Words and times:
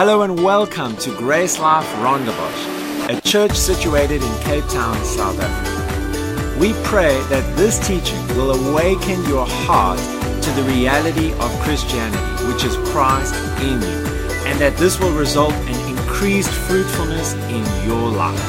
Hello 0.00 0.22
and 0.22 0.42
welcome 0.42 0.96
to 0.96 1.14
Grace 1.18 1.58
Life 1.58 1.86
Rondebosch, 1.96 3.10
a 3.10 3.20
church 3.20 3.52
situated 3.52 4.22
in 4.22 4.42
Cape 4.44 4.64
Town, 4.68 4.96
South 5.04 5.38
Africa. 5.38 6.58
We 6.58 6.72
pray 6.84 7.20
that 7.28 7.44
this 7.54 7.86
teaching 7.86 8.26
will 8.28 8.52
awaken 8.52 9.22
your 9.26 9.44
heart 9.46 9.98
to 10.42 10.50
the 10.52 10.62
reality 10.62 11.34
of 11.34 11.50
Christianity, 11.60 12.46
which 12.50 12.64
is 12.64 12.76
Christ 12.88 13.34
in 13.60 13.82
you, 13.82 14.06
and 14.48 14.58
that 14.58 14.74
this 14.78 14.98
will 14.98 15.12
result 15.12 15.52
in 15.52 15.94
increased 15.94 16.48
fruitfulness 16.48 17.34
in 17.34 17.86
your 17.86 18.08
life. 18.08 18.40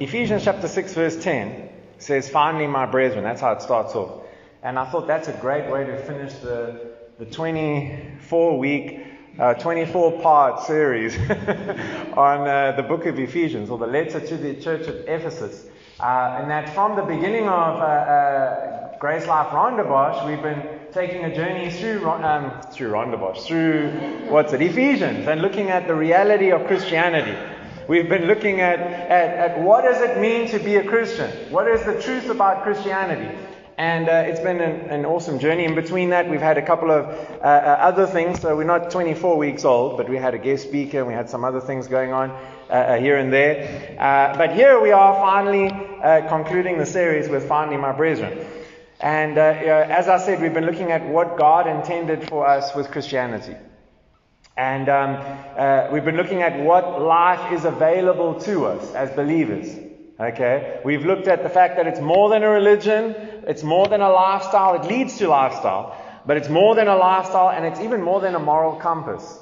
Ephesians 0.00 0.42
chapter 0.42 0.68
6, 0.68 0.94
verse 0.94 1.22
10 1.22 1.68
says, 1.98 2.30
Finally, 2.30 2.66
my 2.66 2.86
brethren. 2.86 3.24
That's 3.24 3.42
how 3.42 3.52
it 3.52 3.60
starts 3.60 3.94
off. 3.94 4.22
And 4.62 4.78
I 4.78 4.90
thought 4.90 5.06
that's 5.06 5.28
a 5.28 5.34
great 5.34 5.70
way 5.70 5.84
to 5.84 5.98
finish 6.04 6.32
the, 6.36 6.94
the 7.18 7.26
24 7.26 8.58
week, 8.58 9.07
uh, 9.38 9.54
24 9.54 10.20
part 10.20 10.62
series 10.64 11.16
on 12.16 12.48
uh, 12.48 12.72
the 12.76 12.82
book 12.82 13.06
of 13.06 13.18
Ephesians, 13.18 13.70
or 13.70 13.78
the 13.78 13.86
letter 13.86 14.20
to 14.20 14.36
the 14.36 14.54
church 14.54 14.86
of 14.88 14.96
Ephesus. 15.08 15.66
Uh, 16.00 16.38
and 16.40 16.50
that 16.50 16.74
from 16.74 16.96
the 16.96 17.02
beginning 17.02 17.48
of 17.48 17.80
uh, 17.80 18.96
Grace 18.98 19.26
Life 19.26 19.48
Rondebosch, 19.48 20.26
we've 20.26 20.42
been 20.42 20.62
taking 20.92 21.24
a 21.24 21.34
journey 21.34 21.70
through, 21.70 22.08
um, 22.08 22.60
through 22.72 22.90
Rondebosch, 22.90 23.46
through, 23.46 23.90
what's 24.28 24.52
it, 24.52 24.62
Ephesians, 24.62 25.26
and 25.26 25.40
looking 25.40 25.70
at 25.70 25.86
the 25.86 25.94
reality 25.94 26.50
of 26.50 26.66
Christianity. 26.66 27.36
We've 27.88 28.08
been 28.08 28.26
looking 28.26 28.60
at, 28.60 28.80
at, 28.80 29.52
at 29.52 29.60
what 29.60 29.82
does 29.82 30.02
it 30.02 30.18
mean 30.18 30.48
to 30.48 30.58
be 30.58 30.76
a 30.76 30.84
Christian? 30.84 31.30
What 31.50 31.68
is 31.68 31.82
the 31.84 32.00
truth 32.02 32.28
about 32.28 32.62
Christianity? 32.62 33.36
And 33.78 34.08
uh, 34.08 34.24
it's 34.26 34.40
been 34.40 34.60
an, 34.60 34.90
an, 34.90 35.06
awesome 35.06 35.38
journey. 35.38 35.64
In 35.64 35.76
between 35.76 36.10
that, 36.10 36.28
we've 36.28 36.40
had 36.40 36.58
a 36.58 36.66
couple 36.66 36.90
of 36.90 37.06
uh, 37.06 37.44
uh, 37.44 37.76
other 37.80 38.08
things. 38.08 38.40
So 38.40 38.56
we're 38.56 38.64
not 38.64 38.90
24 38.90 39.38
weeks 39.38 39.64
old, 39.64 39.96
but 39.96 40.08
we 40.08 40.16
had 40.16 40.34
a 40.34 40.38
guest 40.38 40.64
speaker 40.64 40.98
and 40.98 41.06
we 41.06 41.14
had 41.14 41.30
some 41.30 41.44
other 41.44 41.60
things 41.60 41.86
going 41.86 42.12
on 42.12 42.30
uh, 42.30 42.72
uh 42.72 42.98
here 42.98 43.18
and 43.18 43.32
there. 43.32 43.96
Uh, 43.96 44.36
but 44.36 44.52
here 44.52 44.80
we 44.80 44.90
are 44.90 45.14
finally 45.14 45.70
concluding 46.28 46.76
the 46.76 46.86
series 46.86 47.28
with 47.28 47.46
Finally 47.46 47.76
My 47.76 47.92
Brethren. 47.92 48.44
And 48.98 49.38
as 49.38 50.08
I 50.08 50.18
said, 50.18 50.42
we've 50.42 50.52
been 50.52 50.66
looking 50.66 50.90
at 50.90 51.06
what 51.06 51.38
God 51.38 51.68
intended 51.68 52.28
for 52.28 52.48
us 52.48 52.74
with 52.74 52.90
Christianity. 52.90 53.54
And 54.56 54.88
um, 54.88 55.92
we've 55.92 56.04
been 56.04 56.16
looking 56.16 56.42
at 56.42 56.58
what 56.58 57.00
life 57.00 57.52
is 57.52 57.64
available 57.64 58.40
to 58.40 58.66
us 58.66 58.92
as 58.94 59.12
believers. 59.12 59.87
Okay? 60.20 60.80
We've 60.84 61.04
looked 61.04 61.28
at 61.28 61.42
the 61.42 61.48
fact 61.48 61.76
that 61.76 61.86
it's 61.86 62.00
more 62.00 62.28
than 62.28 62.42
a 62.42 62.48
religion, 62.48 63.14
it's 63.46 63.62
more 63.62 63.86
than 63.86 64.00
a 64.00 64.10
lifestyle, 64.10 64.74
it 64.74 64.88
leads 64.88 65.18
to 65.18 65.28
lifestyle, 65.28 65.96
but 66.26 66.36
it's 66.36 66.48
more 66.48 66.74
than 66.74 66.88
a 66.88 66.96
lifestyle 66.96 67.50
and 67.50 67.64
it's 67.64 67.80
even 67.80 68.02
more 68.02 68.20
than 68.20 68.34
a 68.34 68.40
moral 68.40 68.76
compass. 68.76 69.38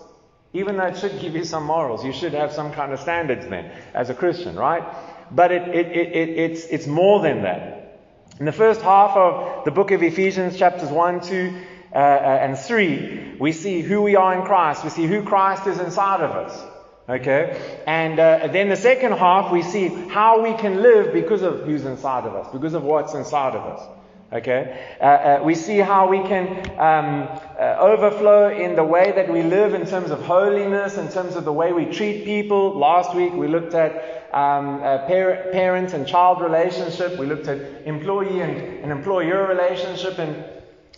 Even 0.53 0.77
though 0.77 0.87
it 0.87 0.97
should 0.97 1.19
give 1.21 1.35
you 1.35 1.45
some 1.45 1.65
morals, 1.65 2.05
you 2.05 2.13
should 2.13 2.33
have 2.33 2.53
some 2.53 2.73
kind 2.73 2.93
of 2.93 3.01
standards 3.01 3.47
then 3.47 3.71
as 3.95 4.11
a 4.11 4.15
Christian, 4.15 4.57
right? 4.57 4.85
But 5.31 5.51
it, 5.51 5.69
it, 5.69 5.87
it, 5.87 6.29
it's, 6.39 6.65
it's 6.67 6.87
more 6.87 7.21
than 7.21 7.43
that. 7.43 8.01
In 8.39 8.45
the 8.45 8.53
first 8.53 8.83
half 8.83 9.17
of 9.17 9.65
the 9.65 9.71
book 9.71 9.91
of 9.91 10.03
Ephesians, 10.03 10.59
chapters 10.59 10.91
1, 10.91 11.21
2, 11.23 11.61
uh, 11.93 11.99
uh, 11.99 12.39
and 12.43 12.59
3, 12.59 13.37
we 13.41 13.53
see 13.53 13.81
who 13.81 14.03
we 14.03 14.17
are 14.17 14.39
in 14.39 14.45
Christ. 14.45 14.85
We 14.85 14.91
see 14.91 15.07
who 15.07 15.23
Christ 15.23 15.67
is 15.67 15.79
inside 15.81 16.21
of 16.21 16.33
us. 16.33 16.76
Okay? 17.09 17.83
And 17.87 18.19
uh, 18.19 18.49
then 18.49 18.69
the 18.69 18.77
second 18.77 19.13
half, 19.13 19.53
we 19.53 19.63
see 19.63 19.89
how 19.89 20.43
we 20.43 20.55
can 20.55 20.83
live 20.83 21.13
because 21.13 21.43
of 21.43 21.63
who's 21.63 21.85
inside 21.85 22.25
of 22.25 22.35
us, 22.35 22.53
because 22.53 22.75
of 22.75 22.83
what's 22.83 23.15
inside 23.15 23.55
of 23.55 23.63
us. 23.63 23.89
Okay? 24.33 24.85
Uh, 25.01 25.05
uh, 25.05 25.41
we 25.45 25.55
see 25.55 25.79
how 25.79 26.09
we 26.09 26.19
can 26.19 26.49
um, 26.81 27.29
uh, 27.59 27.77
overflow 27.79 28.51
in 28.51 28.75
the 28.75 28.83
way 28.83 29.13
that 29.13 29.33
we 29.33 29.43
live 29.43 29.73
in 29.73 29.87
terms 29.87 30.11
of 30.11 30.21
holiness, 30.23 30.97
in 30.97 31.09
terms 31.09 31.37
of 31.37 31.45
the 31.45 31.53
way 31.53 31.73
we 31.73 31.85
treat 31.85 32.25
people. 32.25 32.77
Last 32.77 33.15
week 33.15 33.33
we 33.33 33.47
looked 33.47 33.75
at 33.75 34.27
um, 34.33 34.81
par- 34.81 35.47
parent 35.53 35.93
and 35.93 36.09
child 36.09 36.41
relationship. 36.41 37.17
We 37.19 37.27
looked 37.27 37.47
at 37.47 37.87
employee 37.87 38.41
and, 38.41 38.83
and 38.83 38.91
employer 38.91 39.47
relationship. 39.47 40.19
And 40.19 40.45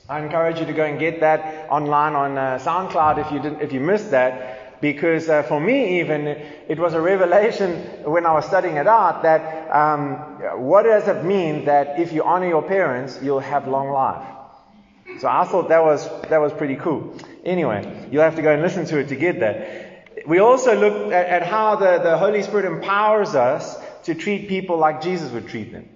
I 0.08 0.20
encourage 0.22 0.58
you 0.58 0.64
to 0.64 0.72
go 0.72 0.86
and 0.86 0.98
get 0.98 1.20
that 1.20 1.68
online 1.68 2.14
on 2.14 2.38
uh, 2.38 2.58
SoundCloud 2.58 3.18
if 3.18 3.30
you 3.30 3.40
didn't, 3.40 3.60
if 3.60 3.74
you 3.74 3.80
missed 3.80 4.10
that. 4.12 4.57
Because 4.80 5.28
uh, 5.28 5.42
for 5.42 5.60
me, 5.60 6.00
even, 6.00 6.26
it 6.26 6.78
was 6.78 6.94
a 6.94 7.00
revelation 7.00 7.82
when 8.04 8.24
I 8.26 8.32
was 8.32 8.46
studying 8.46 8.76
it 8.76 8.86
out 8.86 9.22
that 9.22 9.70
um, 9.74 10.14
what 10.62 10.84
does 10.84 11.08
it 11.08 11.24
mean 11.24 11.64
that 11.64 11.98
if 11.98 12.12
you 12.12 12.22
honor 12.22 12.48
your 12.48 12.62
parents, 12.62 13.18
you'll 13.20 13.40
have 13.40 13.66
long 13.66 13.90
life? 13.90 14.24
So 15.20 15.26
I 15.26 15.44
thought 15.44 15.68
that 15.70 15.82
was, 15.82 16.08
that 16.28 16.38
was 16.38 16.52
pretty 16.52 16.76
cool. 16.76 17.16
Anyway, 17.44 18.08
you'll 18.10 18.22
have 18.22 18.36
to 18.36 18.42
go 18.42 18.52
and 18.52 18.62
listen 18.62 18.84
to 18.86 18.98
it 18.98 19.08
to 19.08 19.16
get 19.16 19.40
that. 19.40 20.26
We 20.26 20.38
also 20.38 20.78
looked 20.78 21.12
at, 21.12 21.26
at 21.26 21.42
how 21.42 21.76
the, 21.76 21.98
the 21.98 22.16
Holy 22.18 22.42
Spirit 22.42 22.66
empowers 22.66 23.34
us 23.34 23.76
to 24.04 24.14
treat 24.14 24.48
people 24.48 24.76
like 24.76 25.02
Jesus 25.02 25.32
would 25.32 25.48
treat 25.48 25.72
them. 25.72 25.88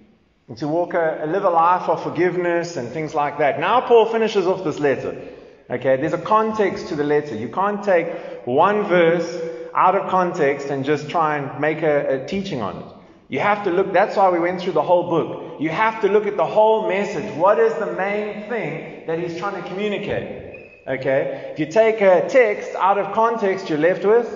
And 0.49 0.57
to 0.57 0.67
walk 0.67 0.93
a, 0.93 1.23
live 1.25 1.45
a 1.45 1.49
life 1.49 1.87
of 1.87 2.03
forgiveness 2.03 2.75
and 2.75 2.89
things 2.89 3.15
like 3.15 3.37
that. 3.37 3.59
Now 3.59 3.79
Paul 3.81 4.07
finishes 4.07 4.45
off 4.45 4.63
this 4.63 4.79
letter. 4.79 5.21
Okay, 5.69 5.97
there's 5.97 6.13
a 6.13 6.17
context 6.17 6.89
to 6.89 6.95
the 6.95 7.03
letter. 7.03 7.35
You 7.35 7.47
can't 7.49 7.83
take 7.83 8.07
one 8.45 8.83
verse 8.83 9.41
out 9.73 9.95
of 9.95 10.09
context 10.09 10.67
and 10.67 10.83
just 10.83 11.09
try 11.09 11.37
and 11.37 11.59
make 11.59 11.81
a, 11.81 12.21
a 12.21 12.27
teaching 12.27 12.61
on 12.61 12.77
it. 12.77 12.85
You 13.29 13.39
have 13.39 13.63
to 13.63 13.71
look, 13.71 13.93
that's 13.93 14.15
why 14.15 14.29
we 14.29 14.39
went 14.39 14.61
through 14.61 14.73
the 14.73 14.83
whole 14.83 15.09
book. 15.09 15.59
You 15.59 15.69
have 15.69 16.01
to 16.01 16.09
look 16.09 16.27
at 16.27 16.37
the 16.37 16.45
whole 16.45 16.87
message. 16.87 17.33
What 17.35 17.59
is 17.59 17.73
the 17.75 17.93
main 17.93 18.47
thing 18.49 19.07
that 19.07 19.19
he's 19.19 19.37
trying 19.39 19.61
to 19.61 19.67
communicate? 19.67 20.71
Okay? 20.85 21.51
If 21.53 21.59
you 21.59 21.65
take 21.67 22.01
a 22.01 22.27
text 22.27 22.75
out 22.75 22.97
of 22.97 23.13
context, 23.15 23.69
you're 23.69 23.79
left 23.79 24.05
with 24.05 24.27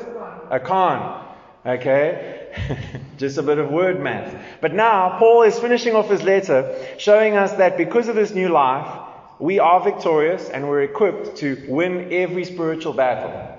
a 0.49 0.59
con. 0.59 1.25
Okay? 1.65 2.47
Just 3.17 3.37
a 3.37 3.43
bit 3.43 3.57
of 3.57 3.69
word 3.69 4.01
math. 4.01 4.33
But 4.61 4.73
now, 4.73 5.19
Paul 5.19 5.43
is 5.43 5.59
finishing 5.59 5.93
off 5.93 6.09
his 6.09 6.23
letter, 6.23 6.73
showing 6.97 7.35
us 7.35 7.51
that 7.53 7.77
because 7.77 8.07
of 8.07 8.15
this 8.15 8.31
new 8.31 8.49
life, 8.49 9.06
we 9.39 9.59
are 9.59 9.83
victorious 9.83 10.49
and 10.49 10.67
we're 10.67 10.81
equipped 10.81 11.37
to 11.37 11.63
win 11.67 12.11
every 12.11 12.45
spiritual 12.45 12.93
battle. 12.93 13.53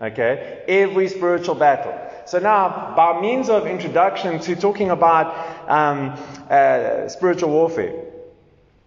Okay? 0.00 0.62
Every 0.68 1.08
spiritual 1.08 1.54
battle. 1.54 1.94
So 2.26 2.38
now, 2.38 2.94
by 2.94 3.20
means 3.20 3.48
of 3.48 3.66
introduction 3.66 4.38
to 4.40 4.54
talking 4.54 4.90
about 4.90 5.68
um, 5.68 6.18
uh, 6.50 7.08
spiritual 7.08 7.50
warfare, 7.50 8.04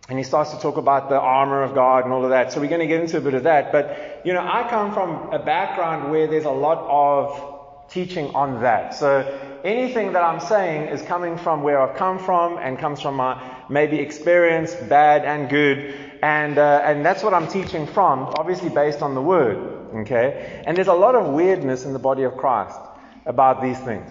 and 0.09 0.17
he 0.17 0.23
starts 0.23 0.51
to 0.51 0.59
talk 0.59 0.77
about 0.77 1.09
the 1.09 1.19
armor 1.19 1.63
of 1.63 1.73
God 1.73 2.03
and 2.03 2.13
all 2.13 2.23
of 2.23 2.31
that. 2.31 2.51
So 2.51 2.59
we're 2.59 2.67
going 2.67 2.81
to 2.81 2.87
get 2.87 3.01
into 3.01 3.17
a 3.17 3.21
bit 3.21 3.33
of 3.33 3.43
that. 3.43 3.71
But, 3.71 4.21
you 4.25 4.33
know, 4.33 4.41
I 4.41 4.67
come 4.69 4.93
from 4.93 5.33
a 5.33 5.39
background 5.39 6.11
where 6.11 6.27
there's 6.27 6.45
a 6.45 6.51
lot 6.51 6.79
of 6.79 7.89
teaching 7.89 8.33
on 8.35 8.61
that. 8.61 8.93
So 8.93 9.59
anything 9.63 10.13
that 10.13 10.23
I'm 10.23 10.39
saying 10.39 10.89
is 10.89 11.01
coming 11.01 11.37
from 11.37 11.63
where 11.63 11.79
I've 11.79 11.97
come 11.97 12.19
from 12.19 12.57
and 12.57 12.77
comes 12.77 13.01
from 13.01 13.15
my 13.15 13.41
maybe 13.69 13.99
experience, 13.99 14.75
bad 14.75 15.23
and 15.23 15.49
good. 15.49 16.10
And, 16.21 16.57
uh, 16.57 16.81
and 16.83 17.05
that's 17.05 17.23
what 17.23 17.33
I'm 17.33 17.47
teaching 17.47 17.87
from, 17.87 18.19
obviously 18.37 18.69
based 18.69 19.01
on 19.01 19.15
the 19.15 19.21
Word. 19.21 19.57
Okay? 20.01 20.63
And 20.65 20.77
there's 20.77 20.87
a 20.87 20.93
lot 20.93 21.15
of 21.15 21.33
weirdness 21.33 21.85
in 21.85 21.93
the 21.93 21.99
body 21.99 22.23
of 22.23 22.37
Christ 22.37 22.79
about 23.25 23.61
these 23.61 23.79
things. 23.79 24.09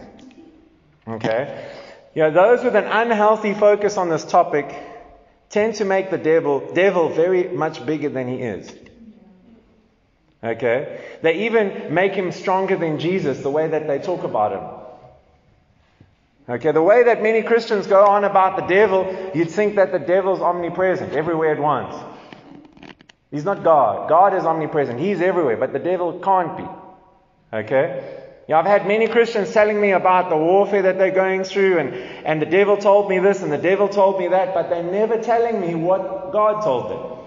Okay? 1.07 1.69
You 2.15 2.23
know, 2.23 2.31
those 2.33 2.65
with 2.65 2.75
an 2.75 2.85
unhealthy 2.85 3.55
focus 3.55 3.97
on 3.97 4.09
this 4.09 4.25
topic 4.25 4.75
tend 5.49 5.77
to 5.77 5.85
make 5.85 6.11
the 6.11 6.19
devil, 6.19 6.73
devil 6.75 7.09
very 7.09 7.49
much 7.49 7.85
bigger 7.87 8.09
than 8.09 8.29
he 8.29 8.37
is. 8.43 8.73
Okay? 10.43 11.01
They 11.23 11.47
even 11.47 11.95
make 11.95 12.13
him 12.13 12.33
stronger 12.33 12.77
than 12.77 12.99
Jesus, 12.99 13.41
the 13.41 13.51
way 13.51 13.69
that 13.69 13.87
they 13.87 13.99
talk 13.99 14.25
about 14.25 14.53
him. 14.53 14.80
Okay, 16.51 16.73
the 16.73 16.83
way 16.83 17.05
that 17.05 17.23
many 17.23 17.43
Christians 17.43 17.87
go 17.87 18.05
on 18.05 18.25
about 18.25 18.57
the 18.57 18.67
devil, 18.67 19.31
you'd 19.35 19.51
think 19.51 19.77
that 19.77 19.93
the 19.93 20.01
devil's 20.01 20.41
omnipresent, 20.41 21.13
everywhere 21.13 21.53
at 21.53 21.61
once. 21.61 21.95
He's 23.31 23.45
not 23.45 23.63
God. 23.63 24.09
God 24.09 24.35
is 24.35 24.45
omnipresent. 24.45 24.99
He's 24.99 25.21
everywhere, 25.21 25.57
but 25.57 25.73
the 25.73 25.79
devil 25.79 26.19
can't 26.19 26.57
be. 26.57 26.65
Okay? 27.53 28.17
I've 28.53 28.67
had 28.67 28.89
many 28.89 29.07
Christians 29.07 29.53
telling 29.53 29.81
me 29.81 29.93
about 29.93 30.29
the 30.29 30.37
warfare 30.37 30.83
that 30.83 30.99
they're 30.99 31.13
going 31.13 31.45
through, 31.45 31.79
and, 31.79 31.95
and 31.95 32.43
the 32.43 32.47
devil 32.47 32.77
told 32.77 33.09
me 33.09 33.21
this 33.21 33.43
and 33.43 33.53
the 33.53 33.59
devil 33.59 33.89
told 33.89 34.19
me 34.19 34.27
that, 34.27 34.53
but 34.53 34.71
they're 34.71 34.83
never 34.83 35.23
telling 35.23 35.61
me 35.61 35.77
what 35.77 36.33
God 36.33 36.65
told 36.65 36.91
them. 36.91 37.19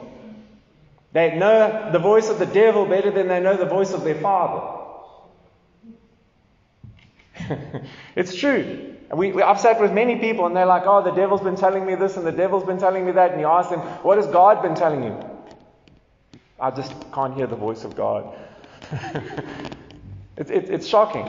They 1.14 1.38
know 1.38 1.92
the 1.94 2.00
voice 2.00 2.28
of 2.28 2.40
the 2.40 2.46
devil 2.46 2.86
better 2.86 3.10
than 3.10 3.30
they 3.30 3.40
know 3.40 3.56
the 3.56 3.66
voice 3.66 3.94
of 3.94 4.04
their 4.04 4.20
father. 4.20 4.82
it's 8.18 8.36
true. 8.36 8.93
We, 9.16 9.32
we, 9.32 9.42
I've 9.42 9.60
sat 9.60 9.80
with 9.80 9.92
many 9.92 10.18
people 10.18 10.46
and 10.46 10.56
they're 10.56 10.66
like, 10.66 10.84
oh, 10.86 11.04
the 11.04 11.12
devil's 11.12 11.42
been 11.42 11.56
telling 11.56 11.86
me 11.86 11.96
this 11.96 12.18
and 12.18 12.26
the 12.26 12.32
devil's 12.32 12.64
been 12.64 12.80
telling 12.80 13.06
me 13.06 13.12
that. 13.14 13.32
And 13.32 13.40
you 13.42 13.48
ask 13.48 13.70
them, 13.70 13.80
what 13.80 14.18
has 14.18 14.28
God 14.28 14.62
been 14.62 14.76
telling 14.76 15.04
you? 15.04 15.18
I 16.60 16.72
just 16.72 16.94
can't 17.12 17.36
hear 17.36 17.48
the 17.48 17.56
voice 17.56 17.84
of 17.84 17.96
God. 17.96 18.36
it, 20.38 20.50
it, 20.50 20.70
it's 20.70 20.88
shocking. 20.88 21.26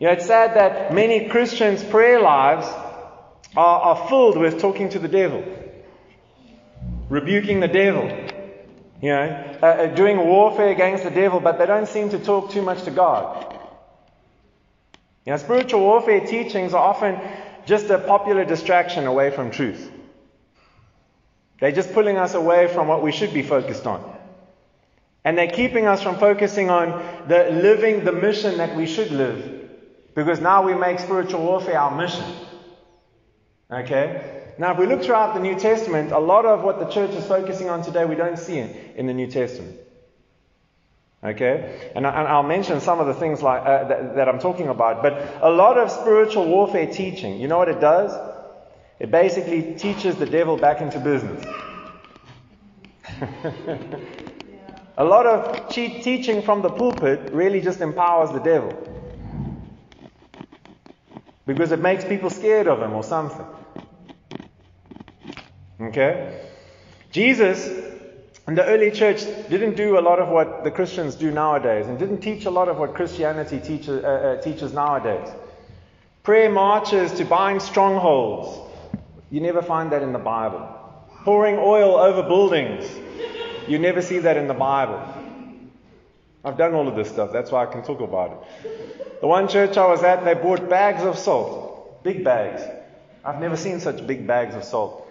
You 0.00 0.06
know, 0.06 0.12
it's 0.12 0.26
sad 0.26 0.56
that 0.56 0.94
many 0.94 1.28
Christians' 1.28 1.82
prayer 1.84 2.20
lives 2.20 2.66
are, 3.56 3.80
are 3.80 4.08
filled 4.08 4.38
with 4.38 4.60
talking 4.60 4.88
to 4.90 4.98
the 4.98 5.08
devil, 5.08 5.44
rebuking 7.08 7.60
the 7.60 7.68
devil. 7.68 8.04
You 9.02 9.10
know, 9.10 9.58
uh, 9.62 9.66
uh, 9.66 9.86
doing 9.94 10.18
warfare 10.18 10.70
against 10.70 11.04
the 11.04 11.10
devil, 11.10 11.38
but 11.38 11.58
they 11.58 11.66
don't 11.66 11.86
seem 11.86 12.10
to 12.10 12.18
talk 12.18 12.50
too 12.50 12.62
much 12.62 12.82
to 12.84 12.90
God. 12.90 13.57
You 15.24 15.32
know, 15.32 15.36
spiritual 15.38 15.80
warfare 15.80 16.26
teachings 16.26 16.72
are 16.72 16.82
often 16.82 17.20
just 17.66 17.90
a 17.90 17.98
popular 17.98 18.44
distraction 18.44 19.06
away 19.06 19.30
from 19.30 19.50
truth. 19.50 19.90
They're 21.60 21.72
just 21.72 21.92
pulling 21.92 22.16
us 22.16 22.34
away 22.34 22.68
from 22.68 22.88
what 22.88 23.02
we 23.02 23.12
should 23.12 23.34
be 23.34 23.42
focused 23.42 23.86
on. 23.86 24.16
And 25.24 25.36
they're 25.36 25.50
keeping 25.50 25.86
us 25.86 26.02
from 26.02 26.18
focusing 26.18 26.70
on 26.70 26.88
the 27.28 27.50
living 27.50 28.04
the 28.04 28.12
mission 28.12 28.56
that 28.58 28.76
we 28.76 28.86
should 28.86 29.10
live. 29.10 29.70
Because 30.14 30.40
now 30.40 30.62
we 30.62 30.74
make 30.74 30.98
spiritual 30.98 31.42
warfare 31.42 31.78
our 31.78 31.96
mission. 31.96 32.24
Okay? 33.70 34.52
Now, 34.58 34.72
if 34.72 34.78
we 34.78 34.86
look 34.86 35.02
throughout 35.02 35.34
the 35.34 35.40
New 35.40 35.58
Testament, 35.58 36.10
a 36.10 36.18
lot 36.18 36.46
of 36.46 36.62
what 36.62 36.78
the 36.80 36.86
church 36.86 37.10
is 37.10 37.26
focusing 37.26 37.68
on 37.68 37.82
today, 37.82 38.04
we 38.04 38.14
don't 38.14 38.38
see 38.38 38.58
in, 38.58 38.70
in 38.96 39.06
the 39.06 39.14
New 39.14 39.28
Testament. 39.28 39.78
Okay? 41.22 41.90
And, 41.96 42.06
I, 42.06 42.36
will 42.36 42.48
mention 42.48 42.80
some 42.80 43.00
of 43.00 43.06
the 43.06 43.14
things 43.14 43.42
like, 43.42 43.62
uh, 43.62 43.88
that, 43.88 44.14
that 44.16 44.28
I'm 44.28 44.38
talking 44.38 44.68
about. 44.68 45.02
But 45.02 45.38
a 45.42 45.50
lot 45.50 45.76
of 45.76 45.90
spiritual 45.90 46.46
warfare 46.46 46.86
teaching, 46.86 47.40
you 47.40 47.48
know 47.48 47.58
what 47.58 47.68
it 47.68 47.80
does? 47.80 48.12
It 49.00 49.10
basically 49.10 49.74
teaches 49.74 50.16
the 50.16 50.26
devil 50.26 50.56
back 50.56 50.80
into 50.80 50.98
business. 51.00 51.44
A 54.98 55.04
lot 55.04 55.26
of 55.26 55.68
teaching 55.68 56.42
from 56.42 56.62
the 56.62 56.70
pulpit 56.70 57.32
really 57.32 57.60
just 57.60 57.80
empowers 57.80 58.30
the 58.32 58.40
devil. 58.40 58.72
Because 61.46 61.70
it 61.70 61.78
makes 61.78 62.04
people 62.04 62.30
scared 62.30 62.66
of 62.66 62.82
him 62.82 62.92
or 62.94 63.04
something. 63.04 63.46
Okay? 65.80 66.48
Jesus 67.12 67.68
and 68.48 68.56
the 68.56 68.64
early 68.64 68.90
church 68.90 69.26
didn't 69.50 69.76
do 69.76 69.98
a 69.98 70.00
lot 70.00 70.18
of 70.18 70.30
what 70.30 70.64
the 70.64 70.70
Christians 70.70 71.16
do 71.16 71.30
nowadays 71.30 71.86
and 71.86 71.98
didn't 71.98 72.20
teach 72.20 72.46
a 72.46 72.50
lot 72.50 72.70
of 72.70 72.78
what 72.78 72.94
Christianity 72.94 73.60
teaches, 73.60 74.02
uh, 74.02 74.08
uh, 74.08 74.40
teaches 74.40 74.72
nowadays. 74.72 75.28
Prayer 76.22 76.50
marches 76.50 77.12
to 77.12 77.26
buying 77.26 77.60
strongholds. 77.60 78.58
You 79.30 79.42
never 79.42 79.60
find 79.60 79.92
that 79.92 80.02
in 80.02 80.14
the 80.14 80.18
Bible. 80.18 80.66
Pouring 81.24 81.58
oil 81.58 81.96
over 81.96 82.22
buildings. 82.22 82.90
You 83.68 83.78
never 83.78 84.00
see 84.00 84.20
that 84.20 84.38
in 84.38 84.48
the 84.48 84.54
Bible. 84.54 84.98
I've 86.42 86.56
done 86.56 86.72
all 86.72 86.88
of 86.88 86.96
this 86.96 87.10
stuff, 87.10 87.30
that's 87.30 87.50
why 87.50 87.64
I 87.64 87.66
can 87.66 87.82
talk 87.82 88.00
about 88.00 88.32
it. 88.32 89.20
The 89.20 89.26
one 89.26 89.48
church 89.48 89.76
I 89.76 89.86
was 89.88 90.02
at, 90.02 90.24
they 90.24 90.32
bought 90.32 90.70
bags 90.70 91.02
of 91.02 91.18
salt, 91.18 92.02
big 92.02 92.24
bags. 92.24 92.62
I've 93.22 93.40
never 93.40 93.58
seen 93.58 93.80
such 93.80 94.06
big 94.06 94.26
bags 94.26 94.54
of 94.54 94.64
salt. 94.64 95.07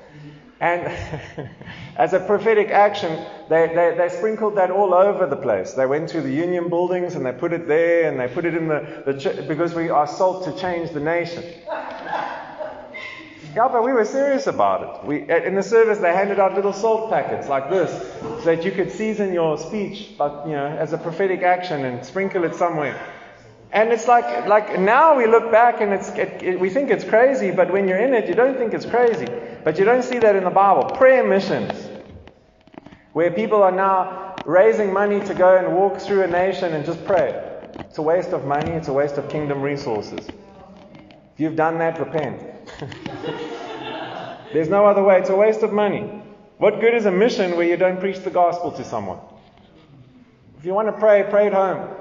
And 0.59 0.87
as 1.97 2.13
a 2.13 2.19
prophetic 2.19 2.69
action, 2.69 3.25
they, 3.49 3.67
they, 3.67 3.95
they, 3.97 4.09
sprinkled 4.09 4.55
that 4.55 4.71
all 4.71 4.93
over 4.93 5.27
the 5.27 5.35
place. 5.35 5.73
They 5.73 5.85
went 5.85 6.09
to 6.09 6.21
the 6.21 6.31
union 6.31 6.69
buildings 6.69 7.15
and 7.15 7.25
they 7.25 7.31
put 7.31 7.53
it 7.53 7.67
there 7.67 8.09
and 8.09 8.19
they 8.19 8.27
put 8.27 8.45
it 8.45 8.55
in 8.55 8.67
the, 8.67 9.03
the 9.05 9.13
ch- 9.13 9.47
because 9.47 9.75
we 9.75 9.89
are 9.89 10.07
salt 10.07 10.45
to 10.45 10.59
change 10.59 10.91
the 10.91 10.99
nation. 10.99 11.43
Yeah, 13.55 13.69
but 13.69 13.83
we 13.83 13.91
were 13.91 14.05
serious 14.05 14.45
about 14.45 14.83
it. 14.83 15.07
We, 15.07 15.21
in 15.31 15.55
the 15.55 15.63
service, 15.63 15.97
they 15.97 16.13
handed 16.13 16.39
out 16.39 16.53
little 16.53 16.73
salt 16.73 17.09
packets 17.09 17.47
like 17.47 17.69
this 17.71 17.89
so 18.21 18.55
that 18.55 18.63
you 18.63 18.71
could 18.71 18.91
season 18.91 19.33
your 19.33 19.57
speech, 19.57 20.11
but, 20.17 20.45
you 20.45 20.53
know, 20.53 20.67
as 20.67 20.93
a 20.93 20.97
prophetic 20.97 21.41
action 21.41 21.83
and 21.83 22.05
sprinkle 22.05 22.43
it 22.43 22.53
somewhere. 22.53 22.99
And 23.71 23.91
it's 23.91 24.07
like, 24.07 24.47
like 24.47 24.79
now 24.79 25.17
we 25.17 25.25
look 25.25 25.51
back 25.51 25.81
and 25.81 25.91
it's, 25.91 26.09
it, 26.09 26.43
it, 26.43 26.59
we 26.59 26.69
think 26.69 26.91
it's 26.91 27.03
crazy, 27.03 27.51
but 27.51 27.71
when 27.71 27.87
you're 27.87 27.97
in 27.97 28.13
it, 28.13 28.27
you 28.27 28.35
don't 28.35 28.57
think 28.57 28.73
it's 28.73 28.85
crazy. 28.85 29.27
But 29.67 29.77
you 29.77 29.83
don't 29.83 30.03
see 30.03 30.19
that 30.19 30.37
in 30.37 30.45
the 30.45 30.49
Bible. 30.49 30.95
Prayer 30.95 31.27
missions, 31.27 31.89
where 33.11 33.29
people 33.31 33.61
are 33.63 33.71
now 33.73 34.41
raising 34.45 34.93
money 34.93 35.19
to 35.19 35.33
go 35.33 35.57
and 35.57 35.75
walk 35.75 35.99
through 35.99 36.23
a 36.23 36.27
nation 36.27 36.73
and 36.73 36.85
just 36.85 37.03
pray. 37.03 37.33
It's 37.89 37.97
a 37.97 38.01
waste 38.01 38.29
of 38.29 38.45
money, 38.45 38.71
it's 38.71 38.87
a 38.87 38.93
waste 38.93 39.17
of 39.17 39.27
kingdom 39.27 39.61
resources. 39.61 40.25
If 40.25 41.39
you've 41.41 41.57
done 41.57 41.79
that, 41.79 41.99
repent. 41.99 42.41
There's 44.53 44.69
no 44.69 44.85
other 44.85 45.03
way. 45.03 45.19
It's 45.19 45.31
a 45.31 45.35
waste 45.35 45.63
of 45.63 45.73
money. 45.73 46.23
What 46.59 46.79
good 46.79 46.93
is 46.93 47.05
a 47.05 47.11
mission 47.11 47.57
where 47.57 47.67
you 47.67 47.75
don't 47.75 47.99
preach 47.99 48.19
the 48.19 48.31
gospel 48.31 48.71
to 48.71 48.85
someone? 48.85 49.19
If 50.59 50.63
you 50.63 50.73
want 50.73 50.87
to 50.87 50.93
pray, 50.93 51.27
pray 51.29 51.47
at 51.47 51.53
home. 51.53 51.93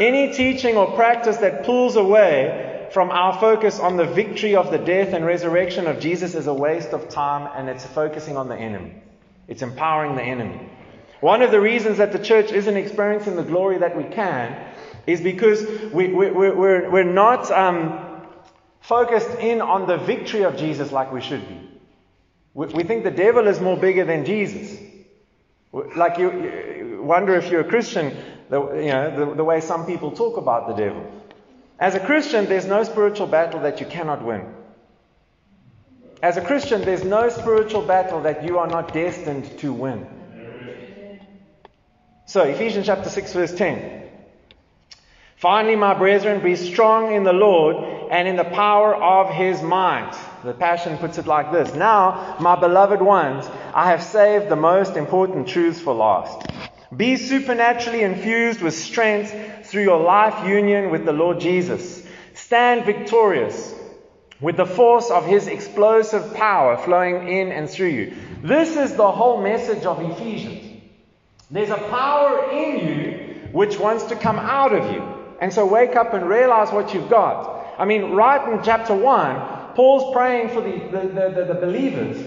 Any 0.00 0.32
teaching 0.32 0.78
or 0.78 0.92
practice 0.92 1.36
that 1.36 1.64
pulls 1.66 1.96
away 1.96 2.69
from 2.92 3.10
our 3.10 3.38
focus 3.38 3.78
on 3.78 3.96
the 3.96 4.04
victory 4.04 4.56
of 4.56 4.70
the 4.70 4.78
death 4.78 5.12
and 5.12 5.24
resurrection 5.24 5.86
of 5.86 6.00
Jesus 6.00 6.34
is 6.34 6.46
a 6.46 6.54
waste 6.54 6.90
of 6.90 7.08
time 7.08 7.50
and 7.56 7.68
it's 7.68 7.86
focusing 7.86 8.36
on 8.36 8.48
the 8.48 8.56
enemy. 8.56 8.94
It's 9.46 9.62
empowering 9.62 10.16
the 10.16 10.22
enemy. 10.22 10.68
One 11.20 11.42
of 11.42 11.50
the 11.50 11.60
reasons 11.60 11.98
that 11.98 12.12
the 12.12 12.18
church 12.18 12.50
isn't 12.50 12.76
experiencing 12.76 13.36
the 13.36 13.42
glory 13.42 13.78
that 13.78 13.96
we 13.96 14.04
can 14.04 14.72
is 15.06 15.20
because 15.20 15.62
we, 15.92 16.08
we, 16.08 16.30
we're, 16.30 16.90
we're 16.90 17.04
not 17.04 17.50
um, 17.50 18.26
focused 18.80 19.38
in 19.38 19.60
on 19.60 19.86
the 19.86 19.98
victory 19.98 20.44
of 20.44 20.56
Jesus 20.56 20.92
like 20.92 21.12
we 21.12 21.20
should 21.20 21.46
be. 21.48 21.70
We, 22.54 22.66
we 22.66 22.84
think 22.84 23.04
the 23.04 23.10
devil 23.10 23.46
is 23.46 23.60
more 23.60 23.76
bigger 23.76 24.04
than 24.04 24.24
Jesus. 24.24 24.78
Like 25.72 26.18
you, 26.18 26.32
you 26.32 27.02
wonder 27.02 27.34
if 27.36 27.50
you're 27.50 27.60
a 27.60 27.68
Christian, 27.68 28.16
the, 28.48 28.62
you 28.72 28.92
know, 28.92 29.26
the, 29.26 29.34
the 29.36 29.44
way 29.44 29.60
some 29.60 29.86
people 29.86 30.10
talk 30.10 30.36
about 30.36 30.68
the 30.68 30.74
devil. 30.74 31.19
As 31.80 31.94
a 31.94 32.00
Christian, 32.00 32.44
there's 32.44 32.66
no 32.66 32.84
spiritual 32.84 33.26
battle 33.26 33.60
that 33.60 33.80
you 33.80 33.86
cannot 33.86 34.22
win. 34.22 34.44
As 36.22 36.36
a 36.36 36.42
Christian, 36.42 36.82
there's 36.82 37.04
no 37.04 37.30
spiritual 37.30 37.80
battle 37.80 38.20
that 38.22 38.44
you 38.44 38.58
are 38.58 38.66
not 38.66 38.92
destined 38.92 39.58
to 39.60 39.72
win. 39.72 40.06
So, 42.26 42.42
Ephesians 42.42 42.84
chapter 42.84 43.08
6, 43.08 43.32
verse 43.32 43.54
10. 43.54 44.02
Finally, 45.36 45.76
my 45.76 45.94
brethren, 45.94 46.42
be 46.42 46.54
strong 46.54 47.14
in 47.14 47.24
the 47.24 47.32
Lord 47.32 47.76
and 48.10 48.28
in 48.28 48.36
the 48.36 48.44
power 48.44 48.94
of 48.94 49.34
his 49.34 49.62
might. 49.62 50.14
The 50.44 50.52
Passion 50.52 50.98
puts 50.98 51.16
it 51.16 51.26
like 51.26 51.50
this 51.50 51.74
Now, 51.74 52.36
my 52.40 52.60
beloved 52.60 53.00
ones, 53.00 53.48
I 53.74 53.88
have 53.88 54.02
saved 54.02 54.50
the 54.50 54.56
most 54.56 54.98
important 54.98 55.48
truths 55.48 55.80
for 55.80 55.94
last. 55.94 56.46
Be 56.94 57.16
supernaturally 57.16 58.02
infused 58.02 58.60
with 58.60 58.74
strength 58.74 59.34
through 59.70 59.84
your 59.84 60.00
life 60.00 60.46
union 60.46 60.90
with 60.90 61.04
the 61.04 61.12
Lord 61.12 61.40
Jesus. 61.40 62.04
Stand 62.34 62.84
victorious 62.84 63.74
with 64.40 64.56
the 64.56 64.66
force 64.66 65.10
of 65.10 65.26
his 65.26 65.46
explosive 65.46 66.34
power 66.34 66.76
flowing 66.78 67.28
in 67.28 67.52
and 67.52 67.68
through 67.68 67.88
you. 67.88 68.16
This 68.42 68.76
is 68.76 68.96
the 68.96 69.10
whole 69.10 69.42
message 69.42 69.84
of 69.84 70.00
Ephesians. 70.10 70.82
There's 71.50 71.70
a 71.70 71.76
power 71.76 72.50
in 72.50 72.88
you 72.88 73.48
which 73.52 73.78
wants 73.78 74.04
to 74.04 74.16
come 74.16 74.38
out 74.38 74.72
of 74.72 74.92
you. 74.92 75.02
And 75.40 75.52
so 75.52 75.66
wake 75.66 75.96
up 75.96 76.14
and 76.14 76.28
realize 76.28 76.70
what 76.70 76.94
you've 76.94 77.10
got. 77.10 77.74
I 77.78 77.84
mean, 77.84 78.12
right 78.12 78.52
in 78.52 78.62
chapter 78.62 78.94
1, 78.94 79.74
Paul's 79.74 80.12
praying 80.14 80.50
for 80.50 80.60
the, 80.60 80.78
the, 80.90 81.08
the, 81.08 81.44
the, 81.54 81.54
believers. 81.54 82.18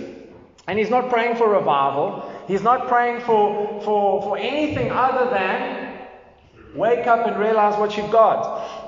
And 0.67 0.79
he's 0.79 0.89
not 0.89 1.09
praying 1.09 1.35
for 1.35 1.49
revival. 1.49 2.31
He's 2.47 2.63
not 2.63 2.87
praying 2.87 3.21
for, 3.21 3.81
for, 3.83 4.21
for 4.21 4.37
anything 4.37 4.91
other 4.91 5.29
than 5.29 5.82
wake 6.75 7.07
up 7.07 7.27
and 7.27 7.37
realize 7.37 7.77
what 7.79 7.97
you've 7.97 8.11
got. 8.11 8.83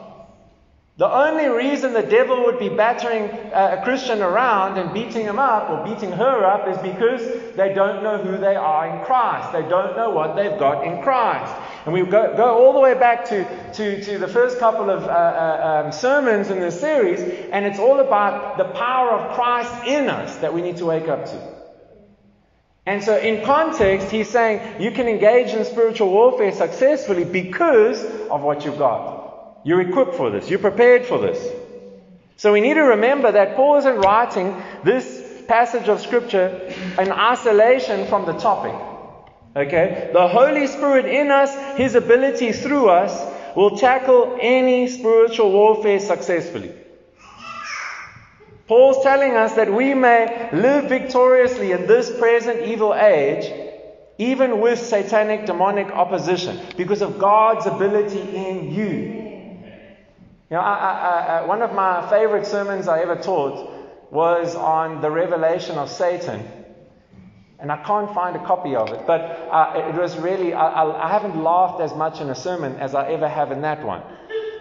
The 0.97 1.11
only 1.11 1.49
reason 1.49 1.91
the 1.91 2.03
devil 2.03 2.45
would 2.45 2.57
be 2.57 2.69
battering 2.69 3.25
a 3.53 3.81
Christian 3.83 4.21
around 4.21 4.77
and 4.77 4.93
beating 4.93 5.23
him 5.23 5.37
up 5.37 5.69
or 5.69 5.85
beating 5.85 6.09
her 6.09 6.45
up 6.45 6.69
is 6.69 6.77
because 6.77 7.21
they 7.57 7.73
don't 7.73 8.01
know 8.01 8.17
who 8.17 8.37
they 8.37 8.55
are 8.55 8.87
in 8.87 9.03
Christ. 9.03 9.51
They 9.51 9.63
don't 9.63 9.97
know 9.97 10.11
what 10.11 10.37
they've 10.37 10.57
got 10.57 10.87
in 10.87 11.03
Christ. 11.03 11.53
And 11.83 11.93
we 11.93 12.01
go, 12.03 12.33
go 12.37 12.65
all 12.65 12.71
the 12.71 12.79
way 12.79 12.93
back 12.93 13.25
to, 13.25 13.43
to, 13.73 14.05
to 14.05 14.17
the 14.17 14.27
first 14.29 14.57
couple 14.57 14.89
of 14.89 15.03
uh, 15.03 15.07
uh, 15.07 15.83
um, 15.83 15.91
sermons 15.91 16.49
in 16.49 16.61
this 16.61 16.79
series, 16.79 17.19
and 17.51 17.65
it's 17.65 17.77
all 17.77 17.99
about 17.99 18.57
the 18.57 18.63
power 18.63 19.11
of 19.11 19.35
Christ 19.35 19.85
in 19.85 20.09
us 20.09 20.37
that 20.37 20.53
we 20.53 20.61
need 20.61 20.77
to 20.77 20.85
wake 20.85 21.09
up 21.09 21.25
to. 21.25 21.54
And 22.85 23.03
so, 23.03 23.17
in 23.17 23.43
context, 23.43 24.11
he's 24.11 24.29
saying 24.29 24.81
you 24.81 24.91
can 24.91 25.07
engage 25.07 25.53
in 25.53 25.65
spiritual 25.65 26.11
warfare 26.11 26.51
successfully 26.51 27.23
because 27.23 28.03
of 28.29 28.43
what 28.43 28.63
you've 28.63 28.77
got. 28.77 29.61
You're 29.63 29.81
equipped 29.81 30.13
for 30.13 30.29
this, 30.29 30.49
you're 30.49 30.59
prepared 30.59 31.05
for 31.05 31.19
this. 31.19 31.51
So, 32.37 32.53
we 32.53 32.61
need 32.61 32.75
to 32.75 32.81
remember 32.81 33.31
that 33.31 33.55
Paul 33.55 33.77
isn't 33.77 33.97
writing 33.97 34.61
this 34.83 35.23
passage 35.47 35.89
of 35.89 35.99
Scripture 35.99 36.71
in 36.99 37.11
isolation 37.11 38.07
from 38.07 38.25
the 38.27 38.33
topic. 38.33 38.75
Okay? 39.55 40.11
The 40.13 40.27
Holy 40.27 40.67
Spirit 40.67 41.05
in 41.05 41.31
us, 41.31 41.55
His 41.77 41.95
ability 41.95 42.51
through 42.51 42.89
us, 42.89 43.33
will 43.55 43.77
tackle 43.77 44.37
any 44.39 44.87
spiritual 44.89 45.51
warfare 45.51 45.99
successfully. 45.99 46.73
Paul's 48.67 49.03
telling 49.03 49.35
us 49.35 49.53
that 49.53 49.71
we 49.71 49.93
may 49.93 50.49
live 50.51 50.89
victoriously 50.89 51.71
in 51.71 51.85
this 51.87 52.09
present 52.17 52.61
evil 52.61 52.95
age, 52.95 53.51
even 54.17 54.59
with 54.59 54.79
satanic 54.79 55.45
demonic 55.45 55.87
opposition, 55.87 56.59
because 56.75 57.01
of 57.01 57.19
God's 57.19 57.67
ability 57.67 58.21
in 58.35 58.71
you. 58.71 59.25
You 60.49 60.57
know, 60.57 60.59
I, 60.59 60.73
I, 60.73 61.39
I, 61.39 61.45
one 61.45 61.61
of 61.61 61.73
my 61.73 62.09
favorite 62.09 62.45
sermons 62.45 62.87
I 62.87 63.01
ever 63.01 63.15
taught 63.15 63.71
was 64.11 64.55
on 64.55 65.01
the 65.01 65.09
revelation 65.09 65.77
of 65.77 65.89
Satan 65.89 66.47
And 67.59 67.71
I 67.71 67.77
can't 67.83 68.13
find 68.13 68.35
a 68.35 68.45
copy 68.45 68.75
of 68.75 68.89
it. 68.91 69.07
But 69.07 69.21
uh, 69.21 69.89
it 69.89 69.95
was 69.95 70.17
really, 70.17 70.53
I, 70.53 71.09
haven't 71.09 71.41
laughed 71.41 71.81
as 71.81 71.95
much 71.95 72.21
in 72.21 72.29
a 72.29 72.35
sermon 72.35 72.75
as 72.75 72.93
I 72.93 73.11
ever 73.11 73.27
have 73.27 73.51
in 73.51 73.61
that 73.61 73.83
one. 73.83 74.03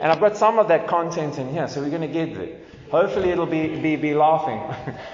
And 0.00 0.10
I've 0.12 0.20
got 0.20 0.36
some 0.36 0.58
of 0.58 0.68
that 0.68 0.86
content 0.86 1.38
in 1.38 1.50
here, 1.50 1.68
so 1.68 1.82
we're 1.82 1.90
going 1.90 2.02
to 2.02 2.08
get 2.08 2.34
there. 2.34 2.60
Hopefully 2.94 3.30
it'll 3.30 3.46
be, 3.46 3.68
be, 3.80 3.96
be 3.96 4.14
laughing. 4.14 4.60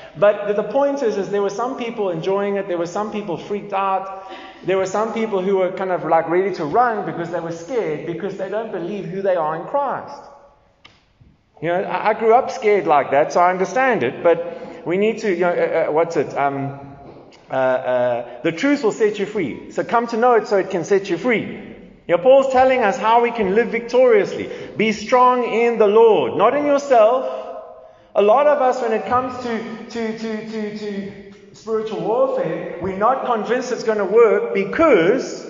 but 0.17 0.55
the 0.55 0.63
point 0.63 1.03
is, 1.03 1.17
is 1.17 1.31
there 1.31 1.43
were 1.43 1.51
some 1.51 1.79
people 1.79 2.11
enjoying 2.11 2.57
it. 2.57 2.69
There 2.69 2.79
were 2.79 2.87
some 2.87 3.11
people 3.11 3.37
freaked 3.37 3.73
out. 3.73 4.31
There 4.65 4.77
were 4.77 4.87
some 4.87 5.15
people 5.15 5.41
who 5.41 5.57
were 5.57 5.73
kind 5.73 5.91
of 5.91 6.05
like 6.05 6.29
ready 6.29 6.55
to 6.57 6.65
run 6.65 7.07
because 7.07 7.31
they 7.31 7.41
were 7.41 7.53
scared 7.53 8.07
because 8.07 8.37
they 8.37 8.51
don't 8.51 8.71
believe 8.71 9.07
who 9.07 9.23
they 9.23 9.37
are 9.37 9.57
in 9.57 9.67
Christ. 9.67 10.23
You 11.63 11.69
know, 11.69 11.83
I, 11.83 12.11
I 12.11 12.15
grew 12.15 12.35
up 12.35 12.51
scared 12.51 12.87
like 12.87 13.11
that, 13.13 13.33
so 13.33 13.41
I 13.41 13.51
understand 13.51 14.03
it. 14.03 14.23
But 14.23 14.87
we 14.87 14.99
need 14.99 15.19
to, 15.21 15.31
you 15.31 15.41
know, 15.41 15.51
uh, 15.51 15.89
uh, 15.89 15.93
what's 15.93 16.17
it? 16.17 16.37
Um, 16.37 16.97
uh, 17.51 17.55
uh, 17.55 18.43
the 18.43 18.53
truth 18.53 18.85
will 18.85 18.93
set 18.93 19.19
you 19.19 19.27
free. 19.27 19.71
So 19.71 19.85
come 19.85 20.07
to 20.09 20.17
know 20.17 20.35
it 20.35 20.49
so 20.49 20.59
it 20.59 20.71
can 20.71 20.85
set 20.85 21.11
you 21.11 21.17
free. 21.17 21.43
You 22.11 22.17
know, 22.17 22.23
Paul's 22.23 22.53
telling 22.53 22.81
us 22.83 22.99
how 22.99 23.23
we 23.23 23.31
can 23.31 23.55
live 23.55 23.69
victoriously. 23.69 24.51
Be 24.77 24.93
strong 24.93 25.45
in 25.45 25.79
the 25.79 25.87
Lord, 25.87 26.37
not 26.37 26.57
in 26.57 26.67
yourself. 26.67 27.40
A 28.15 28.23
lot 28.23 28.49
of 28.49 28.61
us, 28.61 28.83
when 28.83 28.93
it 28.93 29.07
comes 29.07 29.41
to, 29.45 29.87
to, 29.91 30.19
to, 30.19 30.51
to, 30.51 30.79
to 30.79 31.55
spiritual 31.55 32.01
warfare, 32.01 32.79
we're 32.83 32.99
not 32.99 33.25
convinced 33.25 33.71
it's 33.71 33.85
going 33.85 33.99
to 33.99 34.05
work 34.05 34.53
because 34.53 35.47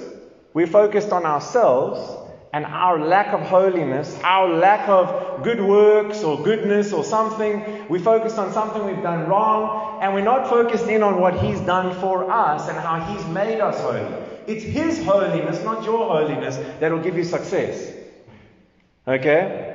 we're 0.52 0.66
focused 0.66 1.10
on 1.10 1.24
ourselves 1.24 2.18
and 2.52 2.66
our 2.66 2.98
lack 2.98 3.32
of 3.32 3.40
holiness, 3.40 4.18
our 4.24 4.48
lack 4.48 4.88
of 4.88 5.42
good 5.42 5.60
works 5.60 6.22
or 6.22 6.42
goodness 6.42 6.92
or 6.92 7.02
something. 7.02 7.88
We 7.88 7.98
focus 7.98 8.36
on 8.36 8.52
something 8.52 8.84
we've 8.84 9.02
done 9.02 9.26
wrong, 9.26 10.02
and 10.02 10.12
we're 10.12 10.20
not 10.20 10.50
focused 10.50 10.86
in 10.88 11.02
on 11.02 11.18
what 11.20 11.40
He's 11.40 11.60
done 11.60 11.98
for 12.00 12.30
us 12.30 12.68
and 12.68 12.76
how 12.76 13.00
He's 13.00 13.24
made 13.26 13.60
us 13.60 13.80
holy. 13.80 14.04
It's 14.46 14.64
His 14.64 15.02
holiness, 15.04 15.62
not 15.64 15.84
your 15.84 16.06
holiness, 16.08 16.56
that 16.80 16.92
will 16.92 17.02
give 17.02 17.16
you 17.16 17.24
success. 17.24 17.94
Okay? 19.06 19.69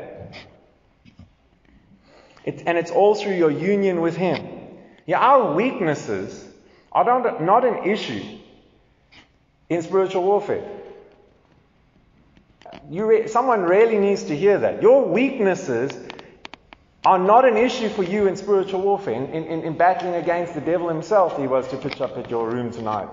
It, 2.46 2.64
and 2.68 2.78
it's 2.78 2.92
all 2.92 3.16
through 3.16 3.34
your 3.34 3.52
union 3.52 4.02
with 4.02 4.16
Him. 4.16 4.48
Yeah, 5.06 5.20
our 5.20 5.54
weaknesses 5.54 6.48
are 6.92 7.04
not, 7.04 7.42
not 7.42 7.66
an 7.66 7.90
issue 7.90 8.24
in 9.68 9.82
spiritual 9.82 10.24
warfare. 10.24 10.64
Re- 12.90 13.28
someone 13.28 13.64
really 13.64 13.98
needs 13.98 14.24
to 14.26 14.38
hear 14.38 14.60
that. 14.60 14.82
Your 14.82 15.06
weaknesses 15.06 15.98
are 17.04 17.20
not 17.20 17.46
an 17.46 17.58
issue 17.58 17.90
for 17.90 18.04
you 18.04 18.28
in 18.28 18.36
spiritual 18.36 18.82
warfare, 18.82 19.14
in, 19.14 19.28
in, 19.32 19.62
in 19.64 19.78
battling 19.78 20.16
against 20.16 20.54
the 20.54 20.62
devil 20.62 20.88
himself, 20.88 21.38
he 21.38 21.48
was 21.48 21.68
to 21.70 21.78
pitch 21.78 22.02
up 22.02 22.18
at 22.18 22.30
your 22.30 22.50
room 22.50 22.72
tonight. 22.72 23.10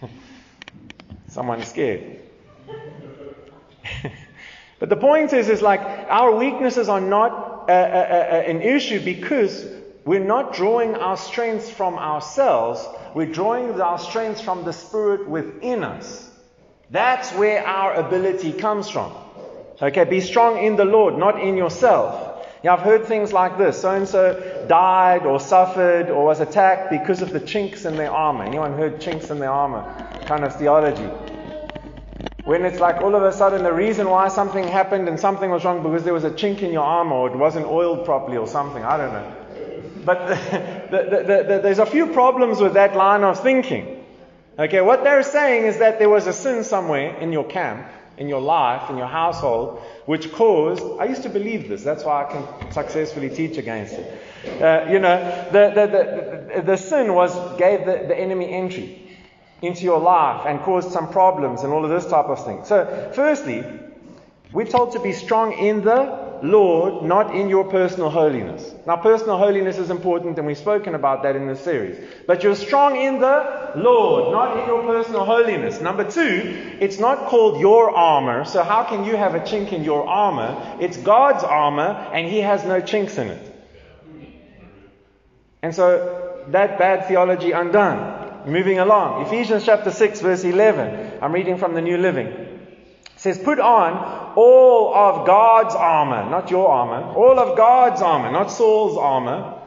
Someone's 1.28 1.68
scared. 1.68 2.20
But 4.80 4.88
the 4.88 4.96
point 4.96 5.32
is, 5.34 5.48
is 5.48 5.62
like 5.62 5.80
our 5.80 6.34
weaknesses 6.34 6.88
are 6.88 7.02
not 7.02 7.66
a, 7.68 7.72
a, 7.72 7.76
a, 7.76 8.50
an 8.50 8.62
issue 8.62 8.98
because 8.98 9.66
we're 10.06 10.24
not 10.24 10.54
drawing 10.54 10.94
our 10.96 11.18
strength 11.18 11.70
from 11.70 11.98
ourselves. 11.98 12.84
We're 13.14 13.30
drawing 13.30 13.78
our 13.78 13.98
strength 13.98 14.40
from 14.40 14.64
the 14.64 14.72
Spirit 14.72 15.28
within 15.28 15.84
us. 15.84 16.28
That's 16.90 17.30
where 17.34 17.64
our 17.64 17.94
ability 17.94 18.54
comes 18.54 18.88
from. 18.88 19.12
Okay, 19.80 20.04
be 20.04 20.20
strong 20.20 20.58
in 20.58 20.76
the 20.76 20.86
Lord, 20.86 21.18
not 21.18 21.40
in 21.40 21.56
yourself. 21.58 22.46
Yeah, 22.62 22.74
I've 22.74 22.80
heard 22.80 23.06
things 23.06 23.32
like 23.32 23.58
this. 23.58 23.82
So 23.82 23.94
and 23.94 24.08
so 24.08 24.66
died 24.66 25.26
or 25.26 25.38
suffered 25.38 26.08
or 26.08 26.24
was 26.24 26.40
attacked 26.40 26.90
because 26.90 27.20
of 27.20 27.32
the 27.32 27.40
chinks 27.40 27.84
in 27.84 27.96
their 27.96 28.10
armor. 28.10 28.44
Anyone 28.44 28.72
heard 28.72 29.00
chinks 29.00 29.30
in 29.30 29.38
their 29.38 29.50
armor? 29.50 29.82
Kind 30.26 30.44
of 30.44 30.56
theology. 30.56 31.29
When 32.50 32.64
it's 32.64 32.80
like 32.80 33.00
all 33.00 33.14
of 33.14 33.22
a 33.22 33.32
sudden 33.32 33.62
the 33.62 33.72
reason 33.72 34.10
why 34.10 34.26
something 34.26 34.66
happened 34.66 35.06
and 35.06 35.20
something 35.20 35.52
was 35.52 35.64
wrong 35.64 35.84
because 35.84 36.02
there 36.02 36.12
was 36.12 36.24
a 36.24 36.32
chink 36.32 36.62
in 36.62 36.72
your 36.72 36.82
armor 36.82 37.14
or 37.14 37.30
it 37.30 37.36
wasn't 37.36 37.66
oiled 37.66 38.04
properly 38.04 38.38
or 38.38 38.48
something. 38.48 38.82
I 38.82 38.96
don't 38.96 39.12
know. 39.12 39.36
But 40.04 40.26
the, 40.90 40.98
the, 40.98 41.44
the, 41.48 41.60
there's 41.62 41.78
a 41.78 41.86
few 41.86 42.08
problems 42.08 42.60
with 42.60 42.72
that 42.74 42.96
line 42.96 43.22
of 43.22 43.38
thinking. 43.40 44.04
Okay, 44.58 44.80
what 44.80 45.04
they're 45.04 45.22
saying 45.22 45.66
is 45.66 45.78
that 45.78 46.00
there 46.00 46.08
was 46.08 46.26
a 46.26 46.32
sin 46.32 46.64
somewhere 46.64 47.16
in 47.18 47.30
your 47.30 47.44
camp, 47.44 47.86
in 48.18 48.26
your 48.26 48.40
life, 48.40 48.90
in 48.90 48.96
your 48.96 49.06
household, 49.06 49.80
which 50.06 50.32
caused. 50.32 50.82
I 50.98 51.04
used 51.04 51.22
to 51.22 51.28
believe 51.28 51.68
this. 51.68 51.84
That's 51.84 52.02
why 52.02 52.24
I 52.24 52.32
can 52.32 52.72
successfully 52.72 53.30
teach 53.30 53.58
against 53.58 53.94
it. 53.94 54.60
Uh, 54.60 54.90
you 54.90 54.98
know, 54.98 55.16
the, 55.52 55.70
the, 56.56 56.62
the, 56.62 56.76
sin 56.76 57.14
was 57.14 57.32
gave 57.58 57.86
the 57.86 58.18
enemy 58.18 58.50
entry 58.50 59.09
into 59.62 59.84
your 59.84 60.00
life 60.00 60.46
and 60.46 60.60
caused 60.60 60.90
some 60.90 61.10
problems 61.10 61.62
and 61.62 61.72
all 61.72 61.84
of 61.84 61.90
this 61.90 62.06
type 62.06 62.26
of 62.26 62.44
thing. 62.44 62.64
So, 62.64 63.12
firstly, 63.14 63.64
we're 64.52 64.66
told 64.66 64.92
to 64.92 65.00
be 65.00 65.12
strong 65.12 65.52
in 65.52 65.82
the 65.82 66.30
Lord, 66.42 67.04
not 67.04 67.34
in 67.34 67.48
your 67.48 67.64
personal 67.64 68.10
holiness. 68.10 68.74
Now, 68.86 68.96
personal 68.96 69.36
holiness 69.36 69.78
is 69.78 69.90
important, 69.90 70.38
and 70.38 70.46
we've 70.46 70.58
spoken 70.58 70.94
about 70.94 71.22
that 71.22 71.36
in 71.36 71.46
this 71.46 71.60
series. 71.60 72.02
But 72.26 72.42
you're 72.42 72.56
strong 72.56 72.96
in 72.96 73.20
the 73.20 73.72
Lord, 73.76 74.32
not 74.32 74.58
in 74.58 74.66
your 74.66 74.82
personal 74.82 75.24
holiness. 75.24 75.80
Number 75.80 76.10
two, 76.10 76.76
it's 76.80 76.98
not 76.98 77.26
called 77.26 77.60
your 77.60 77.94
armor. 77.94 78.44
So, 78.44 78.64
how 78.64 78.84
can 78.84 79.04
you 79.04 79.16
have 79.16 79.34
a 79.34 79.40
chink 79.40 79.72
in 79.72 79.84
your 79.84 80.08
armor? 80.08 80.78
It's 80.80 80.96
God's 80.96 81.44
armor, 81.44 82.08
and 82.12 82.26
He 82.26 82.38
has 82.38 82.64
no 82.64 82.80
chinks 82.80 83.18
in 83.18 83.28
it. 83.28 83.56
And 85.62 85.74
so, 85.74 86.44
that 86.48 86.78
bad 86.78 87.06
theology 87.06 87.52
undone. 87.52 88.19
Moving 88.46 88.78
along. 88.78 89.26
Ephesians 89.26 89.64
chapter 89.64 89.90
6, 89.90 90.20
verse 90.20 90.44
11. 90.44 91.18
I'm 91.22 91.32
reading 91.32 91.58
from 91.58 91.74
the 91.74 91.82
New 91.82 91.98
Living 91.98 92.50
says, 93.20 93.38
Put 93.38 93.60
on 93.60 94.32
all 94.34 94.94
of 94.94 95.26
God's 95.26 95.74
armor, 95.74 96.30
not 96.30 96.50
your 96.50 96.68
armor, 96.68 97.12
all 97.12 97.38
of 97.38 97.54
God's 97.54 98.00
armor, 98.00 98.32
not 98.32 98.50
Saul's 98.50 98.96
armor. 98.96 99.58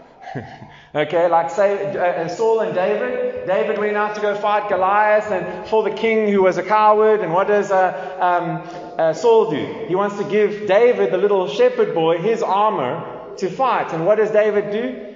okay, 0.96 1.28
like 1.28 1.52
say 1.52 1.96
uh, 1.96 2.00
uh, 2.00 2.28
Saul 2.30 2.62
and 2.62 2.74
David. 2.74 3.46
David 3.46 3.78
went 3.78 3.96
out 3.96 4.16
to 4.16 4.22
go 4.22 4.34
fight 4.34 4.70
Goliath 4.70 5.30
and 5.30 5.68
for 5.68 5.84
the 5.84 5.92
king 5.92 6.32
who 6.32 6.42
was 6.42 6.58
a 6.58 6.64
coward. 6.64 7.20
And 7.20 7.32
what 7.32 7.48
does 7.48 7.70
uh, 7.70 8.18
um, 8.20 8.98
uh, 8.98 9.14
Saul 9.14 9.52
do? 9.52 9.86
He 9.88 9.94
wants 9.94 10.18
to 10.18 10.24
give 10.24 10.68
David, 10.68 11.12
the 11.12 11.20
little 11.20 11.48
shepherd 11.48 11.94
boy, 11.94 12.18
his 12.18 12.42
armor 12.42 13.36
to 13.38 13.52
fight. 13.52 13.94
And 13.94 14.08
what 14.08 14.16
does 14.16 14.32
David 14.32 14.72
do? 14.72 15.16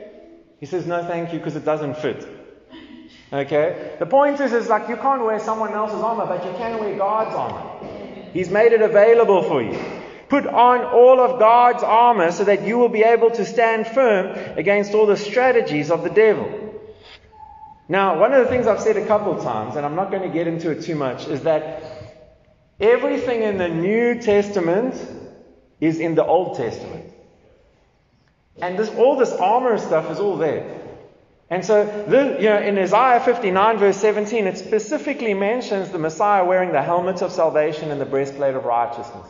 He 0.60 0.68
says, 0.68 0.86
No, 0.86 1.04
thank 1.04 1.34
you, 1.34 1.40
because 1.40 1.56
it 1.56 1.66
doesn't 1.66 1.98
fit. 1.98 2.37
Okay? 3.31 3.96
The 4.00 4.05
point 4.05 4.39
is, 4.39 4.53
is 4.53 4.67
like 4.67 4.88
you 4.88 4.96
can't 4.96 5.24
wear 5.24 5.39
someone 5.39 5.74
else's 5.74 6.01
armor, 6.01 6.25
but 6.25 6.46
you 6.46 6.51
can 6.53 6.79
wear 6.79 6.98
God's 6.98 7.36
armor. 7.36 8.29
He's 8.34 8.50
made 8.50 8.72
it 8.72 8.81
available 8.81 9.43
for 9.43 9.62
you. 9.62 9.77
Put 10.29 10.46
on 10.46 10.84
all 10.84 11.19
of 11.19 11.39
God's 11.39 11.84
armor 11.84 12.31
so 12.31 12.43
that 12.43 12.63
you 12.63 12.77
will 12.77 12.89
be 12.89 13.03
able 13.03 13.31
to 13.31 13.46
stand 13.46 13.88
firm 13.88 14.57
against 14.57 14.93
all 14.93 15.05
the 15.05 15.17
strategies 15.17 15.89
of 15.89 16.03
the 16.03 16.10
devil. 16.10 16.67
Now, 17.89 18.19
one 18.19 18.34
of 18.34 18.43
the 18.43 18.50
things 18.50 18.67
I've 18.67 18.81
said 18.81 18.98
a 18.98 19.05
couple 19.07 19.41
times, 19.41 19.77
and 19.77 19.86
I'm 19.86 19.96
not 19.96 20.12
going 20.12 20.24
to 20.24 20.29
get 20.29 20.48
into 20.48 20.72
it 20.72 20.84
too 20.84 20.96
much, 20.96 21.27
is 21.27 21.43
that 21.43 21.81
everything 22.79 23.43
in 23.43 23.57
the 23.57 23.69
New 23.69 24.22
Testament 24.22 24.96
is 25.79 26.00
in 26.00 26.15
the 26.15 26.25
Old 26.25 26.57
Testament. 26.57 27.13
And 28.62 28.77
this, 28.77 28.89
all 28.89 29.15
this 29.15 29.31
armor 29.31 29.77
stuff 29.77 30.12
is 30.12 30.19
all 30.19 30.38
there. 30.38 30.76
And 31.50 31.63
so, 31.63 31.84
you 32.39 32.50
know, 32.50 32.60
in 32.60 32.77
Isaiah 32.77 33.22
59, 33.22 33.77
verse 33.77 33.98
17, 33.98 34.48
it 34.48 34.58
specifically 34.58 35.34
mentions 35.34 35.89
the 35.89 36.00
Messiah 36.00 36.44
wearing 36.44 36.74
the 36.74 36.82
helmet 36.82 37.22
of 37.22 37.32
salvation 37.32 37.89
and 37.89 38.01
the 38.01 38.06
breastplate 38.06 38.56
of 38.56 38.66
righteousness. 38.66 39.27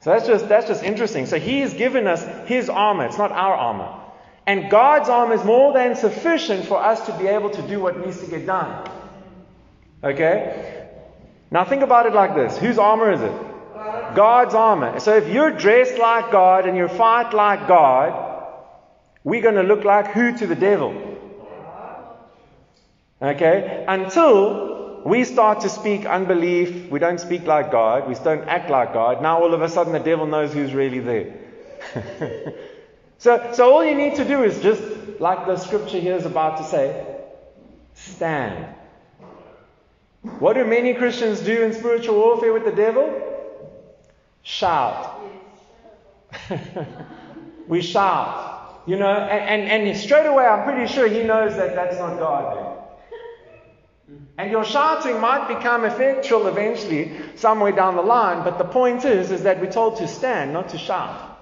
So 0.00 0.10
that's 0.10 0.26
just, 0.26 0.48
that's 0.48 0.68
just 0.68 0.82
interesting. 0.82 1.26
So 1.26 1.38
he 1.38 1.60
has 1.60 1.74
given 1.74 2.06
us 2.06 2.24
his 2.46 2.70
armor. 2.70 3.06
It's 3.06 3.18
not 3.18 3.32
our 3.32 3.54
armor. 3.54 4.00
And 4.46 4.70
God's 4.70 5.08
armor 5.08 5.34
is 5.34 5.44
more 5.44 5.72
than 5.72 5.96
sufficient 5.96 6.66
for 6.66 6.82
us 6.82 7.06
to 7.06 7.18
be 7.18 7.26
able 7.26 7.50
to 7.50 7.62
do 7.62 7.80
what 7.80 7.98
needs 8.04 8.20
to 8.20 8.26
get 8.26 8.46
done. 8.46 8.90
Okay? 10.02 10.88
Now 11.50 11.64
think 11.64 11.82
about 11.82 12.06
it 12.06 12.14
like 12.14 12.34
this. 12.34 12.56
Whose 12.58 12.78
armor 12.78 13.12
is 13.12 13.20
it? 13.20 13.32
God's 14.14 14.54
armor. 14.54 15.00
So 15.00 15.16
if 15.16 15.28
you're 15.28 15.50
dressed 15.50 15.98
like 15.98 16.30
God 16.30 16.66
and 16.66 16.76
you 16.76 16.88
fight 16.88 17.34
like 17.34 17.66
God, 17.66 18.33
we're 19.24 19.42
going 19.42 19.54
to 19.54 19.62
look 19.62 19.84
like 19.84 20.08
who 20.08 20.36
to 20.36 20.46
the 20.46 20.54
devil? 20.54 20.92
Okay? 23.20 23.84
Until 23.88 25.02
we 25.04 25.24
start 25.24 25.60
to 25.60 25.68
speak 25.68 26.04
unbelief, 26.04 26.90
we 26.90 26.98
don't 26.98 27.18
speak 27.18 27.46
like 27.46 27.72
God, 27.72 28.06
we 28.06 28.14
don't 28.14 28.46
act 28.48 28.70
like 28.70 28.92
God. 28.92 29.22
Now 29.22 29.42
all 29.42 29.54
of 29.54 29.62
a 29.62 29.68
sudden 29.68 29.92
the 29.92 29.98
devil 29.98 30.26
knows 30.26 30.52
who's 30.52 30.74
really 30.74 31.00
there. 31.00 31.34
so, 33.18 33.50
so 33.54 33.72
all 33.72 33.84
you 33.84 33.94
need 33.94 34.16
to 34.16 34.24
do 34.24 34.42
is 34.42 34.60
just, 34.60 34.82
like 35.20 35.46
the 35.46 35.56
scripture 35.56 35.98
here 35.98 36.16
is 36.16 36.26
about 36.26 36.58
to 36.58 36.64
say, 36.64 37.06
stand. 37.94 38.74
What 40.38 40.54
do 40.54 40.64
many 40.64 40.94
Christians 40.94 41.40
do 41.40 41.62
in 41.62 41.72
spiritual 41.72 42.16
warfare 42.16 42.52
with 42.52 42.64
the 42.64 42.72
devil? 42.72 43.20
Shout. 44.42 45.20
we 47.68 47.82
shout. 47.82 48.53
You 48.86 48.96
know, 48.96 49.08
and, 49.08 49.68
and, 49.68 49.88
and 49.88 49.96
straight 49.96 50.26
away 50.26 50.44
I'm 50.44 50.64
pretty 50.64 50.92
sure 50.92 51.08
he 51.08 51.22
knows 51.22 51.56
that 51.56 51.74
that's 51.74 51.96
not 51.96 52.18
God. 52.18 52.74
And 54.36 54.50
your 54.50 54.64
shouting 54.64 55.20
might 55.20 55.46
become 55.48 55.84
effectual 55.84 56.48
eventually, 56.48 57.12
somewhere 57.36 57.72
down 57.72 57.94
the 57.94 58.02
line, 58.02 58.42
but 58.42 58.58
the 58.58 58.64
point 58.64 59.04
is, 59.04 59.30
is 59.30 59.44
that 59.44 59.60
we're 59.60 59.70
told 59.70 59.96
to 59.98 60.08
stand, 60.08 60.52
not 60.52 60.70
to 60.70 60.78
shout. 60.78 61.38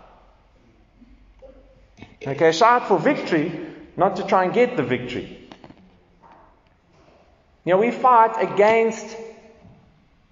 Okay, 2.25 2.53
shout 2.53 2.87
for 2.87 2.99
victory, 2.99 3.67
not 3.97 4.17
to 4.17 4.27
try 4.27 4.45
and 4.45 4.53
get 4.53 4.77
the 4.77 4.83
victory. 4.83 5.39
You 7.65 7.73
know, 7.73 7.79
we 7.79 7.91
fight 7.91 8.35
against 8.39 9.17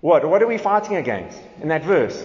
what? 0.00 0.28
What 0.28 0.42
are 0.42 0.46
we 0.46 0.58
fighting 0.58 0.96
against 0.96 1.38
in 1.62 1.68
that 1.68 1.84
verse? 1.84 2.24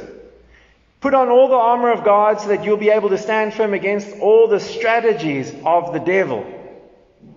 Put 1.06 1.14
on 1.14 1.30
all 1.30 1.50
the 1.50 1.54
armor 1.54 1.92
of 1.92 2.04
God 2.04 2.42
so 2.42 2.48
that 2.48 2.66
you'll 2.66 2.78
be 2.78 2.90
able 2.90 3.10
to 3.10 3.18
stand 3.20 3.54
firm 3.54 3.76
against 3.76 4.18
all 4.22 4.48
the 4.48 4.60
strategies 4.60 5.54
of 5.64 5.94
the 5.94 6.00
devil. 6.00 6.42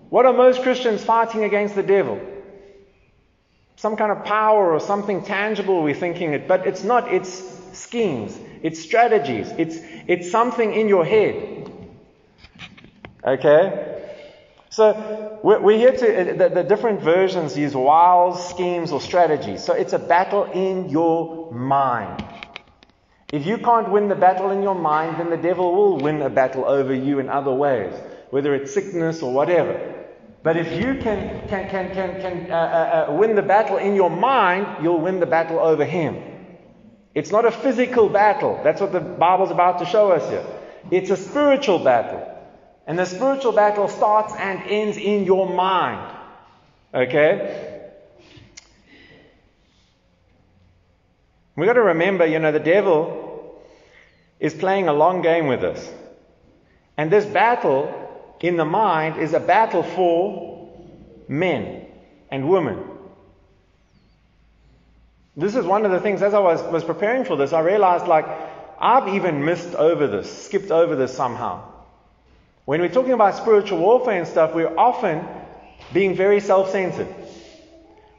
What 0.09 0.25
are 0.25 0.33
most 0.33 0.63
Christians 0.63 1.03
fighting 1.03 1.43
against 1.43 1.75
the 1.75 1.83
devil? 1.83 2.19
Some 3.75 3.95
kind 3.95 4.11
of 4.11 4.25
power 4.25 4.73
or 4.73 4.79
something 4.79 5.23
tangible 5.23 5.83
we're 5.83 5.93
thinking 5.93 6.33
it, 6.33 6.47
but 6.47 6.65
it's 6.65 6.83
not. 6.83 7.13
It's 7.13 7.29
schemes, 7.73 8.35
it's 8.63 8.81
strategies, 8.81 9.49
it's, 9.59 9.77
it's 10.07 10.31
something 10.31 10.73
in 10.73 10.89
your 10.89 11.05
head. 11.05 11.71
Okay? 13.23 14.01
So 14.71 15.39
we're 15.43 15.77
here 15.77 15.91
to, 15.91 16.21
uh, 16.21 16.37
the, 16.37 16.55
the, 16.55 16.63
different 16.63 17.01
versions 17.01 17.55
use 17.55 17.75
wiles, 17.75 18.49
schemes, 18.49 18.91
or 18.91 18.99
strategies. 18.99 19.63
So 19.63 19.73
it's 19.73 19.93
a 19.93 19.99
battle 19.99 20.45
in 20.45 20.89
your 20.89 21.51
mind. 21.51 22.25
If 23.31 23.45
you 23.45 23.59
can't 23.59 23.91
win 23.91 24.07
the 24.07 24.15
battle 24.15 24.49
in 24.49 24.63
your 24.63 24.75
mind, 24.75 25.19
then 25.19 25.29
the 25.29 25.37
devil 25.37 25.75
will 25.75 25.97
win 25.97 26.21
a 26.21 26.29
battle 26.29 26.65
over 26.65 26.93
you 26.93 27.19
in 27.19 27.29
other 27.29 27.53
ways, 27.53 27.93
whether 28.31 28.55
it's 28.55 28.73
sickness 28.73 29.21
or 29.21 29.31
whatever. 29.31 29.95
But 30.41 30.57
if 30.57 30.71
you 30.71 30.95
can, 30.95 31.47
can, 31.47 31.69
can, 31.69 31.93
can, 31.93 32.21
can 32.21 32.51
uh, 32.51 32.55
uh, 32.55 33.11
uh 33.11 33.13
win 33.13 33.35
the 33.35 33.43
battle 33.43 33.77
in 33.77 33.93
your 33.93 34.09
mind, 34.09 34.83
you'll 34.83 35.01
win 35.01 35.19
the 35.19 35.27
battle 35.27 35.59
over 35.59 35.85
him. 35.85 36.23
It's 37.13 37.31
not 37.31 37.45
a 37.45 37.51
physical 37.51 38.09
battle. 38.09 38.59
That's 38.63 38.81
what 38.81 38.93
the 38.93 38.99
Bible's 38.99 39.51
about 39.51 39.79
to 39.79 39.85
show 39.85 40.11
us 40.11 40.27
here. 40.29 40.45
It's 40.89 41.11
a 41.11 41.17
spiritual 41.17 41.79
battle. 41.79 42.25
And 42.87 42.97
the 42.97 43.05
spiritual 43.05 43.51
battle 43.51 43.87
starts 43.87 44.33
and 44.35 44.63
ends 44.63 44.97
in 44.97 45.25
your 45.25 45.47
mind. 45.53 46.17
Okay? 46.93 47.78
We've 51.59 51.67
got 51.67 51.73
to 51.73 51.81
remember, 51.81 52.25
you 52.25 52.39
know, 52.39 52.51
the 52.51 52.59
devil 52.59 53.61
is 54.39 54.53
playing 54.53 54.87
a 54.87 54.93
long 54.93 55.21
game 55.21 55.47
with 55.47 55.63
us. 55.63 55.91
And 56.95 57.11
this 57.11 57.25
battle 57.25 57.93
in 58.39 58.55
the 58.55 58.65
mind 58.65 59.21
is 59.21 59.33
a 59.33 59.39
battle 59.39 59.83
for 59.83 60.69
men 61.27 61.85
and 62.31 62.49
women. 62.49 62.83
This 65.35 65.55
is 65.55 65.65
one 65.65 65.85
of 65.85 65.91
the 65.91 65.99
things, 65.99 66.21
as 66.21 66.33
I 66.33 66.39
was, 66.39 66.61
was 66.63 66.83
preparing 66.83 67.25
for 67.25 67.35
this, 67.35 67.51
I 67.51 67.59
realized 67.59 68.07
like 68.07 68.25
I've 68.79 69.13
even 69.13 69.43
missed 69.43 69.75
over 69.75 70.07
this, 70.07 70.45
skipped 70.45 70.71
over 70.71 70.95
this 70.95 71.13
somehow. 71.13 71.63
When 72.63 72.79
we're 72.79 72.89
talking 72.89 73.13
about 73.13 73.35
spiritual 73.35 73.79
warfare 73.79 74.17
and 74.17 74.27
stuff, 74.27 74.53
we're 74.53 74.77
often 74.77 75.25
being 75.91 76.15
very 76.15 76.39
self 76.39 76.71
centered. 76.71 77.13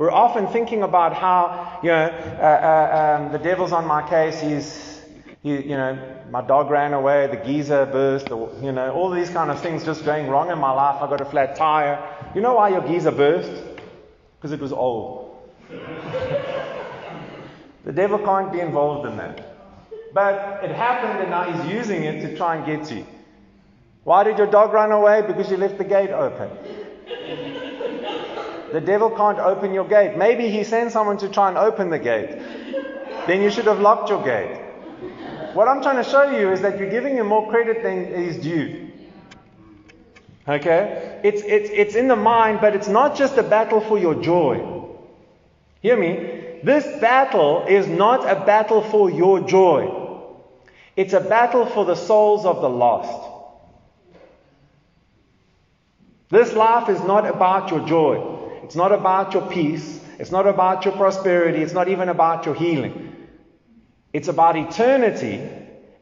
We're 0.01 0.11
often 0.11 0.47
thinking 0.47 0.83
about 0.83 1.13
how, 1.13 1.79
you 1.83 1.91
know, 1.91 2.07
uh, 2.07 2.43
uh, 2.43 3.19
um, 3.21 3.33
the 3.33 3.39
devil's 3.39 3.71
on 3.71 3.87
my 3.87 4.01
case. 4.09 4.41
He's, 4.41 4.99
he, 5.43 5.61
you 5.61 5.77
know, 5.77 6.23
my 6.31 6.41
dog 6.41 6.71
ran 6.71 6.95
away, 6.95 7.27
the 7.27 7.37
geyser 7.37 7.85
burst, 7.85 8.31
you 8.31 8.73
know, 8.73 8.93
all 8.95 9.11
these 9.11 9.29
kind 9.29 9.51
of 9.51 9.61
things 9.61 9.85
just 9.85 10.07
going 10.07 10.29
wrong 10.29 10.51
in 10.51 10.59
my 10.59 10.71
life. 10.71 11.03
I 11.03 11.07
got 11.11 11.21
a 11.21 11.27
flat 11.27 11.55
tire. 11.55 12.03
You 12.35 12.41
know 12.41 12.55
why 12.55 12.71
your 12.71 12.81
geyser 12.81 13.11
burst? 13.11 13.63
Because 14.39 14.53
it 14.53 14.61
was 14.61 14.73
old. 14.73 15.39
the 17.85 17.93
devil 17.93 18.19
can't 18.21 18.51
be 18.51 18.61
involved 18.61 19.07
in 19.07 19.19
that. 19.19 19.55
But 20.15 20.65
it 20.65 20.71
happened 20.71 21.21
and 21.21 21.29
now 21.29 21.45
he's 21.53 21.75
using 21.75 22.05
it 22.05 22.23
to 22.23 22.35
try 22.39 22.57
and 22.57 22.65
get 22.65 22.91
you. 22.91 23.05
Why 24.05 24.25
did 24.25 24.39
your 24.39 24.51
dog 24.51 24.73
run 24.73 24.93
away? 24.93 25.21
Because 25.27 25.51
you 25.51 25.59
left 25.59 25.77
the 25.77 25.85
gate 25.85 26.09
open. 26.09 26.49
The 28.73 28.81
devil 28.81 29.11
can't 29.11 29.39
open 29.39 29.75
your 29.75 29.87
gate. 29.87 30.17
Maybe 30.17 30.49
he 30.51 30.65
sends 30.65 30.93
someone 30.93 31.19
to 31.19 31.29
try 31.29 31.49
and 31.49 31.59
open 31.59 31.91
the 31.91 31.99
gate. 31.99 32.31
Then 33.27 33.43
you 33.43 33.51
should 33.51 33.67
have 33.67 33.81
locked 33.81 34.09
your 34.09 34.23
gate. 34.23 34.61
What 35.55 35.69
I'm 35.69 35.83
trying 35.83 36.03
to 36.03 36.09
show 36.09 36.31
you 36.31 36.53
is 36.53 36.61
that 36.61 36.79
you're 36.79 36.91
giving 36.91 37.17
him 37.17 37.27
more 37.27 37.49
credit 37.51 37.83
than 37.83 38.05
is 38.07 38.37
due. 38.37 38.91
Okay? 40.47 41.21
It's, 41.25 41.43
it's, 41.43 41.71
it's 41.71 41.95
in 41.95 42.09
the 42.09 42.17
mind, 42.17 42.61
but 42.61 42.75
it's 42.75 42.89
not 42.89 43.17
just 43.17 43.37
a 43.37 43.43
battle 43.43 43.81
for 43.81 43.99
your 43.99 44.15
joy. 44.15 44.87
Hear 45.83 45.97
me? 45.97 46.61
This 46.63 46.85
battle 47.01 47.65
is 47.69 47.87
not 47.87 48.29
a 48.29 48.45
battle 48.45 48.83
for 48.83 49.11
your 49.11 49.41
joy. 49.41 49.97
It's 50.97 51.15
a 51.15 51.21
battle 51.21 51.67
for 51.67 51.85
the 51.85 51.95
souls 51.95 52.45
of 52.45 52.61
the 52.61 52.69
lost. 52.69 53.29
This 56.29 56.53
life 56.53 56.89
is 56.89 57.01
not 57.01 57.27
about 57.27 57.71
your 57.71 57.87
joy. 57.87 58.40
It's 58.71 58.77
not 58.77 58.93
about 58.93 59.35
your 59.35 59.51
peace. 59.51 59.99
It's 60.21 60.31
not 60.31 60.47
about 60.47 60.85
your 60.85 60.95
prosperity. 60.95 61.61
It's 61.61 61.73
not 61.73 61.89
even 61.89 62.09
about 62.09 62.47
your 62.47 62.55
healing. 62.55 63.27
It's 64.13 64.29
about 64.29 64.57
eternity. 64.57 65.41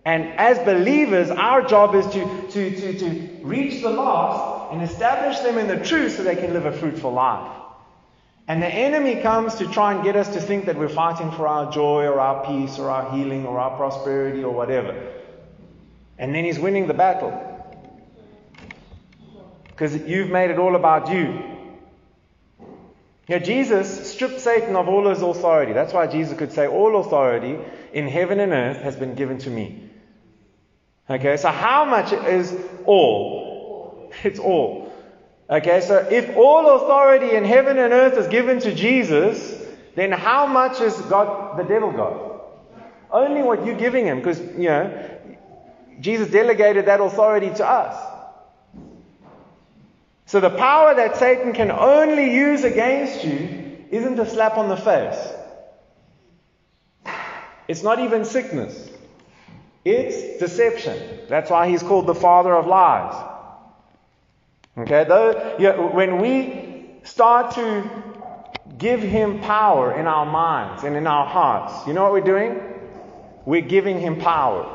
And 0.04 0.26
as 0.38 0.58
believers, 0.58 1.30
our 1.30 1.62
job 1.62 1.94
is 1.94 2.04
to, 2.08 2.48
to, 2.50 2.76
to, 2.76 2.98
to 2.98 3.28
reach 3.40 3.80
the 3.80 3.88
lost 3.88 4.74
and 4.74 4.82
establish 4.82 5.38
them 5.38 5.56
in 5.56 5.66
the 5.66 5.82
truth 5.82 6.18
so 6.18 6.22
they 6.22 6.36
can 6.36 6.52
live 6.52 6.66
a 6.66 6.72
fruitful 6.72 7.10
life. 7.10 7.50
And 8.46 8.62
the 8.62 8.68
enemy 8.68 9.22
comes 9.22 9.54
to 9.54 9.66
try 9.66 9.94
and 9.94 10.04
get 10.04 10.14
us 10.14 10.28
to 10.34 10.38
think 10.38 10.66
that 10.66 10.76
we're 10.76 10.90
fighting 10.90 11.32
for 11.32 11.48
our 11.48 11.72
joy 11.72 12.04
or 12.04 12.20
our 12.20 12.44
peace 12.44 12.78
or 12.78 12.90
our 12.90 13.10
healing 13.16 13.46
or 13.46 13.58
our 13.58 13.78
prosperity 13.78 14.44
or 14.44 14.52
whatever. 14.52 15.10
And 16.18 16.34
then 16.34 16.44
he's 16.44 16.58
winning 16.58 16.86
the 16.86 16.92
battle. 16.92 17.32
Because 19.68 19.96
you've 19.96 20.28
made 20.28 20.50
it 20.50 20.58
all 20.58 20.76
about 20.76 21.10
you. 21.10 21.56
Now, 23.28 23.38
Jesus 23.38 24.10
stripped 24.10 24.40
Satan 24.40 24.74
of 24.74 24.88
all 24.88 25.08
his 25.08 25.20
authority. 25.20 25.74
That's 25.74 25.92
why 25.92 26.06
Jesus 26.06 26.38
could 26.38 26.52
say, 26.52 26.66
All 26.66 26.98
authority 26.98 27.58
in 27.92 28.08
heaven 28.08 28.40
and 28.40 28.52
earth 28.52 28.78
has 28.78 28.96
been 28.96 29.14
given 29.14 29.38
to 29.38 29.50
me. 29.50 29.90
Okay, 31.10 31.36
so 31.36 31.48
how 31.48 31.84
much 31.84 32.12
is 32.12 32.56
all? 32.84 34.10
It's 34.24 34.38
all. 34.38 34.90
Okay, 35.50 35.80
so 35.82 35.96
if 36.10 36.36
all 36.36 36.76
authority 36.76 37.34
in 37.34 37.44
heaven 37.44 37.78
and 37.78 37.92
earth 37.92 38.16
is 38.18 38.26
given 38.28 38.60
to 38.60 38.74
Jesus, 38.74 39.62
then 39.94 40.12
how 40.12 40.46
much 40.46 40.80
is 40.80 40.94
God, 41.02 41.58
the 41.58 41.64
devil 41.64 41.92
got? 41.92 42.28
Only 43.10 43.42
what 43.42 43.64
you're 43.66 43.76
giving 43.76 44.06
him, 44.06 44.18
because, 44.18 44.40
you 44.40 44.68
know, 44.68 45.18
Jesus 46.00 46.30
delegated 46.30 46.86
that 46.86 47.00
authority 47.00 47.50
to 47.50 47.66
us. 47.66 48.07
So 50.28 50.40
the 50.40 50.50
power 50.50 50.94
that 50.94 51.16
Satan 51.16 51.54
can 51.54 51.70
only 51.70 52.34
use 52.34 52.62
against 52.62 53.24
you 53.24 53.86
isn't 53.90 54.18
a 54.18 54.28
slap 54.28 54.58
on 54.58 54.68
the 54.68 54.76
face. 54.76 55.18
It's 57.66 57.82
not 57.82 57.98
even 57.98 58.26
sickness. 58.26 58.90
It's 59.86 60.38
deception. 60.38 61.20
That's 61.30 61.50
why 61.50 61.70
he's 61.70 61.82
called 61.82 62.06
the 62.06 62.14
father 62.14 62.54
of 62.54 62.66
lies. 62.66 63.14
Okay, 64.76 65.04
though 65.04 65.56
yeah, 65.58 65.80
when 65.80 66.20
we 66.20 66.90
start 67.04 67.54
to 67.54 67.90
give 68.76 69.00
him 69.00 69.40
power 69.40 69.98
in 69.98 70.06
our 70.06 70.26
minds 70.26 70.84
and 70.84 70.94
in 70.94 71.06
our 71.06 71.26
hearts, 71.26 71.86
you 71.86 71.94
know 71.94 72.02
what 72.02 72.12
we're 72.12 72.20
doing? 72.20 72.60
We're 73.46 73.62
giving 73.62 73.98
him 73.98 74.20
power. 74.20 74.74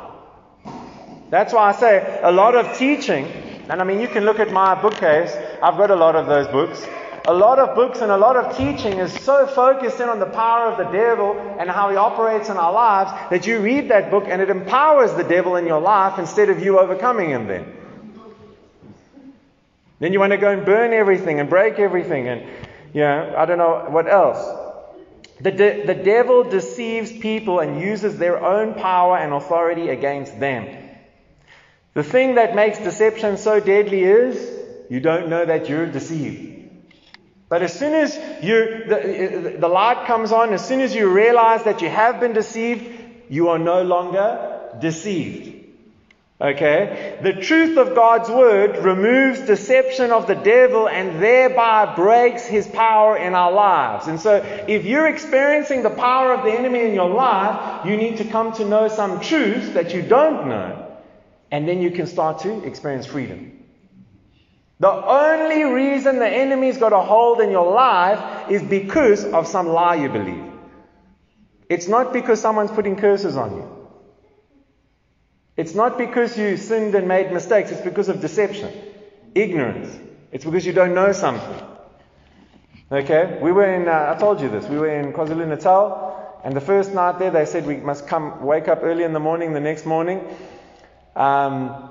That's 1.30 1.54
why 1.54 1.70
I 1.70 1.72
say 1.74 2.20
a 2.24 2.32
lot 2.32 2.56
of 2.56 2.76
teaching 2.76 3.32
and 3.70 3.82
I 3.82 3.84
mean, 3.84 4.00
you 4.00 4.08
can 4.08 4.26
look 4.26 4.40
at 4.40 4.52
my 4.52 4.80
bookcase. 4.80 5.34
I've 5.62 5.78
got 5.78 5.90
a 5.90 5.96
lot 5.96 6.16
of 6.16 6.28
those 6.28 6.48
books. 6.48 6.86
A 7.26 7.34
lot 7.34 7.58
of 7.58 7.74
books 7.74 8.02
and 8.02 8.12
a 8.12 8.18
lot 8.18 8.36
of 8.36 8.58
teaching 8.58 9.00
is 9.00 9.14
so 9.24 9.48
focused 9.48 10.02
in 10.02 10.10
on 10.10 10.20
the 10.20 10.26
power 10.26 10.70
of 10.70 10.78
the 10.78 10.92
devil 10.92 11.40
and 11.58 11.70
how 11.70 11.90
he 11.90 11.96
operates 11.96 12.50
in 12.50 12.58
our 12.58 12.74
lives 12.74 13.12
that 13.30 13.48
you 13.48 13.60
read 13.60 13.90
that 13.92 14.12
book 14.12 14.26
and 14.28 14.42
it 14.42 14.50
empowers 14.50 15.14
the 15.14 15.24
devil 15.24 15.56
in 15.56 15.66
your 15.66 15.80
life 15.80 16.20
instead 16.20 16.50
of 16.50 16.62
you 16.62 16.80
overcoming 16.80 17.30
him 17.30 17.48
then. 17.48 17.74
Then 20.00 20.12
you 20.12 20.20
want 20.20 20.34
to 20.34 20.38
go 20.38 20.52
and 20.52 20.66
burn 20.66 20.92
everything 20.92 21.40
and 21.40 21.50
break 21.50 21.80
everything 21.80 22.28
and, 22.28 22.42
you 22.94 23.00
know, 23.00 23.36
I 23.38 23.46
don't 23.46 23.58
know 23.58 23.86
what 23.88 24.10
else. 24.10 24.46
The, 25.40 25.52
de- 25.52 25.86
the 25.86 25.96
devil 25.96 26.44
deceives 26.44 27.14
people 27.14 27.62
and 27.62 27.80
uses 27.80 28.18
their 28.18 28.44
own 28.44 28.74
power 28.74 29.18
and 29.18 29.32
authority 29.32 29.90
against 29.90 30.38
them. 30.42 30.83
The 31.94 32.04
thing 32.04 32.36
that 32.36 32.56
makes 32.56 32.80
deception 32.80 33.38
so 33.38 33.60
deadly 33.60 34.04
is 34.04 34.52
you 34.90 35.00
don't 35.00 35.30
know 35.30 35.46
that 35.46 35.70
you're 35.70 35.86
deceived. 35.86 36.54
But 37.50 37.62
as 37.62 37.78
soon 37.78 37.94
as 37.94 38.16
you, 38.44 38.86
the, 38.88 39.58
the 39.60 39.68
light 39.68 40.08
comes 40.08 40.32
on, 40.32 40.54
as 40.54 40.68
soon 40.68 40.82
as 40.82 40.96
you 40.96 41.08
realize 41.08 41.64
that 41.66 41.82
you 41.82 41.90
have 41.90 42.20
been 42.20 42.34
deceived, 42.34 42.84
you 43.30 43.50
are 43.50 43.60
no 43.60 43.84
longer 43.84 44.72
deceived. 44.80 45.64
Okay? 46.42 47.20
The 47.22 47.34
truth 47.34 47.78
of 47.78 47.94
God's 47.94 48.28
word 48.28 48.84
removes 48.84 49.42
deception 49.42 50.12
of 50.12 50.26
the 50.26 50.34
devil 50.34 50.90
and 50.90 51.22
thereby 51.22 51.96
breaks 51.96 52.46
his 52.46 52.68
power 52.68 53.16
in 53.16 53.36
our 53.36 53.52
lives. 53.52 54.08
And 54.08 54.20
so, 54.20 54.38
if 54.68 54.84
you're 54.84 55.08
experiencing 55.08 55.84
the 55.84 55.92
power 55.92 56.34
of 56.34 56.44
the 56.44 56.52
enemy 56.52 56.82
in 56.82 56.94
your 56.94 57.10
life, 57.10 57.86
you 57.86 57.96
need 57.96 58.18
to 58.18 58.26
come 58.26 58.52
to 58.54 58.66
know 58.66 58.88
some 58.88 59.22
truths 59.22 59.70
that 59.70 59.94
you 59.94 60.02
don't 60.02 60.48
know. 60.50 60.83
And 61.54 61.68
then 61.68 61.84
you 61.84 61.92
can 61.92 62.08
start 62.08 62.40
to 62.40 62.64
experience 62.64 63.06
freedom. 63.06 63.64
The 64.80 64.90
only 64.90 65.64
reason 65.66 66.18
the 66.18 66.28
enemy's 66.28 66.80
got 66.80 66.94
a 66.94 67.00
hold 67.00 67.42
in 67.42 67.52
your 67.52 67.72
life 67.72 68.50
is 68.50 68.64
because 68.64 69.24
of 69.24 69.46
some 69.48 69.68
lie 69.68 69.96
you 69.96 70.10
believe. 70.10 70.44
It's 71.70 71.88
not 71.88 72.12
because 72.12 72.42
someone's 72.42 72.72
putting 72.72 72.96
curses 72.96 73.38
on 73.38 73.56
you. 73.56 73.88
It's 75.56 75.76
not 75.76 76.00
because 76.00 76.36
you 76.40 76.58
sinned 76.58 76.96
and 76.96 77.08
made 77.08 77.32
mistakes, 77.32 77.70
it's 77.70 77.82
because 77.82 78.10
of 78.10 78.20
deception, 78.20 78.74
ignorance. 79.36 79.96
It's 80.32 80.46
because 80.46 80.66
you 80.66 80.74
don't 80.74 80.96
know 80.96 81.12
something. 81.12 81.68
Okay? 82.92 83.38
We 83.44 83.52
were 83.52 83.72
in, 83.72 83.88
uh, 83.88 84.16
I 84.16 84.20
told 84.20 84.42
you 84.42 84.50
this, 84.50 84.66
we 84.68 84.78
were 84.80 84.90
in 84.90 85.14
KwaZulu 85.14 85.48
Natal, 85.48 86.42
and 86.44 86.56
the 86.56 86.62
first 86.62 86.96
night 86.96 87.20
there 87.20 87.30
they 87.30 87.46
said 87.46 87.68
we 87.68 87.78
must 87.78 88.08
come, 88.08 88.44
wake 88.44 88.68
up 88.68 88.80
early 88.82 89.04
in 89.04 89.14
the 89.14 89.20
morning 89.20 89.54
the 89.54 89.60
next 89.60 89.86
morning. 89.86 90.20
Um, 91.16 91.90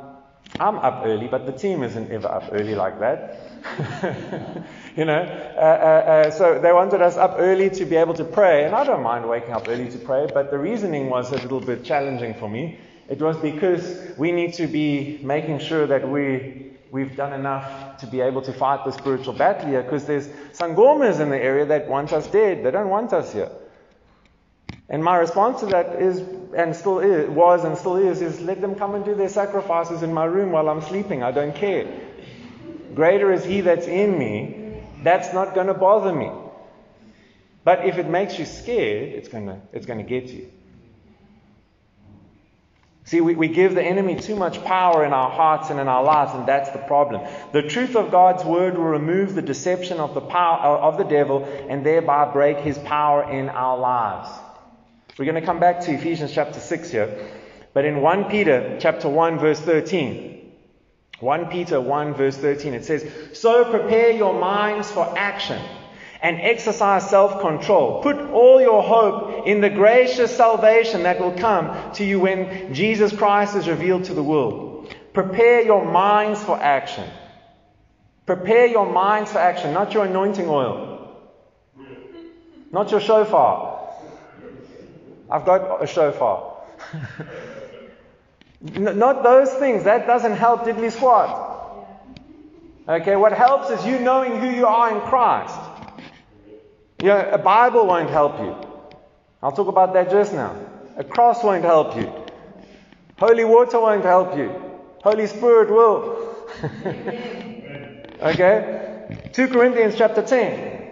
I'm 0.60 0.76
up 0.76 1.02
early, 1.04 1.28
but 1.28 1.46
the 1.46 1.52
team 1.52 1.82
isn't 1.82 2.10
ever 2.10 2.28
up 2.28 2.50
early 2.52 2.74
like 2.74 3.00
that. 3.00 3.38
you 4.96 5.04
know, 5.04 5.22
uh, 5.56 5.60
uh, 5.60 6.10
uh, 6.10 6.30
so 6.30 6.58
they 6.60 6.72
wanted 6.72 7.00
us 7.00 7.16
up 7.16 7.36
early 7.38 7.70
to 7.70 7.84
be 7.84 7.96
able 7.96 8.14
to 8.14 8.24
pray, 8.24 8.64
and 8.64 8.74
I 8.74 8.84
don't 8.84 9.02
mind 9.02 9.28
waking 9.28 9.52
up 9.52 9.68
early 9.68 9.88
to 9.90 9.98
pray, 9.98 10.26
but 10.32 10.50
the 10.50 10.58
reasoning 10.58 11.08
was 11.08 11.30
a 11.32 11.36
little 11.36 11.60
bit 11.60 11.84
challenging 11.84 12.34
for 12.34 12.50
me. 12.50 12.78
It 13.08 13.20
was 13.20 13.36
because 13.38 14.16
we 14.18 14.32
need 14.32 14.54
to 14.54 14.66
be 14.66 15.20
making 15.22 15.60
sure 15.60 15.86
that 15.86 16.08
we, 16.08 16.72
we've 16.90 17.16
done 17.16 17.32
enough 17.32 17.98
to 17.98 18.06
be 18.06 18.20
able 18.20 18.42
to 18.42 18.52
fight 18.52 18.84
the 18.84 18.90
spiritual 18.90 19.34
battle 19.34 19.68
here, 19.68 19.82
because 19.82 20.06
there's 20.06 20.26
sangomas 20.52 21.20
in 21.20 21.30
the 21.30 21.38
area 21.38 21.64
that 21.66 21.88
want 21.88 22.12
us 22.12 22.26
dead. 22.26 22.64
They 22.64 22.70
don't 22.70 22.88
want 22.88 23.12
us 23.12 23.32
here. 23.32 23.50
And 24.92 25.02
my 25.02 25.16
response 25.16 25.60
to 25.60 25.66
that 25.66 26.00
is, 26.00 26.18
and 26.54 26.76
still 26.76 26.98
is, 27.00 27.28
was 27.30 27.64
and 27.64 27.78
still 27.78 27.96
is, 27.96 28.20
is 28.20 28.40
let 28.42 28.60
them 28.60 28.74
come 28.74 28.94
and 28.94 29.02
do 29.02 29.14
their 29.14 29.30
sacrifices 29.30 30.02
in 30.02 30.12
my 30.12 30.26
room 30.26 30.52
while 30.52 30.68
I'm 30.68 30.82
sleeping. 30.82 31.22
I 31.22 31.32
don't 31.32 31.54
care. 31.54 31.90
Greater 32.94 33.32
is 33.32 33.42
He 33.42 33.62
that's 33.62 33.86
in 33.86 34.18
me. 34.18 34.82
That's 35.02 35.32
not 35.32 35.54
going 35.54 35.68
to 35.68 35.74
bother 35.74 36.12
me. 36.12 36.30
But 37.64 37.86
if 37.86 37.96
it 37.96 38.06
makes 38.06 38.38
you 38.38 38.44
scared, 38.44 39.14
it's 39.14 39.28
going 39.28 39.46
to, 39.46 39.60
it's 39.72 39.86
going 39.86 39.98
to 39.98 40.04
get 40.04 40.28
you. 40.30 40.52
See, 43.04 43.22
we, 43.22 43.34
we 43.34 43.48
give 43.48 43.74
the 43.74 43.82
enemy 43.82 44.16
too 44.16 44.36
much 44.36 44.62
power 44.62 45.06
in 45.06 45.14
our 45.14 45.30
hearts 45.30 45.70
and 45.70 45.80
in 45.80 45.88
our 45.88 46.04
lives, 46.04 46.34
and 46.34 46.46
that's 46.46 46.70
the 46.70 46.78
problem. 46.78 47.26
The 47.52 47.62
truth 47.62 47.96
of 47.96 48.10
God's 48.10 48.44
word 48.44 48.76
will 48.76 48.84
remove 48.84 49.34
the 49.34 49.42
deception 49.42 50.00
of 50.00 50.12
the 50.12 50.20
power 50.20 50.76
of 50.76 50.98
the 50.98 51.04
devil 51.04 51.44
and 51.68 51.84
thereby 51.84 52.30
break 52.30 52.58
his 52.58 52.78
power 52.78 53.28
in 53.30 53.48
our 53.48 53.78
lives. 53.78 54.28
We're 55.18 55.26
going 55.26 55.40
to 55.40 55.46
come 55.46 55.60
back 55.60 55.80
to 55.80 55.92
Ephesians 55.92 56.32
chapter 56.32 56.58
6 56.58 56.90
here. 56.90 57.28
But 57.74 57.84
in 57.84 58.00
1 58.00 58.24
Peter 58.24 58.78
chapter 58.80 59.08
1 59.08 59.38
verse 59.38 59.60
13, 59.60 60.52
1 61.20 61.46
Peter 61.46 61.80
1 61.80 62.14
verse 62.14 62.36
13, 62.36 62.74
it 62.74 62.84
says, 62.84 63.10
So 63.34 63.70
prepare 63.70 64.10
your 64.10 64.38
minds 64.38 64.90
for 64.90 65.16
action 65.18 65.60
and 66.22 66.40
exercise 66.40 67.08
self-control. 67.10 68.02
Put 68.02 68.18
all 68.30 68.60
your 68.60 68.82
hope 68.82 69.46
in 69.46 69.60
the 69.60 69.70
gracious 69.70 70.34
salvation 70.34 71.02
that 71.02 71.20
will 71.20 71.32
come 71.32 71.92
to 71.94 72.04
you 72.04 72.20
when 72.20 72.72
Jesus 72.72 73.14
Christ 73.14 73.56
is 73.56 73.68
revealed 73.68 74.04
to 74.04 74.14
the 74.14 74.22
world. 74.22 74.94
Prepare 75.12 75.62
your 75.62 75.84
minds 75.84 76.42
for 76.42 76.58
action. 76.58 77.08
Prepare 78.24 78.66
your 78.66 78.90
minds 78.90 79.32
for 79.32 79.38
action, 79.38 79.74
not 79.74 79.92
your 79.92 80.06
anointing 80.06 80.48
oil. 80.48 80.90
Not 82.70 82.90
your 82.90 83.00
shofar. 83.00 83.71
I've 85.32 85.46
got 85.46 85.82
a 85.82 85.86
shofar. 85.86 86.62
Not 88.60 89.22
those 89.22 89.50
things. 89.54 89.84
That 89.84 90.06
doesn't 90.06 90.36
help 90.36 90.64
diddly 90.64 90.92
squat. 90.92 91.48
Okay, 92.86 93.16
what 93.16 93.32
helps 93.32 93.70
is 93.70 93.86
you 93.86 93.98
knowing 93.98 94.38
who 94.38 94.50
you 94.50 94.66
are 94.66 94.94
in 94.94 95.00
Christ. 95.08 95.58
You 97.00 97.08
know, 97.08 97.30
a 97.32 97.38
Bible 97.38 97.86
won't 97.86 98.10
help 98.10 98.38
you. 98.40 98.54
I'll 99.42 99.52
talk 99.52 99.68
about 99.68 99.94
that 99.94 100.10
just 100.10 100.34
now. 100.34 100.54
A 100.96 101.04
cross 101.04 101.42
won't 101.42 101.64
help 101.64 101.96
you. 101.96 102.12
Holy 103.18 103.44
water 103.44 103.80
won't 103.80 104.04
help 104.04 104.36
you. 104.36 104.52
Holy 105.02 105.26
Spirit 105.28 105.70
will. 105.70 106.36
okay? 108.22 109.30
2 109.32 109.48
Corinthians 109.48 109.94
chapter 109.96 110.22
10. 110.22 110.82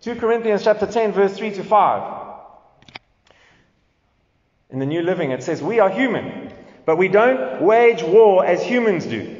2 0.00 0.14
Corinthians 0.14 0.62
chapter 0.62 0.86
10, 0.86 1.12
verse 1.12 1.36
3 1.36 1.50
to 1.54 1.64
5. 1.64 2.19
In 4.72 4.78
the 4.78 4.86
New 4.86 5.02
Living, 5.02 5.32
it 5.32 5.42
says, 5.42 5.62
We 5.62 5.80
are 5.80 5.90
human, 5.90 6.52
but 6.86 6.96
we 6.96 7.08
don't 7.08 7.62
wage 7.62 8.02
war 8.02 8.44
as 8.44 8.62
humans 8.62 9.04
do. 9.06 9.36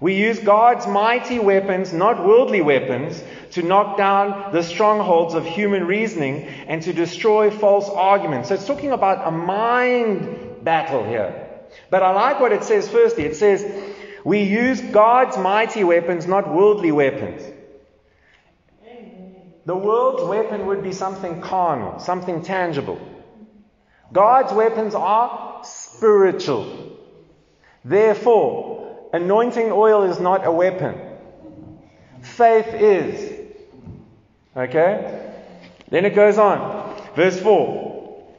We 0.00 0.14
use 0.14 0.40
God's 0.40 0.86
mighty 0.86 1.38
weapons, 1.38 1.92
not 1.92 2.26
worldly 2.26 2.60
weapons, 2.60 3.22
to 3.52 3.62
knock 3.62 3.96
down 3.96 4.52
the 4.52 4.62
strongholds 4.62 5.34
of 5.34 5.46
human 5.46 5.86
reasoning 5.86 6.46
and 6.66 6.82
to 6.82 6.92
destroy 6.92 7.50
false 7.50 7.88
arguments. 7.88 8.48
So 8.48 8.56
it's 8.56 8.66
talking 8.66 8.90
about 8.90 9.26
a 9.26 9.30
mind 9.30 10.64
battle 10.64 11.04
here. 11.04 11.48
But 11.88 12.02
I 12.02 12.10
like 12.10 12.40
what 12.40 12.52
it 12.52 12.64
says 12.64 12.88
firstly. 12.88 13.24
It 13.24 13.36
says, 13.36 13.64
We 14.24 14.42
use 14.42 14.80
God's 14.80 15.36
mighty 15.38 15.84
weapons, 15.84 16.26
not 16.26 16.52
worldly 16.52 16.90
weapons. 16.90 17.42
The 19.64 19.76
world's 19.76 20.24
weapon 20.24 20.66
would 20.66 20.82
be 20.82 20.92
something 20.92 21.40
carnal, 21.40 22.00
something 22.00 22.42
tangible. 22.42 23.00
God's 24.12 24.52
weapons 24.52 24.94
are 24.94 25.64
spiritual. 25.64 26.98
Therefore, 27.84 29.08
anointing 29.12 29.72
oil 29.72 30.04
is 30.04 30.20
not 30.20 30.46
a 30.46 30.52
weapon. 30.52 31.00
Faith 32.20 32.68
is. 32.68 33.40
Okay? 34.56 35.32
Then 35.88 36.04
it 36.04 36.14
goes 36.14 36.38
on. 36.38 37.00
Verse 37.16 37.40
4. 37.40 37.90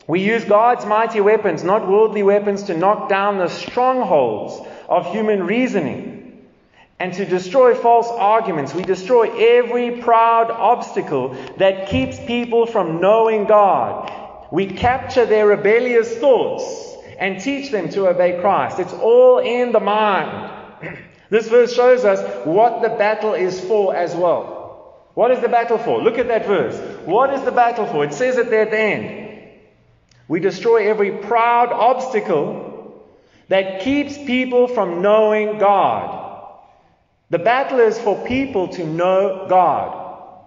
We 0.05 0.21
use 0.21 0.43
God's 0.43 0.85
mighty 0.85 1.21
weapons, 1.21 1.63
not 1.63 1.87
worldly 1.87 2.23
weapons, 2.23 2.63
to 2.63 2.77
knock 2.77 3.09
down 3.09 3.37
the 3.37 3.47
strongholds 3.47 4.67
of 4.89 5.11
human 5.11 5.43
reasoning 5.43 6.45
and 6.99 7.13
to 7.13 7.25
destroy 7.25 7.73
false 7.73 8.07
arguments. 8.09 8.73
We 8.73 8.83
destroy 8.83 9.57
every 9.57 10.01
proud 10.01 10.51
obstacle 10.51 11.35
that 11.57 11.89
keeps 11.89 12.19
people 12.19 12.65
from 12.65 13.01
knowing 13.01 13.45
God 13.45 14.22
we 14.53 14.67
capture 14.67 15.25
their 15.25 15.47
rebellious 15.47 16.15
thoughts 16.17 16.95
and 17.17 17.41
teach 17.41 17.71
them 17.71 17.89
to 17.89 18.07
obey 18.07 18.39
Christ. 18.39 18.77
It's 18.77 18.93
all 18.93 19.39
in 19.39 19.71
the 19.71 19.79
mind. 19.79 20.51
This 21.31 21.49
verse 21.49 21.73
shows 21.73 22.05
us 22.05 22.45
what 22.45 22.83
the 22.83 22.89
battle 22.89 23.33
is 23.33 23.59
for 23.59 23.95
as 23.95 24.13
well. 24.13 25.09
What 25.15 25.31
is 25.31 25.39
the 25.39 25.49
battle 25.49 25.79
for? 25.79 25.99
Look 25.99 26.19
at 26.19 26.27
that 26.27 26.45
verse. 26.45 26.77
What 27.07 27.33
is 27.33 27.41
the 27.41 27.51
battle 27.51 27.87
for? 27.87 28.05
It 28.05 28.13
says 28.13 28.37
it 28.37 28.51
there 28.51 28.61
at 28.61 28.69
the 28.69 28.79
end. 28.79 29.49
We 30.27 30.39
destroy 30.39 30.87
every 30.87 31.09
proud 31.17 31.69
obstacle 31.71 33.03
that 33.47 33.81
keeps 33.81 34.15
people 34.15 34.67
from 34.67 35.01
knowing 35.01 35.57
God. 35.57 36.53
The 37.31 37.39
battle 37.39 37.79
is 37.79 37.99
for 37.99 38.23
people 38.27 38.67
to 38.67 38.85
know 38.85 39.47
God, 39.49 40.45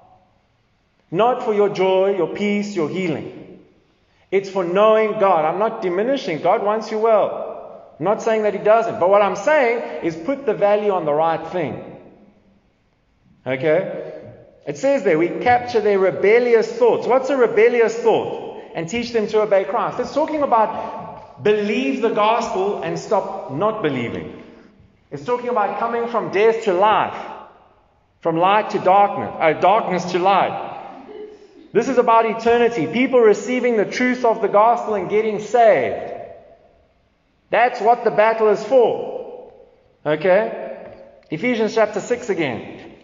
not 1.11 1.42
for 1.42 1.53
your 1.53 1.71
joy, 1.71 2.16
your 2.16 2.33
peace, 2.33 2.77
your 2.77 2.88
healing. 2.88 3.46
It's 4.31 4.51
for 4.51 4.65
knowing 4.65 5.19
God. 5.19 5.45
I'm 5.45 5.59
not 5.59 5.83
diminishing. 5.83 6.41
God 6.41 6.62
wants 6.62 6.91
you 6.91 6.99
well. 6.99 7.95
I'm 7.99 8.05
not 8.05 8.23
saying 8.23 8.43
that 8.43 8.55
He 8.55 8.61
doesn't. 8.61 8.99
But 8.99 9.09
what 9.09 9.23
I'm 9.23 9.37
saying 9.37 10.05
is 10.05 10.17
put 10.17 10.47
the 10.47 10.55
value 10.55 10.91
on 10.91 11.05
the 11.05 11.12
right 11.12 11.47
thing. 11.53 11.99
Okay? 13.47 14.12
It 14.67 14.77
says 14.77 15.05
there, 15.05 15.19
we 15.19 15.29
capture 15.29 15.81
their 15.81 15.99
rebellious 15.99 16.71
thoughts. 16.71 17.07
What's 17.07 17.31
a 17.31 17.37
rebellious 17.37 17.97
thought? 17.97 18.62
And 18.75 18.89
teach 18.89 19.12
them 19.12 19.29
to 19.29 19.43
obey 19.43 19.65
Christ. 19.65 20.01
It's 20.01 20.12
talking 20.12 20.43
about 20.43 21.43
believe 21.43 22.03
the 22.03 22.11
gospel 22.11 22.83
and 22.83 22.99
stop 22.99 23.53
not 23.53 23.83
believing. 23.83 24.43
It's 25.11 25.25
talking 25.25 25.49
about 25.49 25.79
coming 25.79 26.09
from 26.09 26.33
death 26.33 26.65
to 26.65 26.75
life, 26.75 27.17
from 28.21 28.37
light 28.37 28.71
to 28.71 28.79
darkness, 28.81 29.31
uh, 29.39 29.53
darkness 29.61 30.05
to 30.12 30.19
light. 30.19 30.76
This 31.77 31.91
is 31.91 31.99
about 31.99 32.25
eternity. 32.25 32.87
People 32.87 33.21
receiving 33.21 33.77
the 33.77 33.85
truth 33.85 34.25
of 34.25 34.41
the 34.41 34.49
gospel 34.49 34.95
and 34.95 35.11
getting 35.11 35.41
saved. 35.41 36.11
That's 37.51 37.83
what 37.83 38.03
the 38.03 38.11
battle 38.11 38.49
is 38.49 38.65
for. 38.65 39.53
Okay? 40.07 40.95
Ephesians 41.31 41.75
chapter 41.75 42.01
6 42.01 42.31
again. 42.31 42.95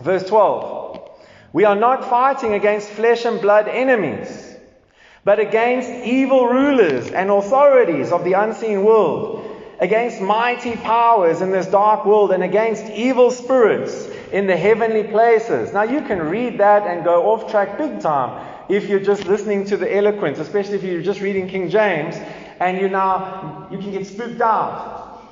Verse 0.00 0.26
12. 0.26 1.10
We 1.52 1.64
are 1.64 1.76
not 1.76 2.08
fighting 2.08 2.54
against 2.54 2.88
flesh 2.88 3.26
and 3.26 3.38
blood 3.38 3.68
enemies, 3.68 4.56
but 5.22 5.38
against 5.38 5.90
evil 5.90 6.46
rulers 6.46 7.10
and 7.10 7.28
authorities 7.28 8.12
of 8.12 8.24
the 8.24 8.32
unseen 8.32 8.82
world, 8.82 9.62
against 9.78 10.22
mighty 10.22 10.74
powers 10.74 11.42
in 11.42 11.50
this 11.50 11.66
dark 11.66 12.06
world, 12.06 12.32
and 12.32 12.42
against 12.42 12.86
evil 12.86 13.30
spirits 13.30 14.08
in 14.32 14.46
the 14.46 14.56
heavenly 14.56 15.04
places. 15.04 15.72
Now, 15.72 15.82
you 15.82 16.02
can 16.02 16.20
read 16.20 16.58
that 16.58 16.86
and 16.86 17.04
go 17.04 17.30
off 17.30 17.50
track 17.50 17.78
big 17.78 18.00
time 18.00 18.46
if 18.68 18.88
you're 18.88 19.00
just 19.00 19.26
listening 19.26 19.64
to 19.66 19.76
the 19.76 19.94
eloquence, 19.94 20.38
especially 20.38 20.74
if 20.74 20.82
you're 20.82 21.02
just 21.02 21.20
reading 21.20 21.48
King 21.48 21.70
James, 21.70 22.16
and 22.60 22.78
you 22.78 22.88
now 22.88 23.68
you 23.70 23.78
can 23.78 23.92
get 23.92 24.06
spooked 24.06 24.40
out. 24.40 25.22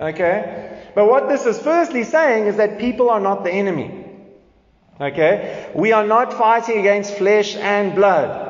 Okay? 0.00 0.90
But 0.94 1.06
what 1.06 1.28
this 1.28 1.44
is 1.44 1.58
firstly 1.58 2.04
saying 2.04 2.46
is 2.46 2.56
that 2.56 2.78
people 2.78 3.10
are 3.10 3.20
not 3.20 3.44
the 3.44 3.50
enemy. 3.50 4.04
Okay? 5.00 5.70
We 5.74 5.92
are 5.92 6.06
not 6.06 6.32
fighting 6.32 6.78
against 6.78 7.14
flesh 7.18 7.56
and 7.56 7.94
blood. 7.94 8.46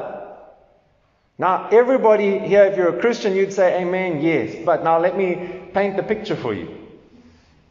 Now, 1.39 1.69
everybody 1.71 2.39
here, 2.41 2.65
if 2.65 2.77
you're 2.77 2.97
a 2.97 3.01
Christian, 3.01 3.37
you'd 3.37 3.53
say 3.53 3.81
amen, 3.83 4.23
yes. 4.23 4.57
But 4.65 4.83
now 4.83 4.99
let 4.99 5.17
me 5.17 5.63
paint 5.73 5.97
the 5.97 6.03
picture 6.03 6.37
for 6.37 6.53
you. 6.53 6.78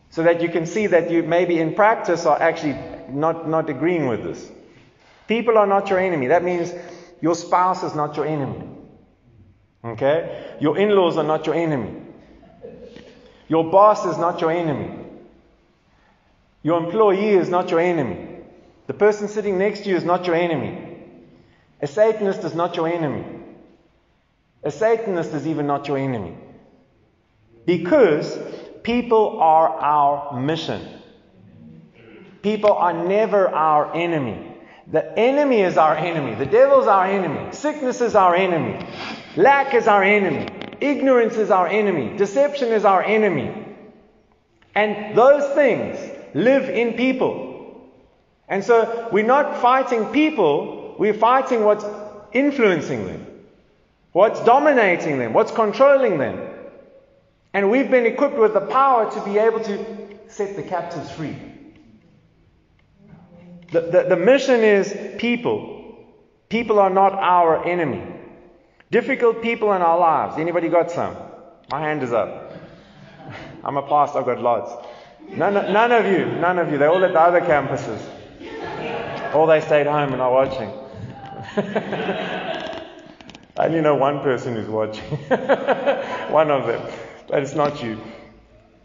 So 0.10 0.24
that 0.24 0.42
you 0.42 0.50
can 0.50 0.66
see 0.66 0.88
that 0.88 1.12
you 1.12 1.24
maybe 1.24 1.60
in 1.60 1.76
practice 1.76 2.26
are 2.26 2.42
actually 2.42 2.78
not, 3.10 3.48
not 3.48 3.70
agreeing 3.70 4.08
with 4.08 4.24
this. 4.24 4.50
People 5.28 5.58
are 5.58 5.68
not 5.68 5.90
your 5.90 6.00
enemy. 6.00 6.28
That 6.28 6.44
means 6.44 6.74
your 7.22 7.36
spouse 7.36 7.84
is 7.84 7.94
not 7.94 8.16
your 8.16 8.26
enemy. 8.26 8.64
Okay? 9.84 10.56
Your 10.60 10.78
in 10.78 10.90
laws 10.90 11.18
are 11.18 11.24
not 11.24 11.46
your 11.46 11.56
enemy. 11.56 12.02
Your 13.48 13.70
boss 13.70 14.06
is 14.06 14.18
not 14.18 14.42
your 14.42 14.52
enemy. 14.52 15.06
Your 16.64 16.84
employee 16.84 17.30
is 17.30 17.50
not 17.50 17.70
your 17.70 17.80
enemy. 17.80 18.28
The 18.88 18.94
person 18.94 19.28
sitting 19.28 19.58
next 19.58 19.82
to 19.82 19.90
you 19.90 19.96
is 19.96 20.04
not 20.04 20.26
your 20.26 20.36
enemy. 20.36 20.98
A 21.82 21.88
Satanist 21.88 22.44
is 22.44 22.56
not 22.56 22.76
your 22.76 22.88
enemy. 22.88 23.24
A 24.64 24.72
Satanist 24.72 25.34
is 25.34 25.46
even 25.48 25.68
not 25.68 25.88
your 25.88 25.98
enemy. 25.98 26.36
Because 27.66 28.38
people 28.88 29.38
are 29.42 29.68
our 29.68 30.40
mission. 30.40 30.82
People 32.42 32.72
are 32.72 32.94
never 32.94 33.50
our 33.50 33.94
enemy. 33.94 34.56
The 34.90 35.20
enemy 35.20 35.60
is 35.60 35.76
our 35.78 35.94
enemy. 35.98 36.36
The 36.36 36.46
devil 36.46 36.80
is 36.80 36.88
our 36.88 37.06
enemy. 37.06 37.52
Sickness 37.52 38.00
is 38.00 38.16
our 38.16 38.34
enemy. 38.34 38.80
Lack 39.36 39.74
is 39.74 39.88
our 39.88 40.04
enemy. 40.04 40.48
Ignorance 40.80 41.36
is 41.36 41.52
our 41.52 41.68
enemy. 41.68 42.16
Deception 42.16 42.70
is 42.70 42.86
our 42.86 43.04
enemy. 43.04 43.52
And 44.74 45.18
those 45.18 45.54
things 45.54 46.00
live 46.34 46.70
in 46.70 46.94
people. 46.94 47.92
And 48.48 48.64
so 48.64 49.10
we're 49.12 49.26
not 49.26 49.62
fighting 49.62 50.06
people, 50.14 50.96
we're 50.98 51.14
fighting 51.14 51.66
what's 51.66 51.84
influencing 52.32 53.06
them, 53.06 53.28
what's 54.14 54.42
dominating 54.46 55.18
them, 55.20 55.34
what's 55.34 55.52
controlling 55.52 56.20
them. 56.20 56.47
And 57.54 57.72
we've 57.72 57.90
been 57.90 58.06
equipped 58.06 58.38
with 58.38 58.54
the 58.54 58.62
power 58.62 59.12
to 59.12 59.26
be 59.26 59.38
able 59.38 59.60
to 59.62 60.18
set 60.28 60.56
the 60.56 60.64
captives 60.64 61.12
free. 61.12 61.36
The, 63.72 63.82
the, 63.82 64.06
the 64.10 64.16
mission 64.16 64.62
is 64.62 64.96
people. 65.18 65.76
People 66.50 66.80
are 66.80 66.90
not 66.90 67.14
our 67.14 67.66
enemy. 67.66 68.02
Difficult 68.92 69.42
people 69.42 69.74
in 69.74 69.82
our 69.82 70.00
lives. 70.00 70.38
Anybody 70.38 70.70
got 70.70 70.92
some? 70.92 71.18
My 71.70 71.82
hand 71.82 72.04
is 72.04 72.14
up. 72.14 72.54
I'm 73.64 73.76
a 73.76 73.82
pastor, 73.82 74.20
I've 74.20 74.26
got 74.26 74.42
lots. 74.42 74.88
None, 75.30 75.54
none 75.54 75.92
of 75.92 76.06
you, 76.06 76.26
none 76.26 76.58
of 76.58 76.72
you. 76.72 76.78
They're 76.78 76.90
all 76.90 77.04
at 77.04 77.12
the 77.12 77.20
other 77.20 77.42
campuses. 77.42 78.02
Or 79.36 79.46
they 79.48 79.60
stayed 79.60 79.88
home 79.88 80.14
and 80.14 80.22
are 80.22 80.32
watching. 80.32 80.70
I 83.58 83.66
only 83.66 83.82
know 83.82 83.96
one 83.96 84.22
person 84.22 84.56
who's 84.56 84.70
watching. 84.70 85.04
one 86.32 86.50
of 86.50 86.68
them. 86.68 86.90
But 87.28 87.44
it's 87.44 87.56
not 87.56 87.84
you. 87.84 88.00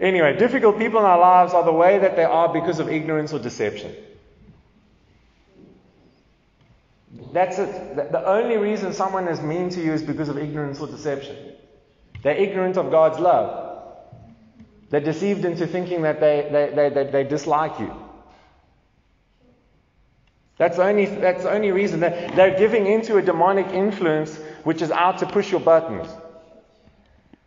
Anyway, 0.00 0.36
difficult 0.36 0.78
people 0.78 0.98
in 0.98 1.06
our 1.06 1.18
lives 1.18 1.54
are 1.54 1.64
the 1.64 1.72
way 1.72 1.98
that 2.00 2.16
they 2.16 2.24
are 2.24 2.52
because 2.52 2.80
of 2.80 2.88
ignorance 2.88 3.32
or 3.32 3.38
deception. 3.38 3.94
That's 7.32 7.58
it. 7.58 7.96
The 7.96 8.26
only 8.26 8.56
reason 8.56 8.92
someone 8.92 9.28
is 9.28 9.40
mean 9.40 9.70
to 9.70 9.82
you 9.82 9.92
is 9.92 10.02
because 10.02 10.28
of 10.28 10.38
ignorance 10.38 10.80
or 10.80 10.86
deception. 10.86 11.36
They're 12.22 12.36
ignorant 12.36 12.76
of 12.76 12.90
God's 12.90 13.18
love. 13.18 13.62
They're 14.90 15.00
deceived 15.00 15.44
into 15.44 15.66
thinking 15.66 16.02
that 16.02 16.20
they, 16.20 16.48
they, 16.52 16.90
they, 16.90 17.10
they, 17.10 17.24
dislike 17.24 17.78
you. 17.80 17.94
That's 20.58 20.76
the 20.76 20.84
only, 20.84 21.06
that's 21.06 21.44
the 21.44 21.50
only 21.50 21.70
reason. 21.70 22.00
They're, 22.00 22.30
they're 22.34 22.58
giving 22.58 22.86
into 22.86 23.16
a 23.16 23.22
demonic 23.22 23.68
influence 23.68 24.36
which 24.64 24.82
is 24.82 24.90
out 24.90 25.18
to 25.18 25.26
push 25.26 25.50
your 25.50 25.60
buttons. 25.60 26.08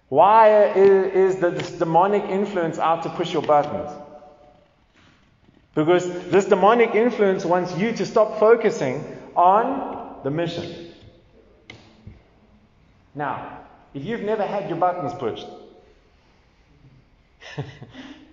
Why 0.09 0.71
is, 0.73 1.37
the, 1.37 1.49
this 1.49 1.71
demonic 1.71 2.23
influence 2.23 2.77
out 2.77 3.03
to 3.03 3.09
push 3.09 3.33
your 3.33 3.41
buttons? 3.41 3.91
Because 5.73 6.07
this 6.29 6.45
demonic 6.45 6.95
influence 6.95 7.43
wants 7.43 7.75
you 7.77 7.91
to 7.93 8.05
stop 8.05 8.39
focusing 8.39 9.03
on 9.35 10.21
the 10.23 10.31
mission. 10.31 10.93
Now, 13.13 13.59
if 13.93 14.03
you've 14.03 14.21
never 14.21 14.45
had 14.45 14.69
your 14.69 14.77
buttons 14.77 15.13
pushed, 15.13 15.47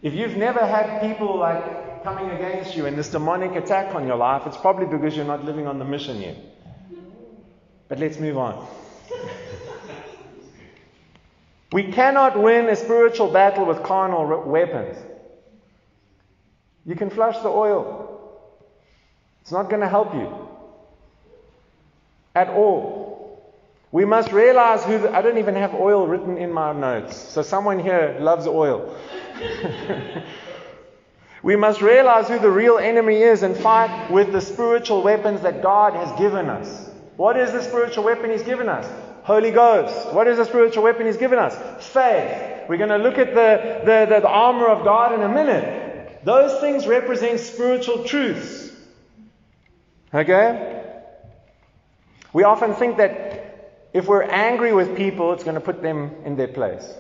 if 0.03 0.13
you've 0.13 0.37
never 0.37 0.65
had 0.65 1.01
people 1.01 1.37
like 1.37 2.05
coming 2.05 2.31
against 2.31 2.77
you 2.77 2.87
in 2.87 2.97
this 2.97 3.09
demonic 3.09 3.57
attack 3.57 3.95
on 3.95 4.07
your 4.07 4.17
life, 4.17 4.43
it's 4.47 4.57
probably 4.57 4.87
because 4.87 5.17
you're 5.17 5.25
not 5.25 5.45
living 5.45 5.67
on 5.67 5.79
the 5.79 5.85
mission 5.85 6.21
yet. 6.21 6.37
But 7.89 7.99
let's 7.99 8.19
move 8.19 8.39
on. 8.39 8.67
we 11.73 11.91
cannot 11.91 12.39
win 12.39 12.69
a 12.69 12.77
spiritual 12.77 13.33
battle 13.33 13.65
with 13.65 13.83
carnal 13.83 14.45
weapons. 14.47 14.99
You 16.85 16.95
can 16.95 17.09
flush 17.09 17.39
the 17.39 17.49
oil. 17.49 18.09
It's 19.41 19.53
not 19.53 19.71
going 19.71 19.81
to 19.81 19.89
help 19.89 20.15
you 20.15 20.49
at 22.35 22.49
all. 22.49 23.13
We 23.91 24.05
must 24.05 24.33
realize 24.33 24.85
who, 24.85 24.99
the, 24.99 25.15
I 25.15 25.23
don't 25.23 25.39
even 25.39 25.55
have 25.55 25.75
oil 25.75 26.07
written 26.07 26.39
in 26.39 26.53
my 26.53 26.73
notes. 26.73 27.17
So 27.17 27.43
someone 27.43 27.79
here 27.79 28.17
loves 28.21 28.47
oil. 28.47 28.97
we 31.43 31.57
must 31.57 31.83
realize 31.83 32.29
who 32.29 32.39
the 32.39 32.51
real 32.51 32.79
enemy 32.79 33.17
is 33.17 33.43
and 33.43 33.57
fight 33.57 34.11
with 34.11 34.33
the 34.33 34.41
spiritual 34.41 35.03
weapons 35.03 35.43
that 35.43 35.63
God 35.63 35.95
has 35.95 36.19
given 36.19 36.49
us. 36.49 36.91
What 37.17 37.37
is 37.37 37.53
the 37.53 37.63
spiritual 37.63 38.05
weapon 38.05 38.31
He's 38.31 38.43
given 38.43 38.69
us? 38.69 38.87
Holy 39.23 39.51
Ghost. 39.51 40.13
What 40.13 40.27
is 40.27 40.39
the 40.39 40.45
spiritual 40.45 40.83
weapon 40.83 41.07
He's 41.07 41.17
given 41.17 41.39
us? 41.39 41.55
Faith. 41.93 42.69
We're 42.69 42.77
going 42.77 42.91
to 42.91 42.99
look 42.99 43.19
at 43.19 43.35
the, 43.35 43.83
the, 43.85 44.15
the, 44.15 44.21
the 44.21 44.29
armor 44.29 44.67
of 44.67 44.85
God 44.85 45.15
in 45.15 45.23
a 45.23 45.29
minute. 45.29 46.25
Those 46.25 46.61
things 46.61 46.87
represent 46.87 47.41
spiritual 47.41 48.05
truths. 48.05 48.71
Okay? 50.13 50.83
We 52.33 52.45
often 52.45 52.75
think 52.75 52.97
that 52.99 53.89
if 53.93 54.07
we're 54.07 54.23
angry 54.23 54.73
with 54.73 54.97
people, 54.97 55.33
it's 55.33 55.45
going 55.45 55.55
to 55.55 55.61
put 55.61 55.83
them 55.83 56.13
in 56.25 56.37
their 56.37 56.49
place. 56.49 56.93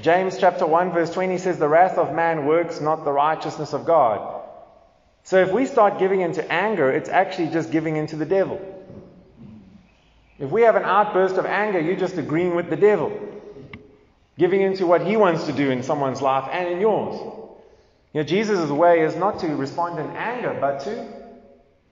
James 0.00 0.36
chapter 0.38 0.66
1 0.66 0.92
verse 0.92 1.10
20 1.10 1.38
says, 1.38 1.58
The 1.58 1.68
wrath 1.68 1.98
of 1.98 2.14
man 2.14 2.46
works 2.46 2.80
not 2.80 3.04
the 3.04 3.12
righteousness 3.12 3.72
of 3.72 3.86
God. 3.86 4.42
So 5.24 5.40
if 5.40 5.50
we 5.52 5.66
start 5.66 5.98
giving 5.98 6.20
into 6.20 6.48
anger, 6.52 6.90
it's 6.90 7.08
actually 7.08 7.48
just 7.48 7.72
giving 7.72 7.96
into 7.96 8.16
the 8.16 8.26
devil. 8.26 8.60
If 10.38 10.50
we 10.50 10.62
have 10.62 10.76
an 10.76 10.84
outburst 10.84 11.36
of 11.36 11.46
anger, 11.46 11.80
you're 11.80 11.96
just 11.96 12.18
agreeing 12.18 12.54
with 12.54 12.68
the 12.70 12.76
devil. 12.76 13.12
Giving 14.38 14.60
into 14.60 14.86
what 14.86 15.06
he 15.06 15.16
wants 15.16 15.44
to 15.46 15.52
do 15.52 15.70
in 15.70 15.82
someone's 15.82 16.20
life 16.20 16.48
and 16.52 16.68
in 16.68 16.80
yours. 16.80 17.18
You 18.12 18.20
know, 18.20 18.22
Jesus' 18.22 18.70
way 18.70 19.00
is 19.00 19.16
not 19.16 19.40
to 19.40 19.48
respond 19.48 19.98
in 19.98 20.14
anger, 20.16 20.56
but 20.60 20.80
to 20.80 21.26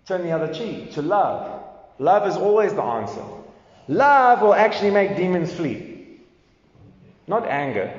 Turn 0.06 0.22
the 0.22 0.32
other 0.32 0.52
cheek 0.52 0.92
to 0.92 1.02
love. 1.02 1.62
Love 1.98 2.28
is 2.28 2.36
always 2.36 2.74
the 2.74 2.82
answer. 2.82 3.24
Love 3.88 4.42
will 4.42 4.54
actually 4.54 4.90
make 4.90 5.16
demons 5.16 5.52
flee, 5.52 6.18
not 7.26 7.46
anger. 7.46 7.92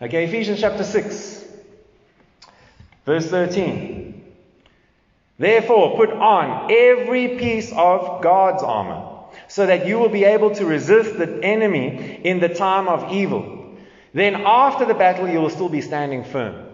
Okay, 0.00 0.24
Ephesians 0.24 0.60
chapter 0.60 0.84
6, 0.84 1.44
verse 3.04 3.26
13. 3.28 3.95
Therefore, 5.38 5.96
put 5.96 6.10
on 6.10 6.70
every 6.72 7.36
piece 7.36 7.70
of 7.72 8.22
God's 8.22 8.62
armor, 8.62 9.26
so 9.48 9.66
that 9.66 9.86
you 9.86 9.98
will 9.98 10.08
be 10.08 10.24
able 10.24 10.54
to 10.54 10.64
resist 10.64 11.18
the 11.18 11.40
enemy 11.42 12.20
in 12.24 12.40
the 12.40 12.48
time 12.48 12.88
of 12.88 13.12
evil. 13.12 13.76
Then, 14.14 14.34
after 14.34 14.86
the 14.86 14.94
battle, 14.94 15.28
you 15.28 15.40
will 15.40 15.50
still 15.50 15.68
be 15.68 15.82
standing 15.82 16.24
firm. 16.24 16.64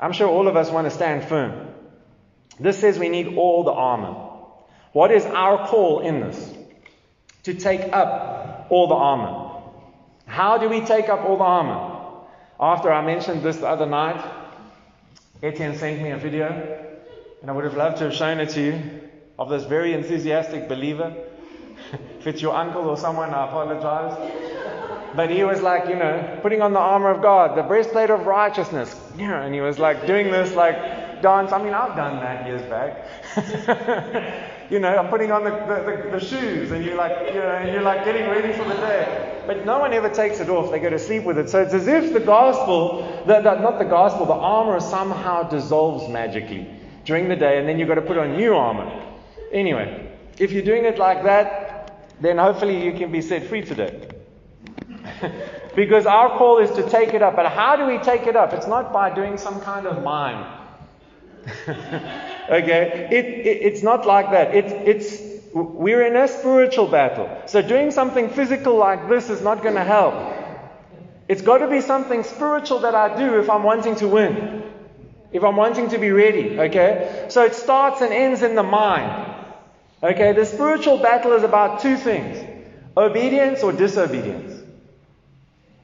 I'm 0.00 0.12
sure 0.12 0.28
all 0.28 0.48
of 0.48 0.56
us 0.56 0.70
want 0.70 0.86
to 0.86 0.90
stand 0.90 1.24
firm. 1.24 1.68
This 2.58 2.78
says 2.78 2.98
we 2.98 3.08
need 3.08 3.36
all 3.36 3.62
the 3.62 3.72
armor. 3.72 4.14
What 4.92 5.12
is 5.12 5.24
our 5.24 5.68
call 5.68 6.00
in 6.00 6.20
this? 6.20 6.54
To 7.44 7.54
take 7.54 7.92
up 7.92 8.66
all 8.70 8.88
the 8.88 8.94
armor. 8.94 9.62
How 10.26 10.58
do 10.58 10.68
we 10.68 10.80
take 10.80 11.08
up 11.08 11.20
all 11.20 11.36
the 11.36 11.44
armor? 11.44 12.24
After 12.60 12.92
I 12.92 13.04
mentioned 13.04 13.42
this 13.42 13.58
the 13.58 13.68
other 13.68 13.86
night, 13.86 14.37
Etienne 15.42 15.76
sent 15.76 16.02
me 16.02 16.10
a 16.10 16.16
video, 16.16 16.46
and 17.40 17.50
I 17.50 17.54
would 17.54 17.64
have 17.64 17.76
loved 17.76 17.98
to 17.98 18.04
have 18.04 18.14
shown 18.14 18.40
it 18.40 18.50
to 18.50 18.60
you, 18.60 19.00
of 19.38 19.48
this 19.48 19.64
very 19.64 19.92
enthusiastic 19.94 20.68
believer 20.68 21.14
if 22.20 22.26
it's 22.26 22.42
your 22.42 22.54
uncle 22.54 22.88
or 22.88 22.96
someone, 22.96 23.32
I 23.32 23.46
apologize. 23.46 24.32
But 25.14 25.30
he 25.30 25.44
was 25.44 25.62
like, 25.62 25.88
you 25.88 25.96
know, 25.96 26.38
putting 26.42 26.60
on 26.60 26.72
the 26.72 26.78
armor 26.78 27.10
of 27.10 27.22
God, 27.22 27.56
the 27.56 27.62
breastplate 27.62 28.10
of 28.10 28.26
righteousness. 28.26 28.94
You 29.16 29.28
know, 29.28 29.40
and 29.40 29.54
he 29.54 29.60
was 29.60 29.78
like 29.78 30.06
doing 30.06 30.30
this 30.30 30.54
like 30.54 31.22
dance. 31.22 31.52
I 31.52 31.62
mean, 31.62 31.72
I've 31.72 31.96
done 31.96 32.20
that 32.20 32.46
years 32.46 32.62
back. 32.62 34.54
you 34.70 34.78
know, 34.78 34.94
I'm 34.96 35.08
putting 35.08 35.32
on 35.32 35.44
the, 35.44 35.50
the, 35.50 36.02
the, 36.02 36.18
the, 36.18 36.20
shoes 36.20 36.70
and 36.72 36.84
you're 36.84 36.96
like, 36.96 37.28
you 37.28 37.40
know, 37.40 37.70
you're 37.72 37.82
like 37.82 38.04
getting 38.04 38.28
ready 38.28 38.52
for 38.52 38.64
the 38.64 38.74
day. 38.74 39.42
But 39.46 39.64
no 39.64 39.78
one 39.78 39.94
ever 39.94 40.10
takes 40.10 40.40
it 40.40 40.50
off. 40.50 40.70
They 40.70 40.78
go 40.78 40.90
to 40.90 40.98
sleep 40.98 41.24
with 41.24 41.38
it. 41.38 41.48
So 41.48 41.62
it's 41.62 41.72
as 41.72 41.86
if 41.86 42.12
the 42.12 42.20
gospel, 42.20 43.24
the, 43.26 43.40
the, 43.40 43.60
not 43.60 43.78
the 43.78 43.86
gospel, 43.86 44.26
the 44.26 44.34
armor 44.34 44.78
somehow 44.80 45.44
dissolves 45.44 46.08
magically 46.08 46.68
during 47.04 47.28
the 47.28 47.36
day 47.36 47.58
and 47.58 47.66
then 47.68 47.78
you've 47.78 47.88
got 47.88 47.94
to 47.94 48.02
put 48.02 48.18
on 48.18 48.36
new 48.36 48.54
armor. 48.54 49.04
Anyway, 49.52 50.12
if 50.38 50.52
you're 50.52 50.62
doing 50.62 50.84
it 50.84 50.98
like 50.98 51.24
that, 51.24 52.06
then 52.20 52.36
hopefully 52.36 52.84
you 52.84 52.92
can 52.92 53.10
be 53.10 53.22
set 53.22 53.46
free 53.46 53.62
today. 53.62 54.06
because 55.74 56.04
our 56.06 56.36
call 56.36 56.58
is 56.58 56.70
to 56.72 56.88
take 56.90 57.14
it 57.14 57.22
up. 57.22 57.36
But 57.36 57.46
how 57.46 57.76
do 57.76 57.86
we 57.86 57.98
take 57.98 58.26
it 58.26 58.36
up? 58.36 58.52
It's 58.52 58.66
not 58.66 58.92
by 58.92 59.14
doing 59.14 59.38
some 59.38 59.60
kind 59.60 59.86
of 59.86 60.02
mime. 60.02 60.44
okay? 62.48 63.08
It, 63.10 63.24
it, 63.24 63.62
it's 63.62 63.82
not 63.82 64.06
like 64.06 64.30
that. 64.30 64.54
It's, 64.54 64.72
it's, 64.72 65.54
we're 65.54 66.06
in 66.06 66.16
a 66.16 66.28
spiritual 66.28 66.88
battle. 66.88 67.28
So 67.46 67.62
doing 67.62 67.90
something 67.90 68.30
physical 68.30 68.76
like 68.76 69.08
this 69.08 69.30
is 69.30 69.42
not 69.42 69.62
going 69.62 69.74
to 69.74 69.84
help. 69.84 70.14
It's 71.28 71.42
got 71.42 71.58
to 71.58 71.68
be 71.68 71.80
something 71.80 72.22
spiritual 72.22 72.80
that 72.80 72.94
I 72.94 73.16
do 73.16 73.38
if 73.38 73.50
I'm 73.50 73.62
wanting 73.62 73.96
to 73.96 74.08
win. 74.08 74.62
If 75.30 75.44
I'm 75.44 75.56
wanting 75.56 75.90
to 75.90 75.98
be 75.98 76.10
ready. 76.10 76.58
Okay? 76.58 77.26
So 77.28 77.44
it 77.44 77.54
starts 77.54 78.00
and 78.00 78.12
ends 78.12 78.42
in 78.42 78.54
the 78.54 78.62
mind. 78.62 79.34
Okay? 80.02 80.32
The 80.32 80.46
spiritual 80.46 80.98
battle 80.98 81.32
is 81.32 81.42
about 81.42 81.80
two 81.80 81.96
things 81.96 82.44
obedience 82.96 83.62
or 83.62 83.72
disobedience. 83.72 84.58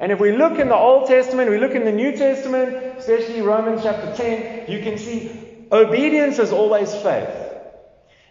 And 0.01 0.11
if 0.11 0.19
we 0.19 0.37
look 0.37 0.59
in 0.59 0.69
the 0.69 0.77
Old 0.77 1.07
Testament, 1.07 1.49
we 1.49 1.59
look 1.59 1.73
in 1.73 1.85
the 1.85 1.93
New 1.93 2.17
Testament, 2.17 2.99
especially 2.99 3.41
Romans 3.41 3.83
chapter 3.85 4.15
10, 4.17 4.71
you 4.71 4.83
can 4.83 4.99
see 4.99 5.44
obedience 5.75 6.39
is 6.39 6.53
always 6.53 6.95
faith. 6.95 7.29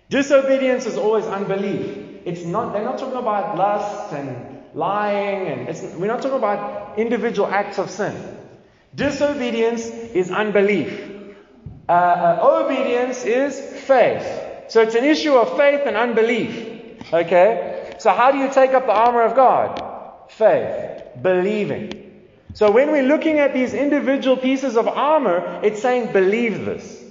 Disobedience 0.09 0.85
is 0.85 0.97
always 0.97 1.25
unbelief. 1.25 2.21
It's 2.25 2.43
not, 2.43 2.73
they're 2.73 2.83
not 2.83 2.97
talking 2.97 3.17
about 3.17 3.57
lust 3.57 4.13
and 4.13 4.63
lying, 4.73 5.47
and 5.47 5.99
we're 5.99 6.07
not 6.07 6.21
talking 6.21 6.37
about 6.37 6.97
individual 6.97 7.47
acts 7.47 7.77
of 7.77 7.89
sin. 7.89 8.15
Disobedience 8.95 9.85
is 9.87 10.31
unbelief. 10.31 11.11
Uh, 11.89 11.91
uh, 11.91 12.63
obedience 12.63 13.25
is 13.25 13.59
faith. 13.83 14.25
So 14.69 14.81
it's 14.81 14.95
an 14.95 15.03
issue 15.03 15.33
of 15.33 15.57
faith 15.57 15.81
and 15.85 15.97
unbelief. 15.97 17.11
Okay? 17.11 17.95
So 17.99 18.11
how 18.11 18.31
do 18.31 18.37
you 18.37 18.49
take 18.51 18.71
up 18.71 18.85
the 18.85 18.93
armor 18.93 19.23
of 19.23 19.35
God? 19.35 20.31
Faith 20.31 21.03
believing. 21.21 22.27
So 22.53 22.71
when 22.71 22.91
we're 22.91 23.03
looking 23.03 23.39
at 23.39 23.53
these 23.53 23.73
individual 23.73 24.37
pieces 24.37 24.77
of 24.77 24.87
armor, 24.87 25.59
it's 25.63 25.81
saying 25.81 26.13
believe 26.13 26.65
this. 26.65 27.02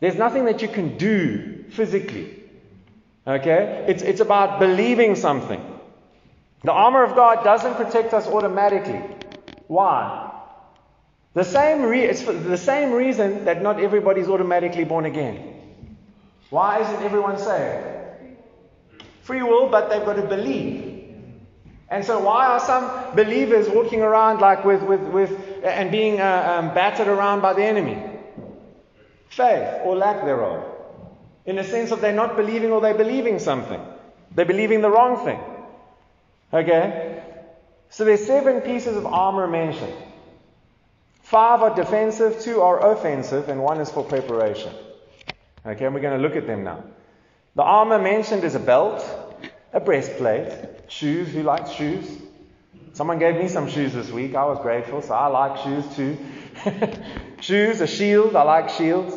There's 0.00 0.16
nothing 0.16 0.44
that 0.46 0.62
you 0.62 0.68
can 0.68 0.98
do 0.98 1.64
physically. 1.70 2.42
Okay? 3.26 3.84
It's, 3.88 4.02
it's 4.02 4.20
about 4.20 4.58
believing 4.58 5.14
something. 5.16 5.62
The 6.62 6.72
armor 6.72 7.02
of 7.04 7.14
God 7.14 7.44
doesn't 7.44 7.74
protect 7.74 8.14
us 8.14 8.26
automatically. 8.26 9.00
Why? 9.66 10.32
The 11.34 11.44
same, 11.44 11.82
re- 11.82 12.04
it's 12.04 12.22
the 12.22 12.56
same 12.56 12.92
reason 12.92 13.44
that 13.46 13.62
not 13.62 13.80
everybody's 13.80 14.28
automatically 14.28 14.84
born 14.84 15.04
again. 15.04 15.54
Why 16.50 16.80
isn't 16.80 17.02
everyone 17.02 17.38
saved? 17.38 17.86
Free 19.22 19.42
will, 19.42 19.68
but 19.68 19.90
they've 19.90 20.04
got 20.04 20.16
to 20.16 20.26
believe. 20.26 20.92
And 21.90 22.04
so, 22.04 22.20
why 22.20 22.46
are 22.46 22.60
some 22.60 23.14
believers 23.14 23.68
walking 23.68 24.00
around 24.00 24.40
like 24.40 24.64
with, 24.64 24.82
with, 24.82 25.00
with 25.00 25.64
and 25.64 25.90
being 25.90 26.20
uh, 26.20 26.58
um, 26.58 26.74
battered 26.74 27.08
around 27.08 27.40
by 27.40 27.52
the 27.52 27.64
enemy? 27.64 28.13
Faith 29.36 29.80
or 29.84 29.96
lack 29.96 30.24
thereof. 30.24 30.64
In 31.44 31.56
the 31.56 31.64
sense 31.64 31.90
of 31.90 32.00
they're 32.00 32.12
not 32.12 32.36
believing 32.36 32.70
or 32.70 32.80
they're 32.80 32.94
believing 32.94 33.38
something. 33.38 33.80
They're 34.34 34.44
believing 34.44 34.80
the 34.80 34.90
wrong 34.90 35.24
thing. 35.24 35.40
Okay? 36.52 37.22
So 37.90 38.04
there's 38.04 38.24
seven 38.24 38.60
pieces 38.60 38.96
of 38.96 39.06
armor 39.06 39.46
mentioned. 39.46 39.92
Five 41.22 41.62
are 41.62 41.74
defensive, 41.74 42.40
two 42.40 42.60
are 42.60 42.92
offensive, 42.92 43.48
and 43.48 43.62
one 43.62 43.80
is 43.80 43.90
for 43.90 44.04
preparation. 44.04 44.72
Okay, 45.66 45.84
and 45.84 45.94
we're 45.94 46.00
going 46.00 46.20
to 46.20 46.22
look 46.22 46.36
at 46.36 46.46
them 46.46 46.64
now. 46.64 46.84
The 47.56 47.62
armor 47.62 47.98
mentioned 47.98 48.44
is 48.44 48.54
a 48.54 48.60
belt, 48.60 49.04
a 49.72 49.80
breastplate, 49.80 50.52
shoes. 50.88 51.28
Who 51.28 51.42
likes 51.42 51.70
shoes? 51.70 52.08
Someone 52.92 53.18
gave 53.18 53.36
me 53.36 53.48
some 53.48 53.68
shoes 53.68 53.92
this 53.94 54.10
week. 54.10 54.34
I 54.34 54.44
was 54.44 54.60
grateful, 54.60 55.02
so 55.02 55.14
I 55.14 55.26
like 55.26 55.64
shoes 55.64 55.96
too. 55.96 56.18
shoes, 57.40 57.80
a 57.80 57.86
shield. 57.86 58.36
I 58.36 58.42
like 58.42 58.70
shields, 58.70 59.16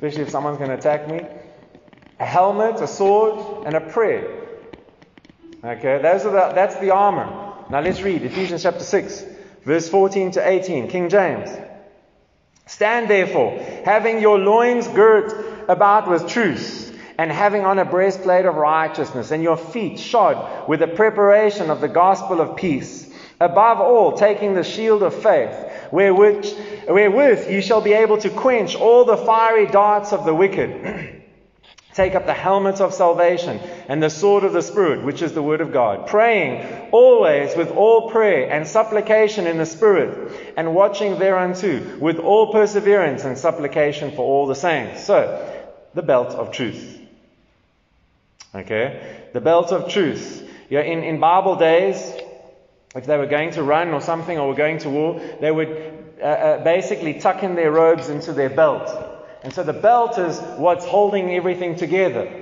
especially 0.00 0.22
if 0.22 0.30
someone's 0.30 0.56
going 0.56 0.70
to 0.70 0.76
attack 0.76 1.06
me. 1.06 1.20
A 2.18 2.24
helmet, 2.24 2.80
a 2.80 2.86
sword, 2.86 3.66
and 3.66 3.74
a 3.74 3.82
prayer. 3.82 4.46
Okay, 5.62 6.00
those 6.00 6.24
are 6.24 6.32
the, 6.32 6.54
that's 6.54 6.76
the 6.76 6.90
armor. 6.90 7.26
Now 7.68 7.82
let's 7.82 8.00
read 8.00 8.22
Ephesians 8.22 8.62
chapter 8.62 8.82
6, 8.82 9.26
verse 9.62 9.90
14 9.90 10.30
to 10.32 10.48
18, 10.48 10.88
King 10.88 11.10
James. 11.10 11.50
Stand 12.64 13.10
therefore, 13.10 13.58
having 13.84 14.22
your 14.22 14.38
loins 14.38 14.88
girt 14.88 15.68
about 15.68 16.08
with 16.08 16.28
truth 16.28 16.98
and 17.18 17.30
having 17.30 17.66
on 17.66 17.78
a 17.78 17.84
breastplate 17.84 18.46
of 18.46 18.54
righteousness, 18.54 19.30
and 19.32 19.42
your 19.42 19.58
feet 19.58 19.98
shod 19.98 20.66
with 20.66 20.80
the 20.80 20.86
preparation 20.86 21.68
of 21.68 21.82
the 21.82 21.88
gospel 21.88 22.40
of 22.40 22.56
peace. 22.56 23.06
Above 23.38 23.80
all, 23.80 24.16
taking 24.16 24.54
the 24.54 24.64
shield 24.64 25.02
of 25.02 25.12
faith, 25.12 25.69
wherewith, 25.92 26.86
wherewith 26.88 27.50
you 27.50 27.60
shall 27.62 27.80
be 27.80 27.92
able 27.92 28.18
to 28.18 28.30
quench 28.30 28.74
all 28.74 29.04
the 29.04 29.16
fiery 29.16 29.66
darts 29.66 30.12
of 30.12 30.24
the 30.24 30.34
wicked. 30.34 31.16
Take 31.94 32.14
up 32.14 32.24
the 32.24 32.34
helmet 32.34 32.80
of 32.80 32.94
salvation 32.94 33.58
and 33.88 34.00
the 34.00 34.10
sword 34.10 34.44
of 34.44 34.52
the 34.52 34.62
Spirit, 34.62 35.04
which 35.04 35.22
is 35.22 35.32
the 35.32 35.42
Word 35.42 35.60
of 35.60 35.72
God, 35.72 36.06
praying 36.06 36.90
always 36.92 37.56
with 37.56 37.70
all 37.72 38.10
prayer 38.10 38.48
and 38.48 38.66
supplication 38.66 39.46
in 39.48 39.58
the 39.58 39.66
Spirit, 39.66 40.54
and 40.56 40.74
watching 40.74 41.18
thereunto 41.18 41.98
with 41.98 42.18
all 42.18 42.52
perseverance 42.52 43.24
and 43.24 43.36
supplication 43.36 44.12
for 44.12 44.22
all 44.22 44.46
the 44.46 44.54
saints. 44.54 45.04
So, 45.04 45.46
the 45.94 46.02
belt 46.02 46.28
of 46.28 46.52
truth. 46.52 47.00
Okay? 48.54 49.28
The 49.32 49.40
belt 49.40 49.72
of 49.72 49.90
truth. 49.90 50.48
Yeah, 50.68 50.82
in, 50.82 51.02
in 51.02 51.18
Bible 51.18 51.56
days, 51.56 51.98
if 52.94 53.06
they 53.06 53.16
were 53.16 53.26
going 53.26 53.52
to 53.52 53.62
run 53.62 53.90
or 53.90 54.00
something 54.00 54.38
or 54.38 54.48
were 54.48 54.54
going 54.54 54.78
to 54.78 54.90
war, 54.90 55.20
they 55.40 55.50
would 55.50 55.68
uh, 56.20 56.24
uh, 56.24 56.64
basically 56.64 57.14
tuck 57.14 57.42
in 57.42 57.54
their 57.54 57.70
robes 57.70 58.08
into 58.08 58.32
their 58.32 58.50
belt. 58.50 58.90
And 59.42 59.52
so 59.52 59.62
the 59.62 59.72
belt 59.72 60.18
is 60.18 60.38
what's 60.58 60.84
holding 60.84 61.30
everything 61.34 61.76
together. 61.76 62.40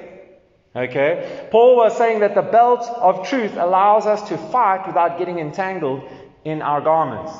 Okay? 0.75 1.49
Paul 1.51 1.77
was 1.77 1.97
saying 1.97 2.21
that 2.21 2.35
the 2.35 2.43
belt 2.43 2.83
of 2.89 3.27
truth 3.29 3.57
allows 3.57 4.07
us 4.07 4.29
to 4.29 4.39
fight 4.39 4.87
without 4.87 5.19
getting 5.19 5.39
entangled 5.39 6.09
in 6.45 6.63
our 6.63 6.81
garments. 6.81 7.33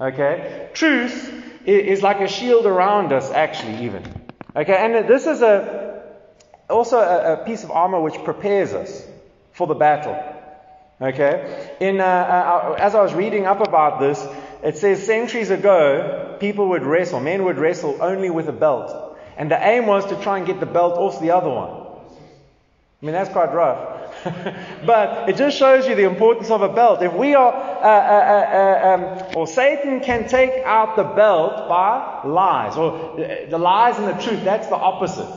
Okay? 0.00 0.70
Truth 0.74 1.32
is 1.64 2.02
like 2.02 2.20
a 2.20 2.28
shield 2.28 2.66
around 2.66 3.12
us, 3.12 3.30
actually, 3.30 3.84
even. 3.84 4.02
Okay? 4.54 4.76
And 4.76 5.08
this 5.08 5.26
is 5.26 5.42
a, 5.42 6.02
also 6.68 6.98
a, 6.98 7.34
a, 7.34 7.44
piece 7.44 7.64
of 7.64 7.70
armor 7.70 8.00
which 8.00 8.22
prepares 8.24 8.72
us 8.72 9.06
for 9.52 9.66
the 9.66 9.74
battle. 9.74 10.14
Okay? 11.00 11.76
In, 11.80 12.00
uh, 12.00 12.04
uh, 12.04 12.76
as 12.78 12.94
I 12.94 13.02
was 13.02 13.14
reading 13.14 13.46
up 13.46 13.66
about 13.66 14.00
this, 14.00 14.24
it 14.62 14.76
says 14.76 15.04
centuries 15.04 15.50
ago, 15.50 16.36
people 16.40 16.70
would 16.70 16.84
wrestle, 16.84 17.20
men 17.20 17.44
would 17.44 17.58
wrestle 17.58 17.98
only 18.00 18.30
with 18.30 18.48
a 18.48 18.52
belt. 18.52 19.18
And 19.36 19.50
the 19.50 19.58
aim 19.62 19.86
was 19.86 20.06
to 20.06 20.16
try 20.22 20.38
and 20.38 20.46
get 20.46 20.60
the 20.60 20.66
belt 20.66 20.94
off 20.94 21.20
the 21.20 21.32
other 21.32 21.50
one. 21.50 21.84
I 23.02 23.06
mean, 23.06 23.12
that's 23.12 23.30
quite 23.30 23.52
rough. 23.52 24.00
but 24.86 25.28
it 25.28 25.36
just 25.36 25.58
shows 25.58 25.86
you 25.86 25.94
the 25.94 26.04
importance 26.04 26.50
of 26.50 26.62
a 26.62 26.68
belt. 26.68 27.02
If 27.02 27.12
we 27.12 27.34
are, 27.34 27.52
uh, 27.52 27.86
uh, 27.86 28.44
uh, 28.54 29.28
um, 29.28 29.36
or 29.36 29.46
Satan 29.46 30.00
can 30.00 30.28
take 30.28 30.64
out 30.64 30.96
the 30.96 31.04
belt 31.04 31.68
by 31.68 32.22
lies, 32.24 32.76
or 32.76 33.16
the 33.50 33.58
lies 33.58 33.98
and 33.98 34.08
the 34.08 34.22
truth, 34.22 34.42
that's 34.44 34.68
the 34.68 34.76
opposite. 34.76 35.28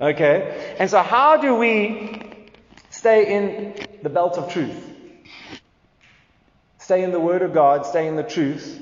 Okay? 0.00 0.74
And 0.80 0.90
so, 0.90 1.02
how 1.02 1.36
do 1.36 1.54
we 1.54 2.22
stay 2.90 3.36
in 3.36 3.74
the 4.02 4.08
belt 4.08 4.36
of 4.36 4.52
truth? 4.52 4.90
Stay 6.78 7.02
in 7.04 7.12
the 7.12 7.20
Word 7.20 7.42
of 7.42 7.54
God, 7.54 7.86
stay 7.86 8.08
in 8.08 8.16
the 8.16 8.22
truth. 8.22 8.80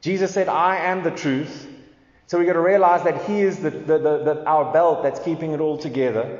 Jesus 0.00 0.32
said, 0.32 0.48
I 0.48 0.76
am 0.76 1.02
the 1.02 1.10
truth. 1.10 1.66
So 2.26 2.38
we've 2.38 2.46
got 2.46 2.54
to 2.54 2.60
realize 2.60 3.04
that 3.04 3.24
He 3.24 3.40
is 3.40 3.58
the, 3.58 3.70
the, 3.70 3.98
the, 3.98 4.44
our 4.46 4.72
belt 4.72 5.02
that's 5.02 5.20
keeping 5.20 5.52
it 5.52 5.60
all 5.60 5.78
together. 5.78 6.38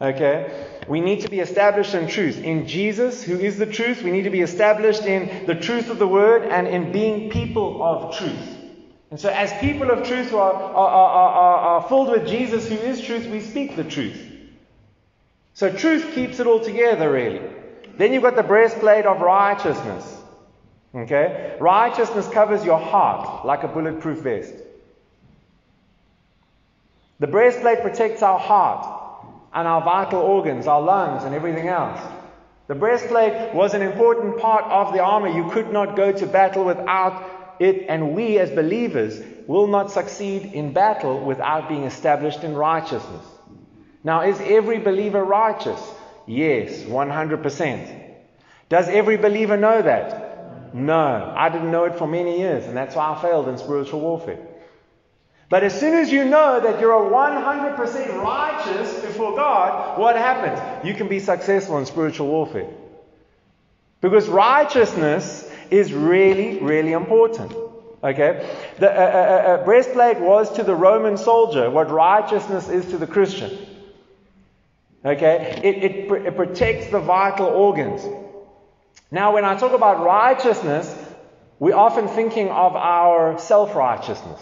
Okay? 0.00 0.66
We 0.88 1.00
need 1.00 1.20
to 1.22 1.28
be 1.28 1.40
established 1.40 1.94
in 1.94 2.06
truth. 2.06 2.38
In 2.38 2.66
Jesus, 2.66 3.22
who 3.22 3.38
is 3.38 3.58
the 3.58 3.66
truth, 3.66 4.02
we 4.02 4.10
need 4.10 4.22
to 4.22 4.30
be 4.30 4.40
established 4.40 5.04
in 5.04 5.46
the 5.46 5.54
truth 5.54 5.90
of 5.90 5.98
the 5.98 6.08
Word 6.08 6.42
and 6.42 6.66
in 6.66 6.92
being 6.92 7.30
people 7.30 7.82
of 7.82 8.16
truth. 8.16 8.56
And 9.10 9.20
so, 9.20 9.30
as 9.30 9.52
people 9.60 9.90
of 9.90 10.06
truth 10.06 10.30
who 10.30 10.38
are, 10.38 10.52
are, 10.52 10.88
are, 10.88 11.58
are 11.58 11.88
filled 11.88 12.10
with 12.10 12.26
Jesus, 12.26 12.68
who 12.68 12.74
is 12.74 13.00
truth, 13.00 13.26
we 13.26 13.40
speak 13.40 13.76
the 13.76 13.84
truth. 13.84 14.25
So, 15.56 15.72
truth 15.72 16.14
keeps 16.14 16.38
it 16.38 16.46
all 16.46 16.60
together, 16.60 17.10
really. 17.10 17.40
Then 17.96 18.12
you've 18.12 18.22
got 18.22 18.36
the 18.36 18.42
breastplate 18.42 19.06
of 19.06 19.22
righteousness. 19.22 20.04
Okay? 20.94 21.56
Righteousness 21.58 22.28
covers 22.28 22.62
your 22.62 22.78
heart 22.78 23.46
like 23.46 23.62
a 23.62 23.68
bulletproof 23.68 24.18
vest. 24.18 24.52
The 27.20 27.26
breastplate 27.26 27.80
protects 27.80 28.20
our 28.20 28.38
heart 28.38 28.86
and 29.54 29.66
our 29.66 29.82
vital 29.82 30.20
organs, 30.20 30.66
our 30.66 30.82
lungs, 30.82 31.24
and 31.24 31.34
everything 31.34 31.68
else. 31.68 32.02
The 32.66 32.74
breastplate 32.74 33.54
was 33.54 33.72
an 33.72 33.80
important 33.80 34.38
part 34.38 34.64
of 34.64 34.92
the 34.92 35.02
armor. 35.02 35.28
You 35.28 35.50
could 35.52 35.72
not 35.72 35.96
go 35.96 36.12
to 36.12 36.26
battle 36.26 36.66
without 36.66 37.56
it, 37.60 37.86
and 37.88 38.14
we 38.14 38.38
as 38.38 38.50
believers 38.50 39.22
will 39.46 39.68
not 39.68 39.90
succeed 39.90 40.52
in 40.52 40.74
battle 40.74 41.24
without 41.24 41.70
being 41.70 41.84
established 41.84 42.44
in 42.44 42.54
righteousness. 42.54 43.24
Now, 44.06 44.20
is 44.20 44.40
every 44.40 44.78
believer 44.78 45.24
righteous? 45.24 45.80
Yes, 46.28 46.84
100%. 46.84 48.14
Does 48.68 48.88
every 48.88 49.16
believer 49.16 49.56
know 49.56 49.82
that? 49.82 50.72
No. 50.72 51.34
I 51.36 51.48
didn't 51.48 51.72
know 51.72 51.86
it 51.86 51.98
for 51.98 52.06
many 52.06 52.38
years, 52.38 52.66
and 52.66 52.76
that's 52.76 52.94
why 52.94 53.12
I 53.12 53.20
failed 53.20 53.48
in 53.48 53.58
spiritual 53.58 53.98
warfare. 53.98 54.38
But 55.50 55.64
as 55.64 55.80
soon 55.80 55.94
as 55.94 56.12
you 56.12 56.24
know 56.24 56.60
that 56.60 56.80
you're 56.80 57.10
100% 57.10 58.22
righteous 58.22 59.00
before 59.00 59.34
God, 59.34 59.98
what 59.98 60.14
happens? 60.14 60.86
You 60.86 60.94
can 60.94 61.08
be 61.08 61.18
successful 61.18 61.76
in 61.78 61.86
spiritual 61.86 62.28
warfare. 62.28 62.70
Because 64.00 64.28
righteousness 64.28 65.50
is 65.72 65.92
really, 65.92 66.60
really 66.60 66.92
important. 66.92 67.52
Okay? 68.04 68.56
The 68.78 68.88
uh, 68.88 68.94
uh, 68.94 69.00
uh, 69.00 69.64
breastplate 69.64 70.20
was 70.20 70.52
to 70.52 70.62
the 70.62 70.76
Roman 70.76 71.16
soldier 71.16 71.68
what 71.72 71.90
righteousness 71.90 72.68
is 72.68 72.86
to 72.90 72.98
the 72.98 73.08
Christian. 73.08 73.75
Okay? 75.06 75.60
It, 75.62 75.84
it, 75.84 76.10
it 76.10 76.36
protects 76.36 76.88
the 76.88 76.98
vital 76.98 77.46
organs. 77.46 78.04
Now, 79.10 79.34
when 79.34 79.44
I 79.44 79.56
talk 79.56 79.72
about 79.72 80.04
righteousness, 80.04 80.92
we're 81.60 81.76
often 81.76 82.08
thinking 82.08 82.48
of 82.48 82.74
our 82.74 83.38
self 83.38 83.76
righteousness. 83.76 84.40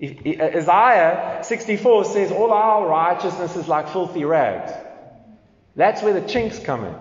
Isaiah 0.00 1.40
64 1.42 2.04
says, 2.04 2.32
All 2.32 2.52
our 2.52 2.86
righteousness 2.86 3.56
is 3.56 3.66
like 3.66 3.88
filthy 3.88 4.24
rags. 4.24 4.72
That's 5.74 6.02
where 6.02 6.12
the 6.12 6.28
chinks 6.28 6.58
come 6.58 6.84
in. 6.84 6.94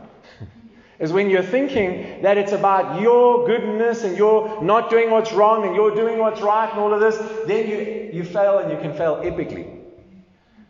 is 1.00 1.12
when 1.12 1.30
you're 1.30 1.44
thinking 1.44 2.22
that 2.22 2.38
it's 2.38 2.54
about 2.54 3.02
your 3.02 3.46
goodness 3.48 4.04
and 4.04 4.16
you're 4.16 4.64
not 4.64 4.90
doing 4.90 5.10
what's 5.10 5.34
wrong 5.34 5.66
and 5.66 5.76
you're 5.76 5.94
doing 5.94 6.20
what's 6.20 6.42
right 6.42 6.70
and 6.70 6.80
all 6.80 6.94
of 6.94 7.02
this, 7.02 7.18
then 7.48 7.68
you, 7.68 8.12
you 8.14 8.24
fail 8.24 8.60
and 8.60 8.72
you 8.72 8.78
can 8.78 8.94
fail 8.96 9.18
epically. 9.18 9.81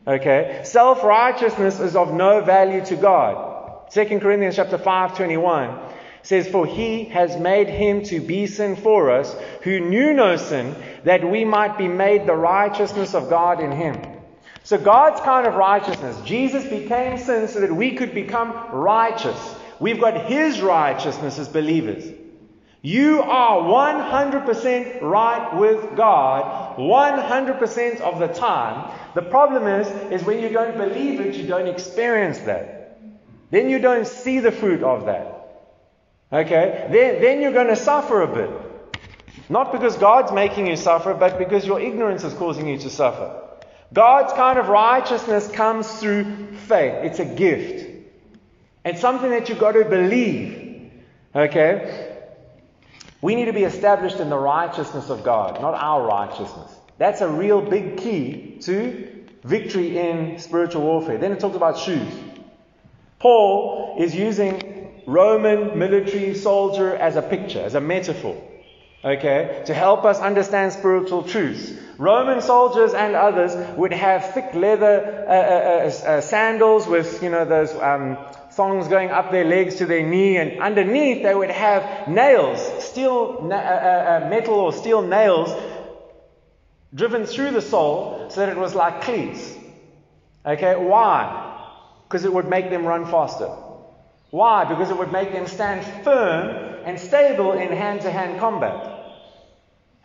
Okay? 0.07 0.61
Self 0.63 1.03
righteousness 1.03 1.79
is 1.79 1.95
of 1.95 2.13
no 2.13 2.41
value 2.41 2.83
to 2.85 2.95
God. 2.95 3.89
2 3.91 4.05
Corinthians 4.19 4.55
chapter 4.55 4.77
5, 4.77 5.17
21 5.17 5.77
says, 6.23 6.47
For 6.47 6.65
he 6.65 7.05
has 7.05 7.37
made 7.37 7.67
him 7.67 8.03
to 8.03 8.19
be 8.19 8.47
sin 8.47 8.75
for 8.75 9.11
us, 9.11 9.35
who 9.63 9.79
knew 9.79 10.13
no 10.13 10.37
sin, 10.37 10.75
that 11.03 11.29
we 11.29 11.45
might 11.45 11.77
be 11.77 11.87
made 11.87 12.25
the 12.25 12.35
righteousness 12.35 13.13
of 13.13 13.29
God 13.29 13.59
in 13.59 13.71
him. 13.71 13.99
So 14.63 14.77
God's 14.77 15.19
kind 15.21 15.47
of 15.47 15.55
righteousness, 15.55 16.19
Jesus 16.23 16.63
became 16.63 17.17
sin 17.17 17.47
so 17.47 17.61
that 17.61 17.75
we 17.75 17.95
could 17.95 18.13
become 18.13 18.53
righteous. 18.71 19.55
We've 19.79 19.99
got 19.99 20.25
his 20.27 20.61
righteousness 20.61 21.39
as 21.39 21.49
believers. 21.49 22.20
You 22.83 23.21
are 23.21 23.61
100% 23.61 25.01
right 25.01 25.55
with 25.55 25.95
God 25.95 26.77
100% 26.77 28.01
of 28.01 28.19
the 28.19 28.27
time. 28.27 28.91
The 29.13 29.21
problem 29.21 29.67
is, 29.67 29.87
is 30.11 30.25
when 30.25 30.41
you 30.41 30.49
don't 30.49 30.75
believe 30.75 31.19
it, 31.21 31.35
you 31.35 31.45
don't 31.45 31.67
experience 31.67 32.39
that. 32.39 32.99
Then 33.51 33.69
you 33.69 33.79
don't 33.79 34.07
see 34.07 34.39
the 34.39 34.51
fruit 34.51 34.81
of 34.81 35.05
that. 35.05 35.37
Okay? 36.33 36.87
Then, 36.91 37.21
then 37.21 37.41
you're 37.41 37.53
going 37.53 37.67
to 37.67 37.75
suffer 37.75 38.21
a 38.21 38.33
bit. 38.33 38.49
Not 39.47 39.71
because 39.71 39.97
God's 39.97 40.31
making 40.31 40.67
you 40.67 40.75
suffer, 40.75 41.13
but 41.13 41.37
because 41.37 41.65
your 41.65 41.79
ignorance 41.79 42.23
is 42.23 42.33
causing 42.33 42.67
you 42.67 42.79
to 42.79 42.89
suffer. 42.89 43.37
God's 43.93 44.33
kind 44.33 44.57
of 44.57 44.69
righteousness 44.69 45.47
comes 45.51 45.91
through 45.99 46.53
faith. 46.67 47.03
It's 47.03 47.19
a 47.19 47.25
gift. 47.25 47.89
It's 48.85 49.01
something 49.01 49.29
that 49.29 49.49
you've 49.49 49.59
got 49.59 49.73
to 49.73 49.85
believe. 49.85 50.91
Okay? 51.35 52.10
We 53.21 53.35
need 53.35 53.45
to 53.45 53.53
be 53.53 53.63
established 53.63 54.19
in 54.19 54.29
the 54.29 54.37
righteousness 54.37 55.09
of 55.09 55.23
God, 55.23 55.61
not 55.61 55.75
our 55.75 56.05
righteousness. 56.05 56.75
That's 56.97 57.21
a 57.21 57.29
real 57.29 57.61
big 57.61 57.97
key 57.97 58.57
to 58.61 59.25
victory 59.43 59.97
in 59.97 60.39
spiritual 60.39 60.81
warfare. 60.81 61.17
Then 61.17 61.31
it 61.31 61.39
talks 61.39 61.55
about 61.55 61.77
shoes. 61.77 62.11
Paul 63.19 63.97
is 63.99 64.15
using 64.15 65.03
Roman 65.05 65.77
military 65.77 66.35
soldier 66.35 66.95
as 66.95 67.15
a 67.15 67.21
picture, 67.21 67.61
as 67.61 67.75
a 67.75 67.81
metaphor. 67.81 68.41
Okay? 69.03 69.63
To 69.65 69.73
help 69.73 70.05
us 70.05 70.19
understand 70.19 70.73
spiritual 70.73 71.23
truths. 71.23 71.73
Roman 71.97 72.41
soldiers 72.41 72.93
and 72.93 73.15
others 73.15 73.55
would 73.77 73.93
have 73.93 74.33
thick 74.33 74.53
leather 74.53 75.25
uh, 75.27 75.31
uh, 75.31 75.35
uh, 75.35 76.17
uh, 76.17 76.21
sandals 76.21 76.87
with, 76.87 77.21
you 77.21 77.29
know, 77.29 77.45
those 77.45 77.73
um, 77.75 78.17
thongs 78.53 78.87
going 78.87 79.09
up 79.09 79.31
their 79.31 79.45
legs 79.45 79.75
to 79.75 79.85
their 79.85 80.05
knee, 80.05 80.37
and 80.37 80.61
underneath 80.61 81.23
they 81.23 81.33
would 81.33 81.51
have 81.51 82.07
nails, 82.07 82.59
steel, 82.83 83.49
uh, 83.51 83.55
uh, 83.55 84.27
metal 84.29 84.55
or 84.55 84.73
steel 84.73 85.01
nails 85.01 85.49
driven 86.93 87.25
through 87.25 87.51
the 87.51 87.61
sole 87.61 88.29
so 88.29 88.41
that 88.41 88.49
it 88.49 88.57
was 88.57 88.75
like 88.75 89.01
cleats. 89.01 89.55
Okay? 90.45 90.75
Why? 90.75 91.67
Because 92.07 92.25
it 92.25 92.33
would 92.33 92.49
make 92.49 92.69
them 92.69 92.85
run 92.85 93.05
faster. 93.05 93.49
Why? 94.31 94.65
Because 94.65 94.89
it 94.89 94.97
would 94.97 95.11
make 95.11 95.31
them 95.31 95.47
stand 95.47 95.85
firm 96.03 96.81
and 96.85 96.99
stable 96.99 97.53
in 97.53 97.69
hand 97.69 98.01
to 98.01 98.11
hand 98.11 98.39
combat. 98.39 98.97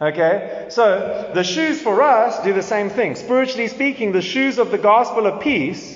Okay? 0.01 0.67
So, 0.69 1.31
the 1.35 1.43
shoes 1.43 1.81
for 1.81 2.03
us 2.03 2.43
do 2.45 2.53
the 2.53 2.63
same 2.63 2.91
thing. 2.91 3.17
Spiritually 3.17 3.69
speaking, 3.69 4.13
the 4.13 4.23
shoes 4.23 4.59
of 4.59 4.71
the 4.71 4.79
gospel 4.79 5.27
of 5.27 5.41
peace 5.41 5.96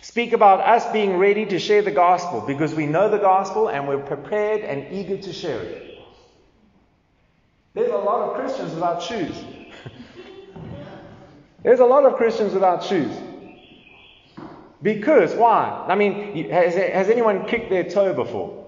speak 0.00 0.32
about 0.32 0.60
us 0.60 0.90
being 0.92 1.16
ready 1.16 1.46
to 1.46 1.58
share 1.58 1.82
the 1.82 1.90
gospel 1.90 2.40
because 2.46 2.74
we 2.74 2.86
know 2.86 3.08
the 3.08 3.18
gospel 3.18 3.68
and 3.68 3.88
we're 3.88 3.98
prepared 3.98 4.62
and 4.62 4.92
eager 4.92 5.16
to 5.16 5.32
share 5.32 5.60
it. 5.60 5.98
There's 7.74 7.90
a 7.90 7.96
lot 7.96 8.28
of 8.28 8.36
Christians 8.36 8.74
without 8.74 9.02
shoes. 9.02 9.34
There's 11.62 11.80
a 11.80 11.84
lot 11.84 12.04
of 12.04 12.16
Christians 12.16 12.52
without 12.52 12.82
shoes. 12.82 13.12
Because, 14.82 15.34
why? 15.34 15.86
I 15.88 15.94
mean, 15.94 16.50
has, 16.50 16.74
has 16.74 17.08
anyone 17.08 17.46
kicked 17.46 17.68
their 17.68 17.84
toe 17.84 18.14
before? 18.14 18.66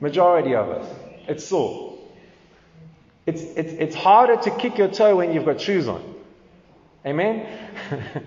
Majority 0.00 0.54
of 0.54 0.68
us. 0.68 0.86
It's 1.28 1.46
sore. 1.46 1.98
It's, 3.26 3.42
it's, 3.42 3.72
it's 3.72 3.94
harder 3.94 4.36
to 4.36 4.50
kick 4.56 4.78
your 4.78 4.88
toe 4.88 5.16
when 5.16 5.32
you've 5.32 5.44
got 5.44 5.60
shoes 5.60 5.86
on. 5.86 6.14
Amen? 7.06 7.46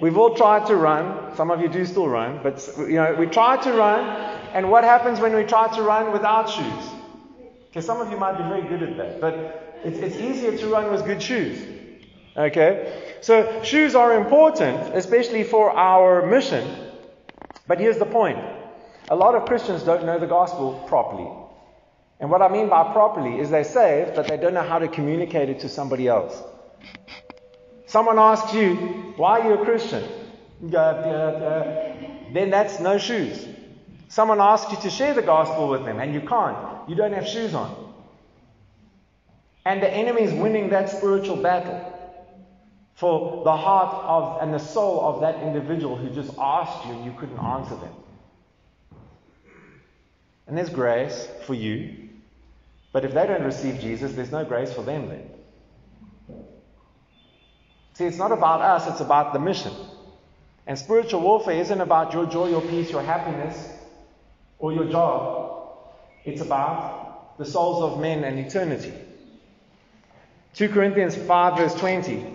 We've 0.00 0.16
all 0.16 0.34
tried 0.34 0.66
to 0.66 0.76
run. 0.76 1.36
Some 1.36 1.50
of 1.50 1.60
you 1.60 1.68
do 1.68 1.84
still 1.86 2.08
run, 2.08 2.40
but 2.42 2.68
you 2.78 2.94
know, 2.94 3.14
we 3.14 3.26
try 3.26 3.56
to 3.56 3.72
run, 3.72 4.00
and 4.54 4.70
what 4.70 4.82
happens 4.82 5.20
when 5.20 5.34
we 5.34 5.44
try 5.44 5.72
to 5.76 5.82
run 5.82 6.12
without 6.12 6.50
shoes? 6.50 6.84
Because 7.68 7.86
some 7.86 8.00
of 8.00 8.10
you 8.10 8.16
might 8.16 8.36
be 8.36 8.42
very 8.44 8.62
good 8.62 8.82
at 8.82 8.96
that, 8.96 9.20
but 9.20 9.80
it's, 9.84 9.98
it's 9.98 10.16
easier 10.16 10.58
to 10.58 10.66
run 10.66 10.90
with 10.90 11.04
good 11.06 11.22
shoes. 11.22 11.64
Okay? 12.36 13.16
So 13.20 13.62
shoes 13.62 13.94
are 13.94 14.16
important, 14.18 14.94
especially 14.94 15.44
for 15.44 15.70
our 15.70 16.26
mission. 16.26 16.66
But 17.68 17.78
here's 17.78 17.98
the 17.98 18.06
point. 18.06 18.38
A 19.10 19.16
lot 19.16 19.34
of 19.34 19.46
Christians 19.46 19.84
don't 19.84 20.04
know 20.04 20.18
the 20.18 20.26
gospel 20.26 20.84
properly. 20.88 21.30
And 22.18 22.30
what 22.30 22.42
I 22.42 22.48
mean 22.48 22.68
by 22.68 22.92
properly 22.92 23.38
is 23.38 23.50
they're 23.50 23.64
saved, 23.64 24.14
but 24.14 24.28
they 24.28 24.36
don't 24.36 24.54
know 24.54 24.62
how 24.62 24.78
to 24.78 24.88
communicate 24.88 25.48
it 25.48 25.60
to 25.60 25.68
somebody 25.68 26.08
else. 26.08 26.40
Someone 27.92 28.18
asks 28.18 28.54
you, 28.54 28.74
why 29.16 29.40
are 29.40 29.48
you 29.48 29.60
a 29.60 29.64
Christian? 29.66 30.02
you 30.62 30.70
go, 30.70 30.78
uh, 30.78 30.82
uh, 30.82 31.44
uh, 31.44 31.94
Then 32.32 32.48
that's 32.48 32.80
no 32.80 32.96
shoes. 32.96 33.46
Someone 34.08 34.40
asks 34.40 34.72
you 34.72 34.78
to 34.80 34.88
share 34.88 35.12
the 35.12 35.20
gospel 35.20 35.68
with 35.68 35.84
them, 35.84 36.00
and 36.00 36.14
you 36.14 36.22
can't. 36.22 36.56
You 36.88 36.94
don't 36.94 37.12
have 37.12 37.28
shoes 37.28 37.52
on. 37.52 37.92
And 39.66 39.82
the 39.82 39.90
enemy 39.90 40.22
is 40.22 40.32
winning 40.32 40.70
that 40.70 40.88
spiritual 40.88 41.36
battle 41.36 41.92
for 42.94 43.44
the 43.44 43.54
heart 43.54 43.94
of 44.06 44.42
and 44.42 44.54
the 44.54 44.58
soul 44.58 45.02
of 45.02 45.20
that 45.20 45.42
individual 45.42 45.94
who 45.94 46.08
just 46.08 46.32
asked 46.38 46.86
you 46.86 46.92
and 46.92 47.04
you 47.04 47.12
couldn't 47.18 47.40
answer 47.40 47.76
them. 47.76 47.94
And 50.46 50.56
there's 50.56 50.70
grace 50.70 51.28
for 51.44 51.52
you. 51.52 52.08
But 52.90 53.04
if 53.04 53.12
they 53.12 53.26
don't 53.26 53.44
receive 53.44 53.80
Jesus, 53.80 54.14
there's 54.14 54.32
no 54.32 54.46
grace 54.46 54.72
for 54.72 54.82
them 54.82 55.10
then. 55.10 55.28
See, 58.02 58.08
it's 58.08 58.18
not 58.18 58.32
about 58.32 58.62
us, 58.62 58.88
it's 58.88 59.00
about 59.00 59.32
the 59.32 59.38
mission. 59.38 59.72
And 60.66 60.76
spiritual 60.76 61.20
warfare 61.20 61.60
isn't 61.60 61.80
about 61.80 62.12
your 62.12 62.26
joy, 62.26 62.48
your 62.48 62.60
peace, 62.60 62.90
your 62.90 63.00
happiness, 63.00 63.72
or 64.58 64.72
your 64.72 64.86
job. 64.86 65.78
It's 66.24 66.40
about 66.40 67.38
the 67.38 67.44
souls 67.44 67.80
of 67.84 68.00
men 68.00 68.24
and 68.24 68.40
eternity. 68.40 68.92
2 70.54 70.70
Corinthians 70.70 71.14
5, 71.14 71.56
verse 71.56 71.74
20. 71.76 72.26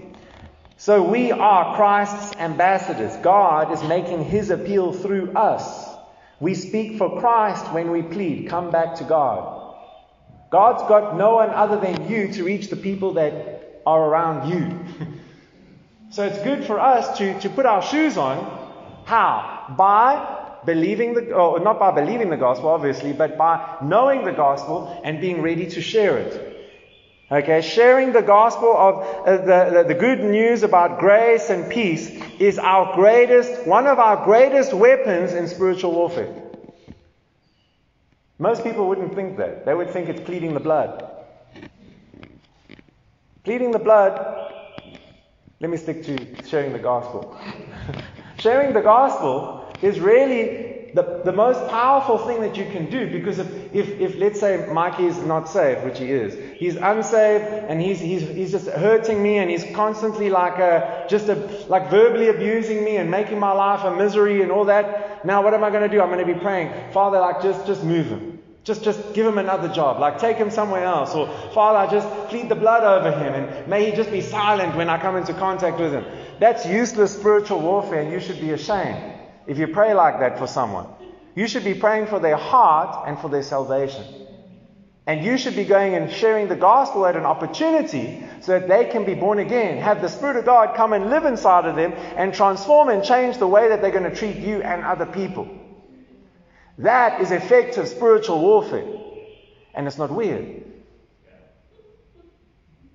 So 0.77 1.03
we 1.03 1.33
are 1.33 1.75
Christ's 1.75 2.37
ambassadors. 2.37 3.17
God 3.17 3.73
is 3.73 3.83
making 3.83 4.23
his 4.23 4.51
appeal 4.51 4.93
through 4.93 5.33
us. 5.33 5.85
We 6.39 6.55
speak 6.55 6.97
for 6.97 7.19
Christ 7.19 7.73
when 7.73 7.91
we 7.91 8.03
plead, 8.03 8.47
come 8.47 8.71
back 8.71 8.95
to 8.95 9.03
God. 9.03 9.75
God's 10.49 10.83
got 10.83 11.17
no 11.17 11.35
one 11.35 11.49
other 11.49 11.77
than 11.77 12.09
you 12.09 12.31
to 12.31 12.45
reach 12.45 12.69
the 12.69 12.77
people 12.77 13.15
that 13.15 13.81
are 13.85 14.01
around 14.01 14.49
you. 14.49 14.79
so 16.09 16.25
it's 16.25 16.41
good 16.43 16.65
for 16.65 16.79
us 16.79 17.17
to, 17.17 17.39
to 17.41 17.49
put 17.49 17.65
our 17.65 17.81
shoes 17.81 18.17
on. 18.17 18.37
How? 19.05 19.75
By 19.77 20.61
believing 20.65 21.13
the, 21.13 21.33
or 21.33 21.59
not 21.59 21.79
by 21.79 21.91
believing 21.91 22.29
the 22.29 22.37
gospel, 22.37 22.69
obviously, 22.69 23.13
but 23.13 23.37
by 23.37 23.77
knowing 23.81 24.25
the 24.25 24.31
gospel 24.33 24.99
and 25.03 25.21
being 25.21 25.41
ready 25.41 25.67
to 25.67 25.81
share 25.81 26.17
it. 26.17 26.55
Okay, 27.29 27.61
sharing 27.61 28.13
the 28.13 28.21
gospel 28.21 28.73
of 28.73 29.27
uh, 29.27 29.37
the, 29.37 29.71
the, 29.71 29.83
the 29.89 29.93
good 29.93 30.23
news 30.23 30.63
about 30.63 30.99
grace 30.99 31.49
and 31.49 31.69
peace 31.69 32.09
is 32.39 32.57
our 32.57 32.95
greatest, 32.95 33.67
one 33.67 33.85
of 33.85 33.99
our 33.99 34.23
greatest 34.23 34.73
weapons 34.73 35.33
in 35.33 35.47
spiritual 35.49 35.91
warfare. 35.91 36.33
Most 38.39 38.63
people 38.63 38.87
wouldn't 38.87 39.13
think 39.13 39.37
that. 39.37 39.65
They 39.65 39.73
would 39.73 39.89
think 39.89 40.07
it's 40.07 40.21
pleading 40.21 40.53
the 40.53 40.61
blood. 40.61 41.05
Pleading 43.43 43.71
the 43.71 43.79
blood, 43.79 44.53
let 45.59 45.71
me 45.71 45.77
stick 45.77 46.03
to 46.03 46.43
sharing 46.47 46.71
the 46.71 46.79
gospel. 46.79 47.39
sharing 48.39 48.73
the 48.73 48.81
gospel 48.81 49.65
is 49.81 49.99
really 49.99 50.91
the, 50.93 51.21
the 51.25 51.31
most 51.31 51.67
powerful 51.69 52.17
thing 52.19 52.41
that 52.41 52.57
you 52.57 52.65
can 52.65 52.89
do 52.89 53.11
because 53.11 53.39
if, 53.39 53.47
if, 53.73 53.89
if, 53.99 54.15
let's 54.17 54.39
say 54.39 54.67
Mikey 54.71 55.05
is 55.05 55.17
not 55.19 55.49
saved, 55.49 55.83
which 55.83 55.99
he 55.99 56.11
is, 56.11 56.37
he's 56.57 56.75
unsaved 56.75 57.43
and 57.43 57.81
he's, 57.81 57.99
he's, 57.99 58.21
he's 58.21 58.51
just 58.51 58.67
hurting 58.67 59.21
me 59.21 59.37
and 59.39 59.49
he's 59.49 59.65
constantly 59.75 60.29
like 60.29 60.59
a, 60.59 61.05
just 61.09 61.27
a, 61.27 61.35
like 61.67 61.89
verbally 61.89 62.29
abusing 62.29 62.83
me 62.83 62.97
and 62.97 63.09
making 63.09 63.39
my 63.39 63.51
life 63.51 63.83
a 63.83 63.95
misery 63.95 64.41
and 64.41 64.51
all 64.51 64.65
that. 64.65 65.25
Now 65.25 65.43
what 65.43 65.53
am 65.53 65.63
I 65.63 65.69
going 65.69 65.83
to 65.83 65.89
do? 65.89 66.01
I'm 66.01 66.09
going 66.09 66.25
to 66.25 66.33
be 66.33 66.39
praying, 66.39 66.91
Father, 66.91 67.19
like 67.19 67.41
just, 67.41 67.65
just 67.65 67.83
move 67.83 68.07
him. 68.07 68.36
Just, 68.67 68.83
just 68.83 69.13
give 69.13 69.25
him 69.25 69.37
another 69.37 69.69
job. 69.69 69.97
Like 69.97 70.19
take 70.19 70.35
him 70.35 70.51
somewhere 70.51 70.83
else. 70.83 71.15
Or 71.15 71.27
Father, 71.53 71.77
I 71.77 71.89
just 71.89 72.05
plead 72.27 72.49
the 72.49 72.55
blood 72.55 72.83
over 72.83 73.17
him 73.17 73.33
and 73.33 73.65
may 73.65 73.89
he 73.89 73.95
just 73.95 74.11
be 74.11 74.19
silent 74.19 74.75
when 74.75 74.89
I 74.89 74.99
come 75.01 75.15
into 75.15 75.33
contact 75.33 75.79
with 75.79 75.93
him. 75.93 76.03
That's 76.39 76.65
useless 76.65 77.17
spiritual 77.17 77.61
warfare 77.61 78.01
and 78.01 78.11
you 78.11 78.19
should 78.19 78.41
be 78.41 78.51
ashamed 78.51 79.13
if 79.47 79.57
you 79.57 79.67
pray 79.67 79.93
like 79.93 80.19
that 80.19 80.37
for 80.37 80.47
someone. 80.47 80.85
You 81.33 81.47
should 81.47 81.63
be 81.63 81.75
praying 81.75 82.07
for 82.07 82.19
their 82.19 82.35
heart 82.35 83.07
and 83.07 83.17
for 83.17 83.29
their 83.29 83.41
salvation. 83.41 84.03
And 85.05 85.23
you 85.23 85.37
should 85.37 85.55
be 85.55 85.63
going 85.63 85.95
and 85.95 86.11
sharing 86.11 86.49
the 86.49 86.57
gospel 86.57 87.05
at 87.05 87.15
an 87.15 87.25
opportunity 87.25 88.21
so 88.41 88.59
that 88.59 88.67
they 88.67 88.83
can 88.91 89.05
be 89.05 89.13
born 89.13 89.39
again, 89.39 89.77
have 89.77 90.01
the 90.01 90.09
Spirit 90.09 90.35
of 90.35 90.43
God 90.43 90.75
come 90.75 90.91
and 90.91 91.09
live 91.09 91.23
inside 91.23 91.63
of 91.63 91.77
them 91.77 91.93
and 91.93 92.33
transform 92.33 92.89
and 92.89 93.01
change 93.01 93.37
the 93.37 93.47
way 93.47 93.69
that 93.69 93.81
they're 93.81 93.91
going 93.91 94.11
to 94.11 94.13
treat 94.13 94.35
you 94.35 94.61
and 94.61 94.83
other 94.83 95.05
people. 95.05 95.47
That 96.77 97.21
is 97.21 97.31
effective 97.31 97.87
spiritual 97.87 98.39
warfare. 98.39 98.85
And 99.73 99.87
it's 99.87 99.97
not 99.97 100.11
weird. 100.11 100.63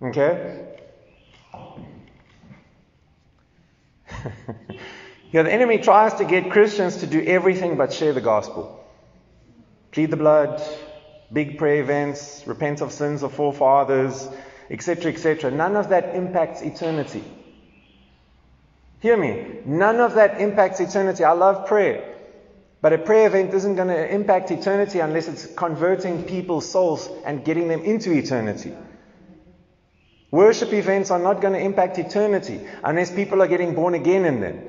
Okay? 0.03 0.67
Yeah, 5.33 5.45
the 5.45 5.53
enemy 5.53 5.79
tries 5.79 6.13
to 6.15 6.27
get 6.27 6.51
Christians 6.51 6.99
to 6.99 7.07
do 7.07 7.25
everything 7.25 7.79
but 7.79 7.91
share 7.91 8.13
the 8.13 8.21
gospel. 8.21 8.85
Plead 9.91 10.11
the 10.11 10.17
blood, 10.19 10.63
big 11.33 11.57
prayer 11.57 11.81
events, 11.81 12.47
repent 12.47 12.83
of 12.83 12.93
sins 12.93 13.23
of 13.23 13.33
forefathers, 13.33 14.29
etc., 14.71 15.11
etc. 15.11 15.51
None 15.51 15.75
of 15.77 15.89
that 15.89 16.15
impacts 16.15 16.61
eternity. 16.61 17.25
Hear 19.01 19.17
me. 19.17 19.61
None 19.65 20.01
of 20.01 20.15
that 20.15 20.39
impacts 20.39 20.81
eternity. 20.81 21.25
I 21.25 21.33
love 21.33 21.67
prayer. 21.67 22.12
But 22.83 22.93
a 22.93 22.99
prayer 22.99 23.29
event 23.29 23.55
isn't 23.55 23.77
going 23.77 23.89
to 23.89 24.13
impact 24.13 24.51
eternity 24.51 24.99
unless 24.99 25.29
it's 25.29 25.47
converting 25.47 26.25
people's 26.25 26.69
souls 26.69 27.09
and 27.25 27.45
getting 27.45 27.69
them 27.69 27.83
into 27.83 28.13
eternity. 28.13 28.73
Worship 30.33 30.73
events 30.73 31.13
are 31.13 31.21
not 31.21 31.41
going 31.41 31.55
to 31.55 31.61
impact 31.61 31.99
eternity 31.99 32.61
unless 32.83 33.15
people 33.15 33.41
are 33.41 33.47
getting 33.47 33.77
born 33.77 33.95
again 33.95 34.25
in 34.25 34.41
them. 34.41 34.65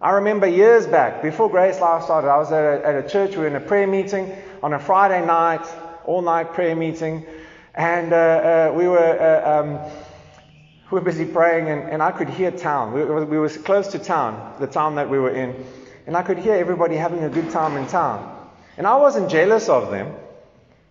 I 0.00 0.10
remember 0.10 0.46
years 0.46 0.86
back, 0.86 1.22
before 1.22 1.48
Grace 1.48 1.80
Life 1.80 2.04
started, 2.04 2.28
I 2.28 2.36
was 2.36 2.52
at 2.52 2.62
a, 2.62 2.86
at 2.86 3.04
a 3.04 3.08
church, 3.08 3.30
we 3.30 3.38
were 3.38 3.46
in 3.46 3.56
a 3.56 3.60
prayer 3.60 3.86
meeting 3.86 4.30
on 4.62 4.74
a 4.74 4.78
Friday 4.78 5.24
night, 5.24 5.66
all 6.04 6.20
night 6.20 6.52
prayer 6.52 6.76
meeting, 6.76 7.24
and 7.74 8.12
uh, 8.12 8.16
uh, 8.16 8.72
we 8.76 8.86
were. 8.86 8.98
Uh, 8.98 9.60
um, 9.60 9.90
we 10.90 11.00
were 11.00 11.04
busy 11.04 11.26
praying, 11.26 11.68
and, 11.68 11.82
and 11.82 12.02
I 12.02 12.12
could 12.12 12.30
hear 12.30 12.50
town. 12.50 12.94
We, 12.94 13.04
we 13.04 13.36
were 13.36 13.50
close 13.50 13.88
to 13.88 13.98
town, 13.98 14.54
the 14.58 14.66
town 14.66 14.94
that 14.94 15.10
we 15.10 15.18
were 15.18 15.28
in, 15.28 15.66
and 16.08 16.16
I 16.16 16.22
could 16.22 16.38
hear 16.38 16.54
everybody 16.54 16.96
having 16.96 17.22
a 17.22 17.28
good 17.28 17.50
time 17.50 17.76
in 17.76 17.86
town. 17.86 18.48
And 18.78 18.86
I 18.86 18.96
wasn't 18.96 19.30
jealous 19.30 19.68
of 19.68 19.90
them. 19.90 20.14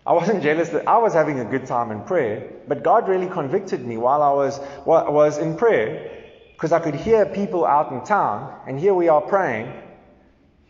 I 0.06 0.12
wasn't 0.12 0.44
jealous 0.44 0.68
that 0.68 0.86
I 0.86 0.98
was 0.98 1.12
having 1.12 1.40
a 1.40 1.44
good 1.44 1.66
time 1.66 1.90
in 1.90 2.02
prayer, 2.02 2.52
but 2.68 2.84
God 2.84 3.08
really 3.08 3.26
convicted 3.28 3.84
me 3.84 3.96
while 3.96 4.22
I 4.22 4.30
was, 4.30 4.60
was 4.86 5.38
in 5.38 5.56
prayer 5.56 6.24
because 6.52 6.70
I 6.70 6.78
could 6.78 6.94
hear 6.94 7.26
people 7.26 7.66
out 7.66 7.90
in 7.90 8.04
town, 8.04 8.60
and 8.68 8.78
here 8.78 8.94
we 8.94 9.08
are 9.08 9.20
praying 9.20 9.72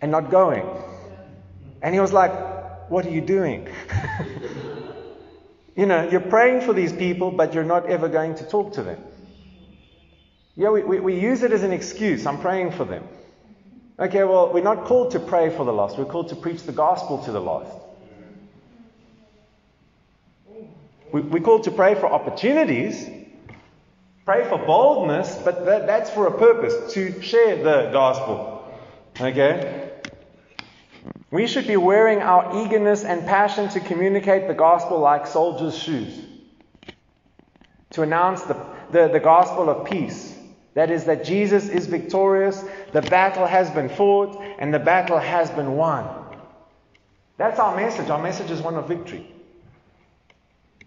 and 0.01 0.11
not 0.11 0.31
going. 0.31 0.67
And 1.83 1.93
he 1.93 2.01
was 2.01 2.15
like, 2.15 2.33
What 2.89 3.05
are 3.05 3.11
you 3.11 3.21
doing? 3.21 3.69
you 5.77 5.85
know, 5.85 6.09
you're 6.09 6.23
praying 6.23 6.63
for 6.63 6.73
these 6.73 6.95
people, 6.95 7.31
but 7.33 7.53
you're 7.53 7.65
not 7.65 7.85
ever 7.85 8.09
going 8.09 8.37
to 8.37 8.45
talk 8.45 8.73
to 8.75 8.83
them. 8.83 9.05
Yeah, 10.57 10.71
we, 10.71 10.83
we, 10.85 11.01
we 11.01 11.21
use 11.21 11.43
it 11.43 11.53
as 11.53 11.63
an 11.65 11.73
excuse. 11.73 12.25
I'm 12.27 12.41
praying 12.41 12.73
for 12.73 12.87
them. 12.87 13.07
Okay, 13.99 14.25
well, 14.25 14.53
we're 14.53 14.63
not 14.63 14.85
called 14.85 15.11
to 15.13 15.21
pray 15.21 15.51
for 15.51 15.65
the 15.65 15.73
lost, 15.73 15.99
we're 15.99 16.05
called 16.05 16.29
to 16.29 16.37
preach 16.37 16.63
the 16.63 16.73
gospel 16.73 17.23
to 17.25 17.33
the 17.33 17.41
lost. 17.41 17.77
We, 21.13 21.23
we're 21.23 21.43
called 21.43 21.65
to 21.65 21.71
pray 21.71 21.95
for 21.95 22.07
opportunities, 22.07 23.09
Pray 24.29 24.47
for 24.47 24.59
boldness, 24.59 25.41
but 25.43 25.65
that, 25.65 25.87
that's 25.87 26.11
for 26.11 26.27
a 26.27 26.39
purpose 26.39 26.93
to 26.93 27.23
share 27.23 27.65
the 27.65 27.89
gospel. 27.91 28.71
Okay? 29.19 29.91
We 31.31 31.47
should 31.47 31.67
be 31.67 31.79
wearing 31.79 32.19
our 32.19 32.63
eagerness 32.63 33.05
and 33.05 33.25
passion 33.25 33.71
to 33.71 33.81
communicate 33.81 34.47
the 34.47 34.53
gospel 34.53 34.99
like 34.99 35.27
soldiers' 35.27 35.79
shoes. 35.79 36.13
To 37.93 38.03
announce 38.03 38.43
the, 38.43 38.63
the, 38.91 39.09
the 39.09 39.19
gospel 39.19 39.71
of 39.71 39.87
peace. 39.87 40.37
That 40.75 40.91
is, 40.91 41.05
that 41.05 41.25
Jesus 41.25 41.71
is 41.71 41.87
victorious, 41.87 42.63
the 42.93 43.03
battle 43.03 43.47
has 43.47 43.71
been 43.71 43.89
fought, 43.89 44.41
and 44.59 44.73
the 44.73 44.79
battle 44.79 45.19
has 45.19 45.51
been 45.51 45.77
won. 45.77 46.07
That's 47.37 47.59
our 47.59 47.77
message. 47.77 48.11
Our 48.11 48.23
message 48.23 48.51
is 48.51 48.61
one 48.61 48.75
of 48.75 48.89
victory. 48.89 49.33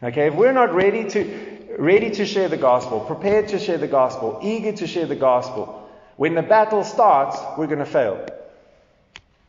Okay, 0.04 0.28
if 0.28 0.34
we're 0.34 0.52
not 0.52 0.74
ready 0.74 1.10
to 1.12 1.52
ready 1.78 2.12
to 2.12 2.26
share 2.26 2.49
the 2.49 2.58
gospel, 2.58 2.99
prepared 2.99 3.47
to 3.49 3.60
share 3.60 3.78
the 3.78 3.88
gospel, 3.88 4.39
eager 4.43 4.72
to 4.74 4.88
share 4.88 5.06
the 5.06 5.16
gospel. 5.16 5.89
When 6.18 6.36
the 6.36 6.41
battle 6.41 6.84
starts, 6.84 7.38
we're 7.58 7.68
going 7.68 7.80
to 7.80 7.86
fail. 7.86 8.26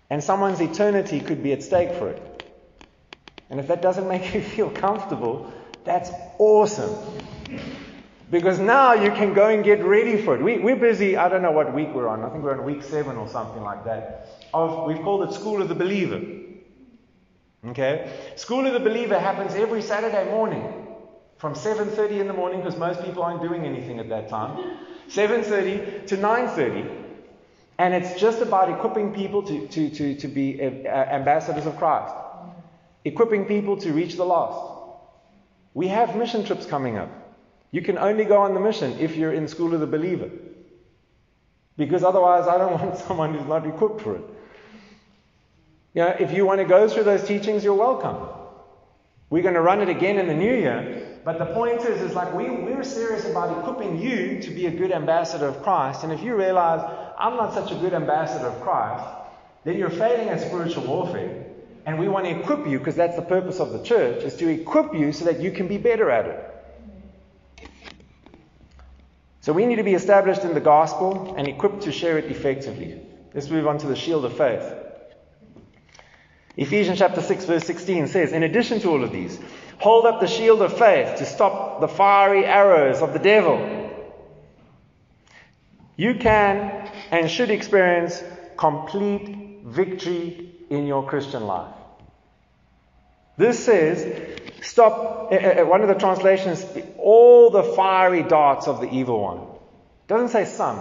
And 0.08 0.22
someone's 0.22 0.60
eternity 0.60 1.20
could 1.20 1.42
be 1.42 1.52
at 1.52 1.62
stake 1.62 1.94
for 1.94 2.10
it. 2.10 2.52
And 3.50 3.58
if 3.60 3.68
that 3.68 3.82
doesn't 3.82 4.08
make 4.14 4.34
you 4.34 4.40
feel 4.40 4.70
comfortable, 4.70 5.52
that's 5.84 6.10
awesome. 6.38 6.94
Because 8.32 8.58
now 8.58 8.94
you 8.94 9.10
can 9.10 9.34
go 9.34 9.48
and 9.48 9.62
get 9.62 9.84
ready 9.84 10.16
for 10.16 10.34
it. 10.34 10.42
We, 10.42 10.58
we're 10.58 10.74
busy, 10.74 11.18
I 11.18 11.28
don't 11.28 11.42
know 11.42 11.52
what 11.52 11.74
week 11.74 11.90
we're 11.92 12.08
on. 12.08 12.24
I 12.24 12.30
think 12.30 12.42
we're 12.42 12.58
on 12.58 12.64
week 12.64 12.82
seven 12.82 13.18
or 13.18 13.28
something 13.28 13.62
like 13.62 13.84
that. 13.84 14.26
Of, 14.54 14.86
we've 14.86 15.02
called 15.02 15.28
it 15.28 15.34
School 15.34 15.60
of 15.60 15.68
the 15.68 15.74
Believer. 15.74 16.18
Okay? 17.66 18.10
School 18.36 18.66
of 18.66 18.72
the 18.72 18.80
Believer 18.80 19.18
happens 19.18 19.54
every 19.54 19.82
Saturday 19.82 20.24
morning 20.30 20.64
from 21.36 21.52
7.30 21.52 22.20
in 22.20 22.26
the 22.26 22.32
morning 22.32 22.60
because 22.60 22.78
most 22.78 23.04
people 23.04 23.22
aren't 23.22 23.42
doing 23.42 23.66
anything 23.66 23.98
at 23.98 24.08
that 24.08 24.28
time 24.28 24.78
7.30 25.08 26.06
to 26.06 26.16
9.30 26.16 27.02
and 27.78 27.92
it's 27.92 28.18
just 28.20 28.40
about 28.40 28.70
equipping 28.70 29.12
people 29.12 29.42
to, 29.42 29.66
to, 29.66 29.90
to, 29.90 30.14
to 30.14 30.28
be 30.28 30.62
uh, 30.62 30.88
ambassadors 30.88 31.66
of 31.66 31.76
christ 31.78 32.14
equipping 33.04 33.44
people 33.44 33.76
to 33.76 33.92
reach 33.92 34.14
the 34.14 34.24
lost 34.24 35.02
we 35.74 35.88
have 35.88 36.14
mission 36.14 36.44
trips 36.44 36.64
coming 36.64 36.96
up 36.96 37.10
you 37.72 37.82
can 37.82 37.98
only 37.98 38.24
go 38.24 38.40
on 38.40 38.54
the 38.54 38.60
mission 38.60 38.96
if 39.00 39.16
you're 39.16 39.32
in 39.32 39.48
school 39.48 39.74
of 39.74 39.80
the 39.80 39.86
believer 39.86 40.30
because 41.76 42.04
otherwise 42.04 42.46
i 42.46 42.56
don't 42.56 42.72
want 42.80 42.96
someone 42.98 43.34
who's 43.34 43.46
not 43.46 43.66
equipped 43.66 44.00
for 44.00 44.16
it 44.16 44.24
you 45.94 46.00
know, 46.00 46.14
if 46.18 46.32
you 46.32 46.46
want 46.46 46.58
to 46.58 46.64
go 46.64 46.88
through 46.88 47.04
those 47.04 47.24
teachings 47.24 47.64
you're 47.64 47.74
welcome 47.74 48.16
we're 49.30 49.42
going 49.42 49.54
to 49.54 49.62
run 49.62 49.80
it 49.80 49.88
again 49.88 50.18
in 50.18 50.26
the 50.28 50.34
new 50.34 50.54
year 50.54 51.12
but 51.24 51.38
the 51.38 51.46
point 51.46 51.82
is, 51.82 52.00
is 52.02 52.14
like 52.14 52.34
we, 52.34 52.50
we're 52.50 52.82
serious 52.82 53.24
about 53.24 53.56
equipping 53.58 54.00
you 54.00 54.40
to 54.42 54.50
be 54.50 54.66
a 54.66 54.70
good 54.70 54.90
ambassador 54.90 55.46
of 55.46 55.62
Christ. 55.62 56.02
And 56.02 56.12
if 56.12 56.22
you 56.22 56.34
realize, 56.34 56.80
I'm 57.16 57.36
not 57.36 57.54
such 57.54 57.70
a 57.70 57.76
good 57.76 57.94
ambassador 57.94 58.46
of 58.46 58.60
Christ, 58.60 59.04
then 59.64 59.78
you're 59.78 59.90
failing 59.90 60.28
at 60.30 60.40
spiritual 60.40 60.84
warfare. 60.84 61.44
And 61.86 61.98
we 61.98 62.08
want 62.08 62.26
to 62.26 62.40
equip 62.40 62.66
you, 62.66 62.78
because 62.78 62.96
that's 62.96 63.16
the 63.16 63.22
purpose 63.22 63.60
of 63.60 63.72
the 63.72 63.82
church, 63.82 64.24
is 64.24 64.36
to 64.36 64.48
equip 64.48 64.94
you 64.94 65.12
so 65.12 65.24
that 65.26 65.40
you 65.40 65.52
can 65.52 65.68
be 65.68 65.78
better 65.78 66.10
at 66.10 66.26
it. 66.26 66.51
So 69.42 69.52
we 69.52 69.66
need 69.66 69.76
to 69.76 69.82
be 69.82 69.94
established 69.94 70.44
in 70.44 70.54
the 70.54 70.60
gospel 70.60 71.34
and 71.36 71.48
equipped 71.48 71.82
to 71.82 71.92
share 71.92 72.16
it 72.16 72.26
effectively. 72.26 73.02
Let's 73.34 73.50
move 73.50 73.66
on 73.66 73.76
to 73.78 73.88
the 73.88 73.96
shield 73.96 74.24
of 74.24 74.36
faith. 74.36 74.62
Ephesians 76.56 76.98
chapter 76.98 77.20
6 77.20 77.44
verse 77.46 77.64
16 77.64 78.06
says, 78.06 78.32
in 78.32 78.44
addition 78.44 78.78
to 78.80 78.90
all 78.90 79.02
of 79.02 79.10
these, 79.10 79.40
hold 79.78 80.06
up 80.06 80.20
the 80.20 80.28
shield 80.28 80.62
of 80.62 80.78
faith 80.78 81.18
to 81.18 81.26
stop 81.26 81.80
the 81.80 81.88
fiery 81.88 82.44
arrows 82.44 83.02
of 83.02 83.12
the 83.12 83.18
devil. 83.18 83.90
You 85.96 86.14
can 86.14 86.88
and 87.10 87.28
should 87.28 87.50
experience 87.50 88.22
complete 88.56 89.64
victory 89.64 90.52
in 90.70 90.86
your 90.86 91.04
Christian 91.04 91.48
life. 91.48 91.74
This 93.36 93.64
says, 93.64 94.40
stop, 94.62 95.32
uh, 95.32 95.36
uh, 95.36 95.64
one 95.64 95.82
of 95.82 95.88
the 95.88 95.94
translations, 95.94 96.64
all 96.98 97.50
the 97.50 97.62
fiery 97.62 98.22
darts 98.22 98.68
of 98.68 98.80
the 98.80 98.90
evil 98.92 99.20
one. 99.20 99.38
It 99.38 100.08
doesn't 100.08 100.28
say 100.28 100.44
some. 100.44 100.80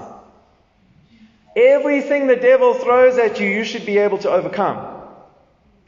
Everything 1.56 2.28
the 2.28 2.36
devil 2.36 2.74
throws 2.74 3.18
at 3.18 3.40
you, 3.40 3.48
you 3.50 3.64
should 3.64 3.86
be 3.86 3.98
able 3.98 4.18
to 4.20 4.32
overcome. 4.32 5.00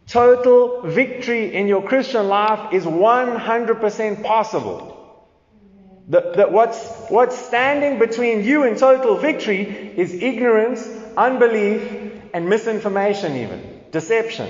Total 0.07 0.81
victory 0.81 1.53
in 1.53 1.67
your 1.67 1.81
Christian 1.81 2.27
life 2.27 2.73
is 2.73 2.83
100% 2.85 4.23
possible. 4.23 4.89
That, 6.09 6.51
what's, 6.51 6.85
what's 7.07 7.37
standing 7.37 7.97
between 7.97 8.43
you 8.43 8.63
and 8.63 8.77
total 8.77 9.15
victory 9.15 9.61
is 9.61 10.13
ignorance, 10.13 10.85
unbelief, 11.15 12.21
and 12.33 12.49
misinformation, 12.49 13.37
even 13.37 13.81
deception. 13.91 14.49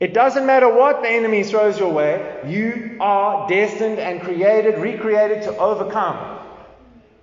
It 0.00 0.14
doesn't 0.14 0.46
matter 0.46 0.72
what 0.72 1.02
the 1.02 1.08
enemy 1.08 1.42
throws 1.42 1.78
your 1.78 1.92
way, 1.92 2.40
you 2.46 2.98
are 3.00 3.48
destined 3.48 3.98
and 3.98 4.20
created, 4.20 4.78
recreated 4.78 5.42
to 5.42 5.56
overcome. 5.58 6.38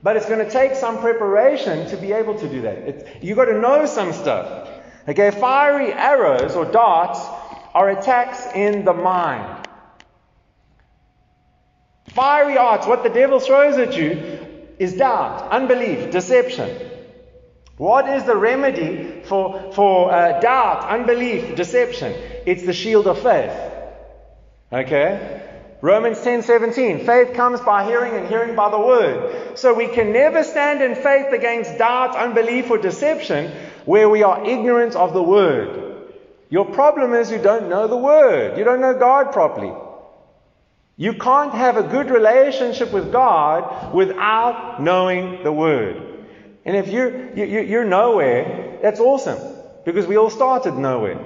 But 0.04 0.18
it's 0.18 0.26
going 0.26 0.44
to 0.46 0.52
take 0.52 0.76
some 0.76 1.00
preparation 1.00 1.88
to 1.90 1.98
be 1.98 2.12
able 2.12 2.38
to 2.38 2.50
do 2.50 2.62
that. 2.62 3.24
you've 3.24 3.38
got 3.38 3.46
to 3.46 3.60
know 3.60 3.86
some 3.86 4.12
stuff. 4.12 4.70
Okay, 5.08 5.32
fiery 5.32 5.94
arrows 5.94 6.56
or 6.56 6.66
darts 6.66 7.20
are 7.74 7.90
attacks 7.90 8.46
in 8.54 8.86
the 8.86 8.94
mind. 8.94 9.68
Fiery 12.10 12.58
arts, 12.58 12.88
what 12.88 13.04
the 13.04 13.10
devil 13.10 13.40
throws 13.40 13.78
at 13.78 13.96
you, 13.98 14.40
is 14.80 14.94
doubt, 14.94 15.52
unbelief, 15.52 16.12
deception. 16.12 16.92
What 17.78 18.08
is 18.10 18.24
the 18.24 18.38
remedy 18.38 19.22
for, 19.26 19.74
for 19.74 20.12
uh, 20.12 20.40
doubt, 20.40 20.88
unbelief, 20.88 21.56
deception? 21.56 22.14
It's 22.46 22.66
the 22.66 22.74
shield 22.74 23.06
of 23.06 23.22
faith. 23.22 23.52
Okay? 24.72 25.42
Romans 25.82 26.18
10:17 26.20 27.06
Faith 27.06 27.34
comes 27.34 27.60
by 27.60 27.86
hearing 27.86 28.14
and 28.16 28.28
hearing 28.28 28.56
by 28.56 28.70
the 28.72 28.80
word. 28.80 29.58
So 29.58 29.74
we 29.74 29.88
can 29.88 30.14
never 30.14 30.44
stand 30.44 30.82
in 30.82 30.96
faith 30.96 31.34
against 31.34 31.78
doubt, 31.78 32.16
unbelief 32.16 32.72
or 32.72 32.78
deception 32.78 33.52
where 33.84 34.10
we 34.10 34.24
are 34.24 34.46
ignorant 34.46 34.96
of 34.96 35.14
the 35.14 35.22
word. 35.22 36.14
Your 36.50 36.66
problem 36.66 37.14
is 37.14 37.30
you 37.30 37.40
don't 37.40 37.70
know 37.70 37.88
the 37.88 37.98
word. 37.98 38.58
You 38.58 38.64
don't 38.64 38.80
know 38.80 38.98
God 38.98 39.34
properly. 39.34 39.74
You 40.96 41.14
can't 41.14 41.54
have 41.54 41.76
a 41.76 41.84
good 41.84 42.10
relationship 42.10 42.94
with 42.94 43.12
God 43.12 43.94
without 43.94 44.82
knowing 44.82 45.44
the 45.44 45.52
word. 45.52 46.15
And 46.66 46.76
if 46.76 46.88
you're, 46.88 47.36
you, 47.36 47.62
you're 47.62 47.86
nowhere, 47.86 48.80
that's 48.82 49.00
awesome. 49.00 49.38
Because 49.86 50.08
we 50.08 50.18
all 50.18 50.32
started 50.32 50.76
nowhere. 50.76 51.20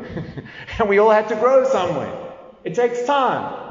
and 0.80 0.90
we 0.90 1.00
all 1.00 1.10
had 1.10 1.30
to 1.30 1.36
grow 1.36 1.64
somewhere. 1.64 2.14
It 2.66 2.76
takes 2.76 3.06
time. 3.06 3.68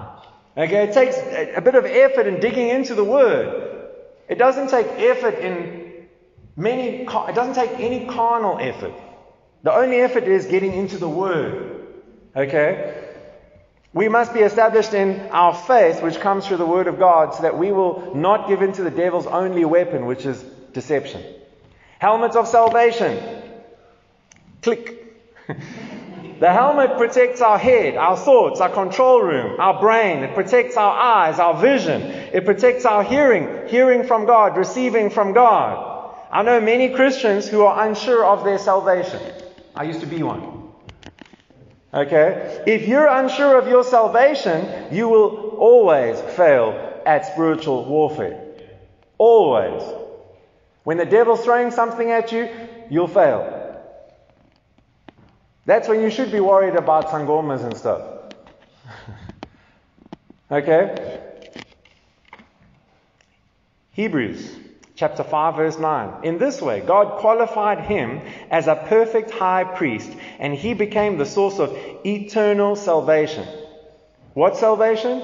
Okay, 0.56 0.88
it 0.88 0.94
takes 0.94 1.16
a 1.16 1.60
bit 1.60 1.74
of 1.74 1.84
effort 1.84 2.26
in 2.26 2.40
digging 2.40 2.70
into 2.70 2.94
the 2.94 3.04
Word. 3.04 3.86
It 4.28 4.38
doesn't 4.38 4.70
take 4.70 4.86
effort 4.86 5.34
in 5.34 6.08
many, 6.56 7.02
it 7.02 7.34
doesn't 7.34 7.54
take 7.54 7.78
any 7.78 8.06
carnal 8.06 8.58
effort. 8.58 8.94
The 9.62 9.72
only 9.72 10.00
effort 10.00 10.24
is 10.24 10.46
getting 10.46 10.72
into 10.72 10.96
the 10.96 11.08
Word. 11.08 11.86
Okay? 12.34 13.04
We 13.92 14.08
must 14.08 14.34
be 14.34 14.40
established 14.40 14.94
in 14.94 15.20
our 15.30 15.54
faith, 15.54 16.02
which 16.02 16.18
comes 16.18 16.46
through 16.46 16.58
the 16.58 16.66
Word 16.66 16.86
of 16.86 16.98
God, 16.98 17.34
so 17.34 17.42
that 17.42 17.58
we 17.58 17.72
will 17.72 18.14
not 18.14 18.48
give 18.48 18.62
in 18.62 18.72
to 18.72 18.82
the 18.82 18.90
devil's 18.90 19.26
only 19.26 19.64
weapon, 19.64 20.06
which 20.06 20.24
is 20.24 20.42
deception. 20.72 21.22
Helmet 21.98 22.36
of 22.36 22.46
salvation. 22.46 23.42
Click. 24.62 25.04
the 26.40 26.52
helmet 26.52 26.96
protects 26.96 27.40
our 27.40 27.58
head, 27.58 27.96
our 27.96 28.16
thoughts, 28.16 28.60
our 28.60 28.68
control 28.68 29.20
room, 29.22 29.58
our 29.58 29.80
brain. 29.80 30.22
It 30.22 30.34
protects 30.34 30.76
our 30.76 30.96
eyes, 30.96 31.38
our 31.38 31.60
vision. 31.60 32.02
It 32.02 32.44
protects 32.44 32.84
our 32.84 33.02
hearing, 33.02 33.68
hearing 33.68 34.04
from 34.04 34.26
God, 34.26 34.56
receiving 34.56 35.10
from 35.10 35.32
God. 35.32 36.14
I 36.30 36.42
know 36.42 36.60
many 36.60 36.90
Christians 36.90 37.48
who 37.48 37.62
are 37.62 37.86
unsure 37.88 38.24
of 38.24 38.44
their 38.44 38.58
salvation. 38.58 39.20
I 39.74 39.84
used 39.84 40.00
to 40.00 40.06
be 40.06 40.22
one. 40.22 40.70
Okay? 41.92 42.62
If 42.66 42.86
you're 42.86 43.06
unsure 43.08 43.58
of 43.58 43.66
your 43.66 43.82
salvation, 43.82 44.94
you 44.94 45.08
will 45.08 45.56
always 45.58 46.20
fail 46.36 47.02
at 47.06 47.26
spiritual 47.26 47.86
warfare. 47.86 48.44
Always. 49.16 49.82
When 50.88 50.96
the 50.96 51.04
devil's 51.04 51.44
throwing 51.44 51.70
something 51.70 52.10
at 52.10 52.32
you, 52.32 52.48
you'll 52.88 53.08
fail. 53.08 53.76
That's 55.66 55.86
when 55.86 56.00
you 56.00 56.08
should 56.08 56.32
be 56.32 56.40
worried 56.40 56.76
about 56.76 57.08
sangomas 57.08 57.62
and 57.62 57.76
stuff. 57.76 58.00
okay? 60.50 61.20
Hebrews 63.90 64.56
chapter 64.94 65.22
5 65.22 65.56
verse 65.56 65.78
9. 65.78 66.24
In 66.24 66.38
this 66.38 66.62
way, 66.62 66.80
God 66.80 67.18
qualified 67.18 67.80
him 67.80 68.22
as 68.50 68.66
a 68.66 68.74
perfect 68.74 69.30
high 69.30 69.64
priest, 69.64 70.10
and 70.38 70.54
he 70.54 70.72
became 70.72 71.18
the 71.18 71.26
source 71.26 71.58
of 71.58 71.76
eternal 72.06 72.76
salvation. 72.76 73.46
What 74.32 74.56
salvation? 74.56 75.22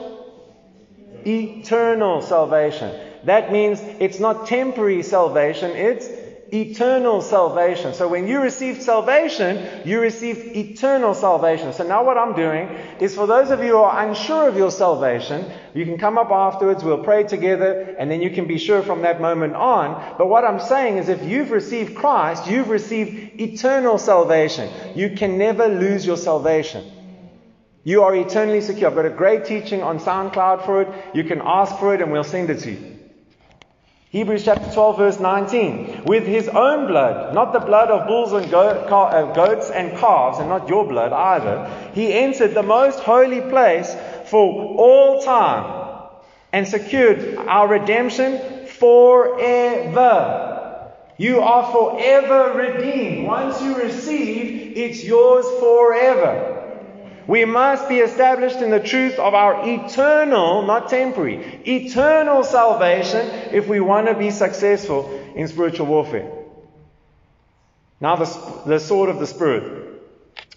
Eternal 1.25 2.21
salvation. 2.21 3.14
That 3.25 3.53
means 3.53 3.81
it's 4.01 4.21
not 4.21 4.47
temporary 4.47 5.03
salvation, 5.03 5.71
it's 5.71 6.09
eternal 6.53 7.21
salvation. 7.21 7.95
So 7.95 8.07
when 8.07 8.29
you 8.29 8.41
receive 8.41 8.83
salvation, 8.83 9.83
you 9.85 10.01
receive 10.01 10.39
eternal 10.57 11.15
salvation. 11.15 11.73
So 11.73 11.85
now 11.85 12.05
what 12.05 12.17
I'm 12.17 12.35
doing 12.35 12.69
is 13.01 13.15
for 13.15 13.27
those 13.27 13.51
of 13.51 13.61
you 13.61 13.73
who 13.73 13.79
are 13.79 14.07
unsure 14.07 14.49
of 14.49 14.57
your 14.57 14.71
salvation, 14.71 15.51
you 15.75 15.85
can 15.85 15.99
come 15.99 16.17
up 16.17 16.31
afterwards, 16.31 16.85
we'll 16.85 17.03
pray 17.03 17.25
together, 17.25 17.97
and 17.99 18.11
then 18.11 18.23
you 18.23 18.31
can 18.31 18.47
be 18.47 18.59
sure 18.59 18.83
from 18.83 19.03
that 19.03 19.21
moment 19.21 19.55
on. 19.55 20.17
But 20.17 20.29
what 20.29 20.45
I'm 20.45 20.61
saying 20.61 20.99
is 20.99 21.09
if 21.09 21.23
you've 21.23 21.51
received 21.51 21.97
Christ, 21.97 22.47
you've 22.49 22.69
received 22.69 23.41
eternal 23.41 23.99
salvation. 23.99 24.71
You 24.95 25.17
can 25.17 25.39
never 25.39 25.67
lose 25.67 26.07
your 26.07 26.17
salvation. 26.17 26.85
You 27.83 28.03
are 28.05 28.15
eternally 28.15 28.61
secure. 28.61 28.89
I've 28.89 28.97
got 28.97 29.07
a 29.07 29.11
great 29.11 29.45
teaching 29.45 29.83
on 29.83 29.99
SoundCloud 29.99 30.65
for 30.65 30.83
it. 30.83 30.89
You 31.15 31.25
can 31.25 31.43
ask 31.45 31.79
for 31.79 31.95
it 31.95 32.01
and 32.01 32.13
we'll 32.13 32.25
send 32.25 32.49
it 32.49 32.61
to 32.61 32.71
you. 32.71 32.94
Hebrews 34.15 34.45
chapter 34.45 34.71
12, 34.73 34.97
verse 34.97 35.19
19. 35.19 36.05
With 36.05 36.25
his 36.25 36.47
own 36.49 36.87
blood, 36.87 37.35
not 37.35 37.53
the 37.53 37.59
blood 37.59 37.91
of 37.91 38.07
bulls 38.07 38.33
and 38.33 38.55
uh, 38.55 39.33
goats 39.33 39.71
and 39.71 39.99
calves, 39.99 40.39
and 40.39 40.49
not 40.49 40.69
your 40.69 40.87
blood 40.87 41.13
either, 41.13 41.69
he 41.95 42.13
entered 42.13 42.55
the 42.55 42.63
most 42.63 43.01
holy 43.01 43.41
place 43.41 43.93
for 44.27 44.77
all 44.79 45.21
time 45.21 46.07
and 46.53 46.69
secured 46.69 47.39
our 47.39 47.67
redemption 47.67 48.69
forever. 48.69 49.73
You 51.17 51.41
are 51.41 51.73
forever 51.73 52.53
redeemed. 52.57 53.27
Once 53.27 53.61
you 53.61 53.75
receive, 53.75 54.77
it's 54.77 55.03
yours 55.03 55.45
forever. 55.59 56.54
We 57.27 57.45
must 57.45 57.89
be 57.89 57.99
established 57.99 58.57
in 58.57 58.71
the 58.71 58.81
truth 58.81 59.19
of 59.19 59.35
our 59.35 59.67
eternal, 59.67 60.67
not 60.67 60.91
temporary, 60.91 61.63
eternal 61.67 62.45
salvation 62.45 63.27
if 63.53 63.67
we 63.67 63.81
want 63.81 64.09
to 64.09 64.15
be 64.15 64.31
successful 64.31 65.09
in 65.35 65.49
spiritual 65.49 65.87
warfare. 65.87 66.31
Now, 68.01 68.17
the, 68.17 68.63
the 68.67 68.79
sword 68.79 69.09
of 69.09 69.19
the 69.19 69.27
Spirit, 69.27 70.03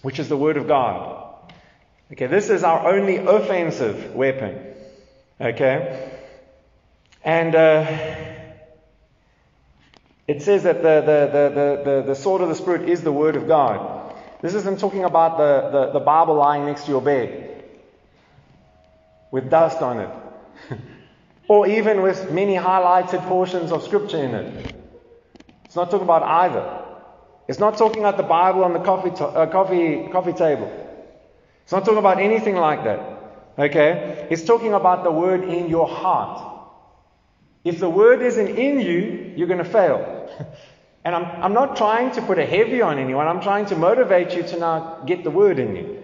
which 0.02 0.20
is 0.20 0.28
the 0.28 0.36
Word 0.36 0.58
of 0.58 0.68
God. 0.68 1.24
Okay, 2.12 2.28
this 2.28 2.50
is 2.50 2.64
our 2.64 2.94
only 2.94 3.18
offensive 3.18 4.14
weapon. 4.14 4.74
Okay? 5.40 6.12
And 7.24 7.56
uh, 7.56 7.86
it 10.28 10.42
says 10.42 10.64
that 10.64 10.82
the, 10.82 11.02
the, 11.02 11.30
the, 11.32 11.84
the, 11.84 12.04
the 12.08 12.16
sword 12.16 12.42
of 12.42 12.50
the 12.50 12.56
Spirit 12.56 12.90
is 12.90 13.02
the 13.02 13.12
Word 13.12 13.36
of 13.36 13.48
God. 13.48 13.97
This 14.42 14.54
isn't 14.54 14.80
talking 14.80 15.04
about 15.04 15.38
the, 15.38 15.70
the, 15.72 15.92
the 15.94 16.00
Bible 16.00 16.36
lying 16.36 16.66
next 16.66 16.86
to 16.86 16.92
your 16.92 17.02
bed 17.02 17.64
with 19.32 19.50
dust 19.50 19.82
on 19.82 20.00
it, 20.00 20.10
or 21.48 21.68
even 21.68 22.02
with 22.02 22.32
many 22.32 22.56
highlighted 22.56 23.22
portions 23.28 23.72
of 23.72 23.84
Scripture 23.84 24.24
in 24.24 24.36
it. 24.36 24.76
It's 25.66 25.76
not 25.76 25.92
talking 25.92 26.06
about 26.06 26.24
either. 26.24 26.84
It's 27.48 27.60
not 27.60 27.78
talking 27.78 28.00
about 28.00 28.18
the 28.18 28.24
Bible 28.24 28.64
on 28.64 28.74
the 28.74 28.80
coffee, 28.80 29.12
to- 29.12 29.26
uh, 29.26 29.48
coffee, 29.48 30.08
coffee 30.12 30.34
table. 30.34 30.72
It's 31.64 31.72
not 31.72 31.84
talking 31.84 32.00
about 32.00 32.20
anything 32.20 32.56
like 32.56 32.84
that. 32.84 33.00
Okay? 33.58 34.28
It's 34.30 34.44
talking 34.44 34.74
about 34.74 35.04
the 35.04 35.12
Word 35.12 35.44
in 35.44 35.68
your 35.70 35.88
heart. 35.88 36.58
If 37.68 37.80
the 37.80 37.90
word 37.90 38.22
isn't 38.22 38.48
in 38.48 38.80
you, 38.80 39.34
you're 39.36 39.48
going 39.48 39.64
to 39.64 39.70
fail. 39.70 40.30
and 41.04 41.16
I'm, 41.16 41.44
I'm 41.44 41.54
not 41.54 41.78
trying 41.78 42.12
to 42.14 42.22
put 42.22 42.38
a 42.40 42.46
heavy 42.46 42.82
on 42.82 43.00
anyone. 43.00 43.28
I'm 43.28 43.42
trying 43.42 43.66
to 43.68 43.76
motivate 43.76 44.36
you 44.36 44.44
to 44.44 44.60
now 44.60 45.04
get 45.06 45.24
the 45.24 45.32
word 45.32 45.60
in 45.60 45.76
you. 45.76 46.04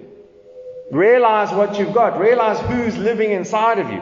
Realize 0.92 1.52
what 1.52 1.80
you've 1.80 1.94
got. 1.94 2.20
Realize 2.20 2.60
who's 2.60 2.98
living 2.98 3.32
inside 3.32 3.80
of 3.80 3.90
you. 3.90 4.02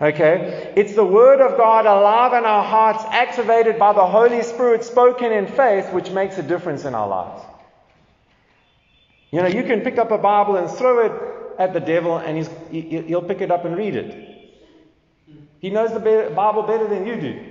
Okay? 0.00 0.72
It's 0.76 0.94
the 0.94 1.04
Word 1.04 1.40
of 1.40 1.56
God 1.56 1.86
alive 1.86 2.32
in 2.32 2.44
our 2.44 2.64
hearts, 2.64 3.04
activated 3.10 3.78
by 3.78 3.92
the 3.92 4.04
Holy 4.04 4.42
Spirit, 4.42 4.84
spoken 4.84 5.32
in 5.32 5.46
faith, 5.46 5.92
which 5.92 6.10
makes 6.10 6.38
a 6.38 6.42
difference 6.42 6.84
in 6.84 6.94
our 6.94 7.06
lives. 7.06 7.42
You 9.30 9.42
know, 9.42 9.48
you 9.48 9.62
can 9.62 9.80
pick 9.82 9.98
up 9.98 10.10
a 10.10 10.18
Bible 10.18 10.56
and 10.56 10.68
throw 10.68 11.06
it 11.06 11.12
at 11.58 11.72
the 11.72 11.80
devil, 11.80 12.18
and 12.18 12.36
he's, 12.36 12.50
he'll 12.70 13.22
pick 13.22 13.40
it 13.40 13.50
up 13.50 13.64
and 13.64 13.76
read 13.76 13.94
it. 13.94 14.28
He 15.60 15.70
knows 15.70 15.92
the 15.92 16.32
Bible 16.34 16.64
better 16.64 16.88
than 16.88 17.06
you 17.06 17.20
do. 17.20 17.44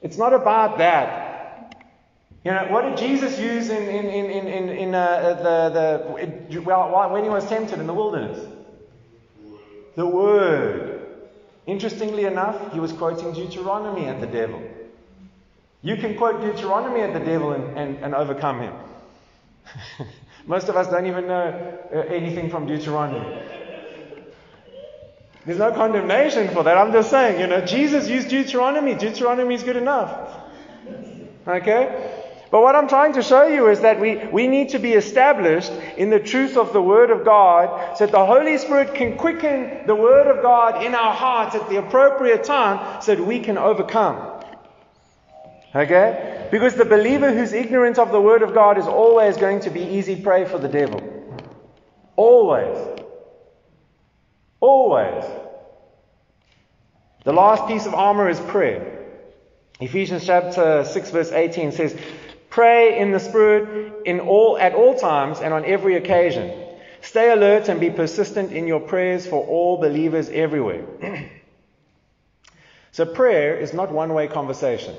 It's 0.00 0.16
not 0.16 0.32
about 0.32 0.78
that. 0.78 1.25
You 2.46 2.52
know, 2.52 2.64
what 2.68 2.82
did 2.82 2.96
Jesus 2.96 3.40
use 3.40 3.70
in, 3.70 3.82
in, 3.88 4.06
in, 4.06 4.46
in, 4.46 4.68
in 4.68 4.94
uh, 4.94 5.34
the, 5.42 6.30
the, 6.48 6.60
well, 6.60 7.10
when 7.10 7.24
he 7.24 7.28
was 7.28 7.44
tempted 7.48 7.80
in 7.80 7.88
the 7.88 7.92
wilderness? 7.92 8.38
The 9.96 10.06
Word. 10.06 11.08
Interestingly 11.66 12.24
enough, 12.24 12.72
he 12.72 12.78
was 12.78 12.92
quoting 12.92 13.32
Deuteronomy 13.32 14.06
at 14.06 14.20
the 14.20 14.28
devil. 14.28 14.62
You 15.82 15.96
can 15.96 16.16
quote 16.16 16.40
Deuteronomy 16.40 17.00
at 17.00 17.12
the 17.14 17.18
devil 17.18 17.50
and, 17.50 17.76
and, 17.76 17.96
and 17.96 18.14
overcome 18.14 18.60
him. 18.60 18.74
Most 20.46 20.68
of 20.68 20.76
us 20.76 20.86
don't 20.86 21.06
even 21.06 21.26
know 21.26 21.80
uh, 21.92 21.96
anything 21.96 22.48
from 22.48 22.68
Deuteronomy. 22.68 23.42
There's 25.44 25.58
no 25.58 25.72
condemnation 25.72 26.54
for 26.54 26.62
that. 26.62 26.78
I'm 26.78 26.92
just 26.92 27.10
saying, 27.10 27.40
you 27.40 27.48
know, 27.48 27.62
Jesus 27.62 28.08
used 28.08 28.28
Deuteronomy. 28.28 28.94
Deuteronomy 28.94 29.56
is 29.56 29.64
good 29.64 29.74
enough. 29.74 30.30
Okay? 31.48 32.22
But 32.50 32.62
what 32.62 32.76
I'm 32.76 32.88
trying 32.88 33.14
to 33.14 33.22
show 33.22 33.46
you 33.46 33.68
is 33.68 33.80
that 33.80 34.00
we, 34.00 34.16
we 34.26 34.46
need 34.46 34.70
to 34.70 34.78
be 34.78 34.92
established 34.92 35.72
in 35.96 36.10
the 36.10 36.20
truth 36.20 36.56
of 36.56 36.72
the 36.72 36.80
Word 36.80 37.10
of 37.10 37.24
God 37.24 37.96
so 37.96 38.06
that 38.06 38.12
the 38.12 38.24
Holy 38.24 38.56
Spirit 38.58 38.94
can 38.94 39.16
quicken 39.16 39.86
the 39.86 39.96
Word 39.96 40.28
of 40.28 40.42
God 40.42 40.84
in 40.84 40.94
our 40.94 41.12
hearts 41.12 41.56
at 41.56 41.68
the 41.68 41.76
appropriate 41.76 42.44
time 42.44 43.02
so 43.02 43.14
that 43.16 43.24
we 43.24 43.40
can 43.40 43.58
overcome. 43.58 44.44
Okay? 45.74 46.48
Because 46.52 46.76
the 46.76 46.84
believer 46.84 47.32
who's 47.32 47.52
ignorant 47.52 47.98
of 47.98 48.12
the 48.12 48.20
Word 48.20 48.42
of 48.42 48.54
God 48.54 48.78
is 48.78 48.86
always 48.86 49.36
going 49.36 49.60
to 49.60 49.70
be 49.70 49.82
easy 49.82 50.14
prey 50.14 50.44
for 50.44 50.58
the 50.58 50.68
devil. 50.68 51.02
Always. 52.14 52.78
Always. 54.60 55.24
The 57.24 57.32
last 57.32 57.66
piece 57.66 57.86
of 57.86 57.94
armor 57.94 58.28
is 58.28 58.38
prayer. 58.38 58.92
Ephesians 59.80 60.24
chapter 60.24 60.84
6 60.84 61.10
verse 61.10 61.32
18 61.32 61.72
says, 61.72 61.94
Pray 62.56 62.98
in 62.98 63.12
the 63.12 63.20
Spirit 63.20 64.06
in 64.06 64.18
all, 64.18 64.56
at 64.56 64.72
all 64.72 64.98
times 64.98 65.40
and 65.40 65.52
on 65.52 65.66
every 65.66 65.94
occasion. 65.96 66.50
Stay 67.02 67.30
alert 67.30 67.68
and 67.68 67.78
be 67.78 67.90
persistent 67.90 68.50
in 68.50 68.66
your 68.66 68.80
prayers 68.80 69.26
for 69.26 69.46
all 69.46 69.76
believers 69.76 70.30
everywhere. 70.30 70.86
so 72.92 73.04
prayer 73.04 73.58
is 73.58 73.74
not 73.74 73.92
one-way 73.92 74.28
conversation. 74.28 74.94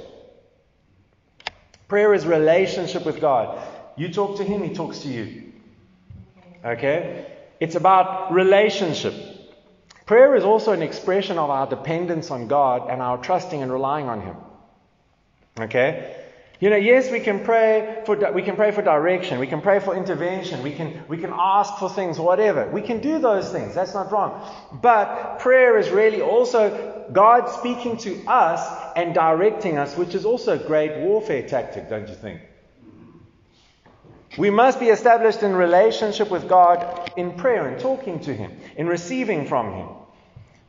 Prayer 1.87 2.13
is 2.13 2.27
relationship 2.27 3.07
with 3.07 3.19
God. 3.19 3.59
You 3.95 4.13
talk 4.13 4.37
to 4.37 4.43
Him, 4.43 4.61
He 4.61 4.75
talks 4.75 4.99
to 4.99 5.07
you. 5.07 5.51
Okay? 6.63 7.25
It's 7.59 7.73
about 7.73 8.31
relationship. 8.33 9.15
Prayer 10.05 10.35
is 10.35 10.43
also 10.43 10.73
an 10.73 10.83
expression 10.83 11.39
of 11.39 11.49
our 11.49 11.65
dependence 11.65 12.29
on 12.29 12.47
God 12.47 12.91
and 12.91 13.01
our 13.01 13.17
trusting 13.17 13.63
and 13.63 13.71
relying 13.71 14.07
on 14.09 14.21
Him. 14.21 14.35
Okay? 15.59 16.26
You 16.59 16.71
know, 16.71 16.75
yes, 16.75 17.11
we 17.11 17.19
can 17.19 17.43
pray 17.43 18.01
for 18.05 18.15
we 18.33 18.41
can 18.41 18.55
pray 18.55 18.71
for 18.71 18.81
direction, 18.81 19.39
we 19.39 19.45
can 19.45 19.61
pray 19.61 19.79
for 19.79 19.95
intervention, 19.95 20.63
we 20.63 20.73
can 20.73 21.03
we 21.07 21.17
can 21.17 21.31
ask 21.31 21.77
for 21.77 21.87
things, 21.87 22.19
whatever. 22.19 22.67
We 22.67 22.81
can 22.81 22.99
do 22.99 23.19
those 23.19 23.51
things. 23.51 23.75
That's 23.75 23.93
not 23.93 24.11
wrong. 24.11 24.43
But 24.81 25.37
prayer 25.37 25.77
is 25.77 25.91
really 25.91 26.21
also 26.21 27.05
God 27.11 27.47
speaking 27.49 27.97
to 27.97 28.25
us 28.25 28.91
and 28.95 29.13
directing 29.13 29.77
us, 29.77 29.95
which 29.95 30.15
is 30.15 30.25
also 30.25 30.59
a 30.59 30.67
great 30.67 30.97
warfare 30.97 31.47
tactic, 31.47 31.89
don't 31.89 32.09
you 32.09 32.15
think? 32.15 32.41
We 34.37 34.49
must 34.49 34.79
be 34.79 34.87
established 34.87 35.43
in 35.43 35.55
relationship 35.55 36.31
with 36.31 36.49
God 36.49 37.11
in 37.17 37.33
prayer 37.33 37.67
and 37.67 37.79
talking 37.79 38.19
to 38.21 38.33
Him, 38.33 38.51
in 38.75 38.87
receiving 38.87 39.45
from 39.47 39.73
Him. 39.73 39.87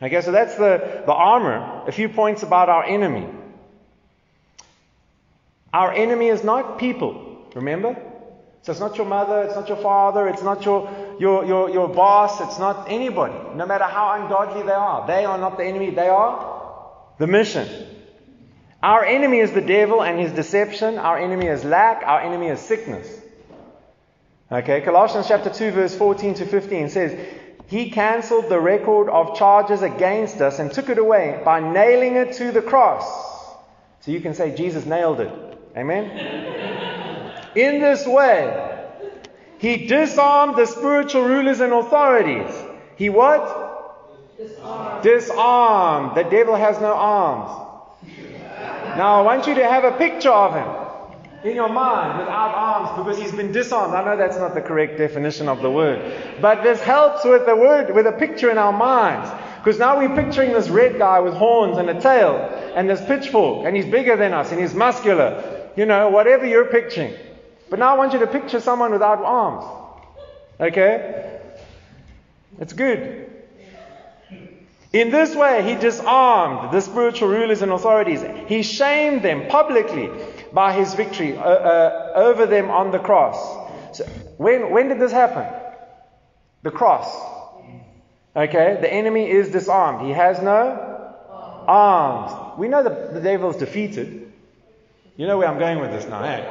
Okay, 0.03 0.20
so 0.20 0.32
that's 0.32 0.55
the, 0.57 1.03
the 1.07 1.12
armor. 1.12 1.82
A 1.86 1.93
few 1.93 2.09
points 2.09 2.43
about 2.43 2.68
our 2.68 2.84
enemy. 2.84 3.26
Our 5.73 5.93
enemy 5.93 6.29
is 6.29 6.43
not 6.45 6.79
people, 6.79 7.51
remember? 7.55 7.97
So 8.62 8.73
it's 8.73 8.81
not 8.81 8.97
your 8.97 9.07
mother, 9.07 9.43
it's 9.43 9.55
not 9.55 9.69
your 9.69 9.77
father, 9.79 10.29
it's 10.29 10.43
not 10.43 10.64
your, 10.64 11.16
your, 11.21 11.45
your, 11.45 11.71
your 11.71 11.89
boss, 11.89 12.41
it's 12.41 12.59
not 12.59 12.91
anybody, 12.91 13.39
no 13.55 13.66
matter 13.66 13.85
how 13.85 14.21
ungodly 14.21 14.62
they 14.62 14.73
are. 14.73 15.07
They 15.07 15.25
are 15.25 15.39
not 15.39 15.57
the 15.57 15.64
enemy, 15.64 15.91
they 15.91 16.09
are 16.09 16.59
the 17.19 17.27
mission. 17.27 17.69
Our 18.83 19.05
enemy 19.05 19.41
is 19.41 19.53
the 19.53 19.61
devil 19.61 20.03
and 20.03 20.19
his 20.21 20.33
deception. 20.33 20.99
Our 20.99 21.19
enemy 21.19 21.47
is 21.47 21.64
lack. 21.64 22.03
Our 22.05 22.21
enemy 22.21 22.47
is 22.47 22.61
sickness. 22.61 23.09
Okay, 24.51 24.81
Colossians 24.83 25.27
chapter 25.27 25.51
2, 25.51 25.73
verse 25.73 25.97
14 25.97 26.35
to 26.35 26.47
15 26.47 26.89
says, 26.89 27.19
He 27.66 27.91
cancelled 27.91 28.49
the 28.49 28.61
record 28.61 29.11
of 29.11 29.37
charges 29.37 29.83
against 29.83 30.41
us 30.41 30.61
and 30.61 30.73
took 30.73 30.89
it 30.89 30.99
away 30.99 31.43
by 31.45 31.61
nailing 31.61 32.14
it 32.14 32.35
to 32.35 32.53
the 32.53 32.62
cross. 32.62 33.05
So 34.01 34.12
you 34.12 34.21
can 34.21 34.35
say 34.35 34.55
Jesus 34.55 34.87
nailed 34.87 35.21
it. 35.21 35.47
Amen? 35.79 36.11
In 37.55 37.81
this 37.81 38.05
way, 38.05 38.85
he 39.59 39.87
disarmed 39.87 40.57
the 40.57 40.66
spiritual 40.66 41.24
rulers 41.24 41.61
and 41.61 41.72
authorities. 41.72 42.53
He 42.97 43.11
what? 43.11 44.37
Disarmed. 44.37 45.03
Disarmed. 45.05 46.16
The 46.16 46.24
devil 46.24 46.57
has 46.57 46.81
no 46.81 46.93
arms. 46.95 47.51
Now 48.97 49.20
I 49.20 49.22
want 49.22 49.47
you 49.47 49.55
to 49.55 49.64
have 49.64 49.85
a 49.85 49.93
picture 49.93 50.31
of 50.31 50.55
him 50.55 51.49
in 51.49 51.55
your 51.55 51.68
mind 51.68 52.18
without 52.18 52.55
arms 52.55 52.99
because 52.99 53.16
he's 53.16 53.31
been 53.31 53.53
disarmed. 53.53 53.95
I 53.95 54.05
know 54.05 54.16
that's 54.16 54.37
not 54.37 54.55
the 54.55 54.61
correct 54.61 54.99
definition 54.99 55.49
of 55.49 55.62
the 55.62 55.70
word. 55.70 56.12
But 56.41 56.64
this 56.64 56.81
helps 56.81 57.24
with 57.24 57.47
the 57.47 57.55
word, 57.55 57.95
with 57.95 58.07
a 58.07 58.12
picture 58.12 58.51
in 58.51 58.59
our 58.59 58.72
minds. 58.72 59.31
Because 59.59 59.79
now 59.79 59.99
we're 59.99 60.14
picturing 60.14 60.53
this 60.53 60.68
red 60.68 60.99
guy 60.99 61.20
with 61.20 61.35
horns 61.35 61.79
and 61.79 61.89
a 61.91 62.01
tail 62.01 62.37
and 62.74 62.89
this 62.89 63.05
pitchfork 63.05 63.66
and 63.66 63.76
he's 63.76 63.87
bigger 63.87 64.16
than 64.16 64.33
us 64.33 64.51
and 64.51 64.61
he's 64.61 64.74
muscular 64.74 65.57
you 65.79 65.87
know, 65.87 66.09
whatever 66.09 66.45
you're 66.45 66.64
picturing. 66.64 67.14
But 67.70 67.79
now 67.79 67.95
I 67.95 67.97
want 67.97 68.12
you 68.12 68.18
to 68.18 68.26
picture 68.26 68.59
someone 68.59 68.91
without 68.91 69.20
arms. 69.20 69.64
Okay? 70.59 71.41
It's 72.59 72.72
good. 72.72 73.31
In 74.93 75.11
this 75.12 75.37
way, 75.37 75.62
he 75.62 75.81
disarmed 75.81 76.72
the 76.72 76.81
spiritual 76.81 77.29
rulers 77.29 77.62
and 77.62 77.70
authorities. 77.70 78.24
He 78.49 78.64
shamed 78.64 79.22
them 79.22 79.47
publicly 79.47 80.11
by 80.53 80.72
his 80.72 80.95
victory 80.95 81.37
uh, 81.37 81.43
uh, 81.43 82.12
over 82.16 82.47
them 82.47 82.70
on 82.70 82.91
the 82.91 82.99
cross. 82.99 83.39
So 83.97 84.05
when, 84.37 84.70
when 84.70 84.89
did 84.89 84.99
this 84.99 85.12
happen? 85.12 85.47
The 86.64 86.72
cross. 86.72 87.07
Okay? 88.35 88.79
The 88.81 88.93
enemy 88.93 89.31
is 89.31 89.51
disarmed. 89.51 90.05
He 90.05 90.12
has 90.12 90.43
no 90.43 91.14
arms. 91.68 92.59
We 92.59 92.66
know 92.66 92.83
the, 92.83 93.12
the 93.12 93.20
devil 93.20 93.51
is 93.51 93.57
defeated. 93.59 94.28
You 95.19 95.27
know 95.27 95.37
where 95.37 95.49
I'm 95.49 95.59
going 95.59 95.81
with 95.81 95.91
this 95.91 96.07
now, 96.07 96.23
eh? 96.23 96.45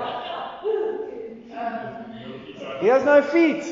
He 2.82 2.88
has 2.88 3.02
no 3.06 3.22
feet. 3.22 3.64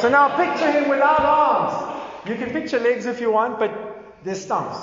So 0.00 0.08
now 0.08 0.34
picture 0.34 0.72
him 0.72 0.88
without 0.88 1.20
arms. 1.20 2.00
You 2.26 2.34
can 2.36 2.50
picture 2.50 2.80
legs 2.80 3.04
if 3.04 3.20
you 3.20 3.30
want, 3.30 3.58
but 3.58 3.70
there's 4.24 4.42
stumps. 4.42 4.78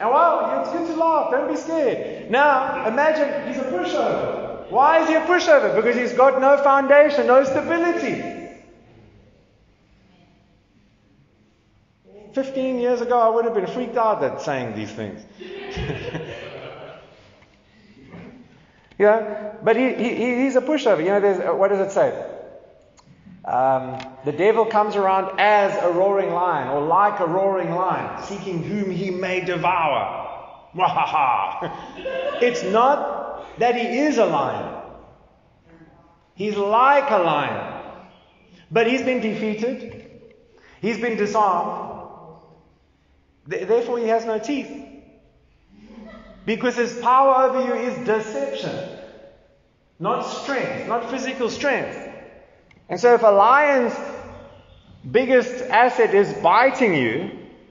And 0.00 0.10
wow, 0.10 0.60
it's 0.60 0.72
good 0.72 0.88
to 0.88 0.96
laugh. 0.96 1.30
Don't 1.30 1.48
be 1.48 1.56
scared. 1.56 2.32
Now, 2.32 2.84
imagine 2.88 3.46
he's 3.46 3.62
a 3.62 3.66
pushover. 3.66 4.68
Why 4.70 5.02
is 5.02 5.08
he 5.08 5.14
a 5.14 5.20
pushover? 5.20 5.76
Because 5.76 5.94
he's 5.94 6.14
got 6.14 6.40
no 6.40 6.60
foundation, 6.64 7.28
no 7.28 7.44
stability. 7.44 8.40
15 12.32 12.78
years 12.78 13.00
ago, 13.00 13.20
I 13.20 13.28
would 13.28 13.44
have 13.44 13.54
been 13.54 13.66
freaked 13.68 13.96
out 13.96 14.24
at 14.24 14.40
saying 14.40 14.74
these 14.74 14.90
things. 14.90 15.20
yeah, 19.00 19.54
but 19.62 19.76
he, 19.76 19.94
he, 19.94 20.42
he's 20.42 20.56
a 20.56 20.60
pushover. 20.60 20.98
You 20.98 21.06
know, 21.06 21.20
there's, 21.20 21.38
what 21.58 21.68
does 21.68 21.80
it 21.80 21.90
say? 21.90 22.10
Um, 23.46 23.98
the 24.26 24.32
devil 24.32 24.66
comes 24.66 24.94
around 24.94 25.40
as 25.40 25.72
a 25.82 25.90
roaring 25.90 26.34
lion, 26.34 26.68
or 26.68 26.82
like 26.86 27.18
a 27.18 27.26
roaring 27.26 27.70
lion, 27.70 28.22
seeking 28.24 28.62
whom 28.62 28.90
he 28.90 29.10
may 29.10 29.40
devour. 29.40 30.26
it's 32.42 32.62
not 32.62 33.58
that 33.58 33.74
he 33.74 34.00
is 34.00 34.18
a 34.18 34.26
lion. 34.26 34.82
He's 36.34 36.56
like 36.56 37.10
a 37.10 37.22
lion. 37.22 37.82
But 38.70 38.86
he's 38.86 39.00
been 39.00 39.22
defeated. 39.22 40.10
He's 40.82 41.00
been 41.00 41.16
disarmed. 41.16 42.02
Therefore, 43.46 43.98
he 43.98 44.08
has 44.08 44.26
no 44.26 44.38
teeth. 44.38 44.89
Because 46.46 46.76
his 46.76 46.98
power 47.00 47.48
over 47.48 47.66
you 47.66 47.74
is 47.74 48.06
deception, 48.06 48.98
not 49.98 50.22
strength, 50.22 50.88
not 50.88 51.10
physical 51.10 51.50
strength. 51.50 51.96
And 52.88 52.98
so, 52.98 53.14
if 53.14 53.22
a 53.22 53.26
lion's 53.26 53.94
biggest 55.08 55.62
asset 55.70 56.14
is 56.14 56.32
biting 56.42 56.94
you, 56.94 57.30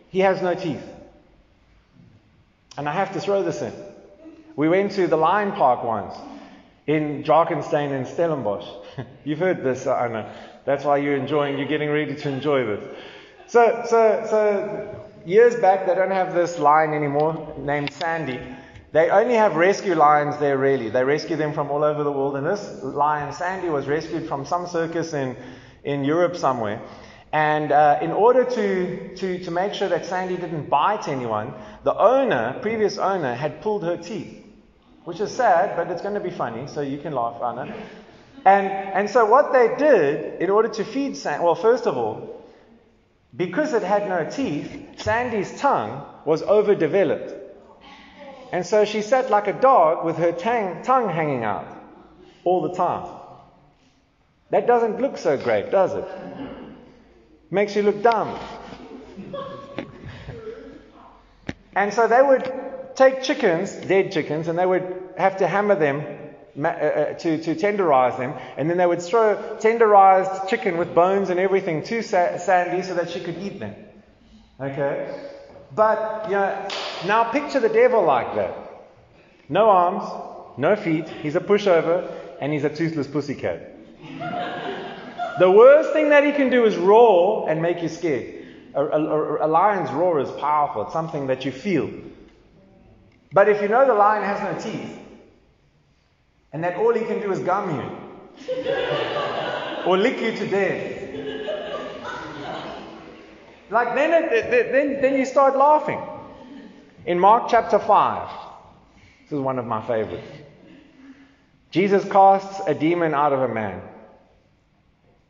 he 0.09 0.20
has 0.20 0.41
no 0.41 0.55
teeth. 0.55 0.84
And 2.78 2.88
I 2.88 2.93
have 2.93 3.13
to 3.13 3.20
throw 3.20 3.43
this 3.43 3.61
in. 3.61 3.74
We 4.55 4.70
went 4.70 4.93
to 4.93 5.07
the 5.07 5.17
lion 5.17 5.51
park 5.51 5.84
once 5.84 6.15
in 6.88 7.24
Drakenstein 7.24 7.91
and 7.91 8.07
Stellenbosch. 8.07 8.67
You've 9.24 9.39
heard 9.39 9.63
this, 9.63 9.86
uh, 9.86 9.95
I 9.95 10.07
know. 10.07 10.32
That's 10.65 10.84
why 10.84 10.97
you're 10.97 11.15
enjoying, 11.15 11.57
you're 11.57 11.67
getting 11.67 11.89
ready 11.89 12.15
to 12.15 12.30
enjoy 12.30 12.65
this. 12.65 12.97
So, 13.47 13.84
so, 13.88 14.26
so 14.30 15.05
years 15.26 15.55
back, 15.55 15.88
they 15.88 15.95
don't 15.95 16.11
have 16.11 16.36
this 16.36 16.59
lion 16.59 16.93
anymore 16.93 17.55
named 17.57 17.91
Sandy. 17.93 18.39
They 18.92 19.10
only 19.10 19.36
have 19.36 19.56
rescue 19.56 19.94
lions 19.94 20.38
there, 20.40 20.58
really. 20.58 20.90
They 20.90 21.04
rescue 21.04 21.36
them 21.36 21.54
from 21.54 21.70
all 21.70 21.84
over 21.84 22.04
the 22.04 22.12
world. 22.12 22.36
And 22.36 22.46
this 22.46 22.82
lion, 22.84 23.32
Sandy, 23.34 23.70
was 23.70 23.88
rescued 23.88 24.28
from 24.28 24.46
some 24.46 24.66
circus 24.66 25.14
in, 25.14 25.36
in 25.84 26.04
Europe 26.04 26.36
somewhere. 26.36 26.82
And 27.32 27.72
uh, 27.72 28.00
in 28.02 28.12
order 28.12 28.44
to, 28.44 29.16
to, 29.16 29.44
to 29.44 29.52
make 29.52 29.76
sure 29.76 29.90
that 29.90 30.08
Sandy 30.08 30.38
didn't 30.38 30.70
bite 30.70 31.08
anyone, 31.08 31.54
the 31.84 31.96
owner, 31.96 32.58
previous 32.62 32.98
owner, 32.98 33.36
had 33.36 33.62
pulled 33.62 33.84
her 33.84 33.98
teeth. 33.98 34.44
Which 35.04 35.20
is 35.20 35.32
sad, 35.32 35.76
but 35.76 35.92
it's 35.92 36.02
going 36.02 36.16
to 36.16 36.20
be 36.20 36.32
funny, 36.32 36.68
so 36.68 36.82
you 36.82 36.98
can 36.98 37.14
laugh, 37.14 37.42
Anna. 37.42 37.74
And, 38.46 38.68
and 38.68 39.10
so 39.10 39.26
what 39.26 39.54
they 39.54 39.76
did, 39.78 40.42
in 40.42 40.50
order 40.50 40.70
to 40.70 40.84
feed 40.84 41.16
Sandy, 41.16 41.44
well, 41.44 41.56
first 41.56 41.86
of 41.86 41.96
all, 41.96 42.44
because 43.36 43.74
it 43.74 43.84
had 43.84 44.10
no 44.10 44.28
teeth, 44.28 45.00
Sandy's 45.00 45.60
tongue 45.60 46.04
was 46.26 46.42
overdeveloped. 46.42 47.39
And 48.52 48.66
so 48.66 48.86
she 48.86 49.02
sat 49.02 49.30
like 49.30 49.47
a 49.47 49.54
dog 49.54 50.06
with 50.06 50.18
her 50.18 50.32
tang, 50.32 50.84
tongue 50.84 51.10
hanging 51.10 51.43
out 51.43 51.68
all 52.43 52.62
the 52.62 52.74
time. 52.74 53.08
That 54.50 54.66
doesn't 54.66 55.00
look 55.00 55.18
so 55.18 55.38
great, 55.38 55.70
does 55.70 55.93
it? 55.93 56.06
Makes 57.52 57.76
you 57.76 57.84
look 57.84 58.02
dumb. 58.02 58.39
and 61.76 61.93
so 61.93 62.08
they 62.08 62.22
would 62.22 62.52
take 62.95 63.22
chickens, 63.22 63.72
dead 63.74 64.12
chickens, 64.12 64.47
and 64.47 64.58
they 64.58 64.66
would 64.66 65.14
have 65.18 65.38
to 65.38 65.47
hammer 65.47 65.76
them 65.76 66.04
uh, 66.58 66.68
uh, 66.68 67.14
to, 67.14 67.41
to 67.43 67.56
tenderize 67.56 68.18
them, 68.18 68.34
and 68.58 68.70
then 68.70 68.78
they 68.78 68.86
would 68.86 69.02
throw 69.02 69.58
tenderized 69.60 70.50
chicken 70.50 70.78
with 70.78 70.95
bones 70.95 71.30
and 71.30 71.39
everything 71.39 71.84
to 71.84 72.02
Sandy 72.02 72.82
so 72.82 72.95
that 72.95 73.12
she 73.12 73.20
could 73.20 73.38
eat 73.38 73.60
them. 73.60 73.76
Okay? 74.60 75.30
But, 75.76 76.26
you 76.26 76.36
know, 76.36 76.67
now 77.05 77.32
picture 77.32 77.59
the 77.59 77.70
devil 77.70 78.03
like 78.03 78.36
that. 78.36 78.55
No 79.47 79.70
arms, 79.70 80.03
no 80.57 80.76
feet, 80.76 81.07
he's 81.07 81.36
a 81.36 81.39
pushover, 81.39 82.11
and 82.41 82.53
he's 82.53 82.63
a 82.63 82.70
toothless 82.70 83.07
pussycat. 83.07 83.76
the 85.39 85.51
worst 85.51 85.93
thing 85.93 86.09
that 86.09 86.24
he 86.24 86.32
can 86.32 86.49
do 86.49 86.65
is 86.65 86.76
roar 86.76 87.49
and 87.49 87.61
make 87.61 87.82
you 87.82 87.89
scared. 87.89 88.45
A, 88.76 88.84
a, 88.84 89.45
a, 89.45 89.47
lion's 89.47 89.89
roar 89.91 90.20
is 90.20 90.30
powerful, 90.32 90.84
it's 90.84 90.93
something 90.93 91.28
that 91.28 91.45
you 91.45 91.51
feel. 91.51 91.89
But 93.32 93.49
if 93.49 93.61
you 93.61 93.67
know 93.67 93.86
the 93.86 93.93
lion 93.93 94.24
has 94.24 94.41
no 94.41 94.72
teeth, 94.72 94.99
and 96.53 96.63
that 96.63 96.78
all 96.78 96.93
he 96.93 97.05
can 97.05 97.20
do 97.20 97.32
is 97.32 97.39
gum 97.39 97.76
you, 97.76 97.82
or 99.86 99.97
lick 99.97 100.20
you 100.22 100.36
to 100.38 100.47
death, 100.47 100.99
like 103.70 103.95
then, 103.95 104.11
then, 104.11 105.01
then 105.01 105.15
you 105.15 105.26
start 105.26 105.55
laughing. 105.55 106.01
In 107.05 107.20
Mark 107.20 107.49
chapter 107.49 107.80
5, 107.80 108.30
this 109.24 109.32
is 109.34 109.39
one 109.39 109.59
of 109.59 109.65
my 109.65 109.86
favorites. 109.86 110.28
Jesus 111.72 112.03
casts 112.05 112.61
a 112.67 112.74
demon 112.74 113.13
out 113.13 113.32
of 113.32 113.41
a 113.41 113.47
man. 113.47 113.82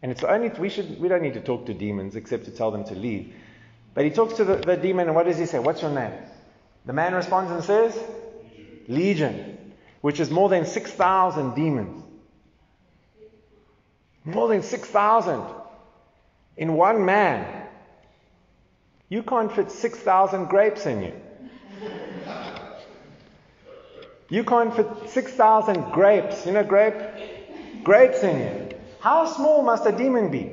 And 0.02 0.12
it's 0.12 0.24
only, 0.24 0.50
we, 0.50 0.70
should, 0.70 1.00
we 1.00 1.10
don't 1.10 1.22
need 1.22 1.34
to 1.34 1.42
talk 1.42 1.66
to 1.66 1.74
demons 1.74 2.16
except 2.16 2.46
to 2.46 2.52
tell 2.52 2.72
them 2.72 2.86
to 2.86 2.96
leave. 2.96 3.34
But 3.94 4.06
he 4.06 4.12
talks 4.12 4.36
to 4.36 4.46
the, 4.46 4.56
the 4.56 4.78
demon, 4.78 5.08
and 5.08 5.16
what 5.16 5.26
does 5.26 5.38
he 5.38 5.46
say? 5.46 5.60
What's 5.60 5.82
your 5.82 5.92
name? 5.92 6.14
The 6.86 6.94
man 6.94 7.14
responds 7.14 7.52
and 7.52 7.64
says, 7.64 8.02
Legion, 8.88 9.74
which 10.02 10.20
is 10.20 10.32
more 10.32 10.48
than 10.48 10.66
6,000 10.66 11.54
demons. 11.54 12.04
More 14.24 14.48
than 14.48 14.64
6,000 14.64 15.44
in 16.58 16.74
one 16.74 17.06
man. 17.06 17.68
You 19.10 19.24
can't 19.24 19.52
fit 19.52 19.72
6,000 19.72 20.46
grapes 20.46 20.86
in 20.86 21.02
you. 21.02 21.14
You 24.30 24.44
can't 24.44 24.76
fit 24.76 24.88
6,000 25.08 25.92
grapes, 25.92 26.46
you 26.46 26.52
know, 26.52 26.64
grape? 26.64 26.94
Grapes 27.84 28.22
in 28.22 28.40
you. 28.40 28.78
How 29.00 29.26
small 29.26 29.64
must 29.64 29.86
a 29.88 29.92
demon 29.92 30.30
be? 30.30 30.52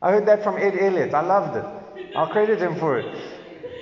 I 0.00 0.12
heard 0.12 0.26
that 0.26 0.42
from 0.42 0.56
Ed 0.56 0.78
Elliott. 0.78 1.12
I 1.12 1.20
loved 1.20 1.56
it. 1.56 2.16
I'll 2.16 2.28
credit 2.28 2.58
him 2.58 2.76
for 2.76 2.98
it. 2.98 3.18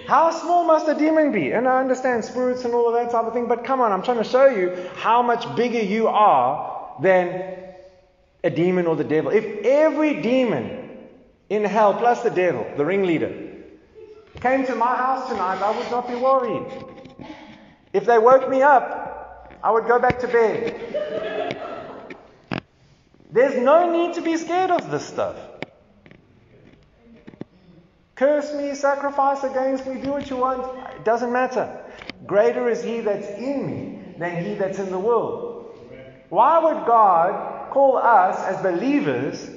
How 0.08 0.30
small 0.30 0.64
must 0.64 0.88
a 0.88 0.94
demon 0.94 1.30
be? 1.30 1.52
And 1.52 1.68
I 1.68 1.80
understand 1.80 2.24
spirits 2.24 2.64
and 2.64 2.74
all 2.74 2.88
of 2.88 2.94
that 2.94 3.12
type 3.12 3.24
of 3.24 3.32
thing, 3.32 3.46
but 3.46 3.64
come 3.64 3.80
on, 3.80 3.92
I'm 3.92 4.02
trying 4.02 4.18
to 4.18 4.24
show 4.24 4.46
you 4.46 4.76
how 4.96 5.22
much 5.22 5.54
bigger 5.54 5.80
you 5.80 6.08
are 6.08 6.96
than 7.00 7.56
a 8.42 8.50
demon 8.50 8.86
or 8.86 8.96
the 8.96 9.04
devil. 9.04 9.30
If 9.30 9.64
every 9.64 10.20
demon 10.20 10.81
in 11.48 11.64
hell, 11.64 11.94
plus 11.94 12.22
the 12.22 12.30
devil, 12.30 12.66
the 12.76 12.84
ringleader, 12.84 13.52
came 14.40 14.66
to 14.66 14.74
my 14.74 14.96
house 14.96 15.28
tonight, 15.28 15.62
I 15.62 15.76
would 15.76 15.90
not 15.90 16.08
be 16.08 16.14
worried. 16.14 16.66
If 17.92 18.06
they 18.06 18.18
woke 18.18 18.48
me 18.48 18.62
up, 18.62 19.58
I 19.62 19.70
would 19.70 19.86
go 19.86 19.98
back 19.98 20.18
to 20.20 20.28
bed. 20.28 21.78
There's 23.30 23.56
no 23.62 23.92
need 23.92 24.14
to 24.14 24.20
be 24.20 24.36
scared 24.36 24.70
of 24.70 24.90
this 24.90 25.06
stuff. 25.06 25.36
Curse 28.14 28.52
me, 28.54 28.74
sacrifice 28.74 29.42
against 29.42 29.86
me, 29.86 30.00
do 30.00 30.10
what 30.10 30.28
you 30.28 30.36
want. 30.36 30.62
It 30.96 31.04
doesn't 31.04 31.32
matter. 31.32 31.84
Greater 32.26 32.68
is 32.68 32.82
He 32.82 33.00
that's 33.00 33.28
in 33.38 33.66
me 33.66 34.14
than 34.18 34.44
He 34.44 34.54
that's 34.54 34.78
in 34.78 34.90
the 34.90 34.98
world. 34.98 35.78
Why 36.28 36.58
would 36.58 36.86
God 36.86 37.70
call 37.70 37.96
us 37.96 38.38
as 38.44 38.62
believers 38.62 39.48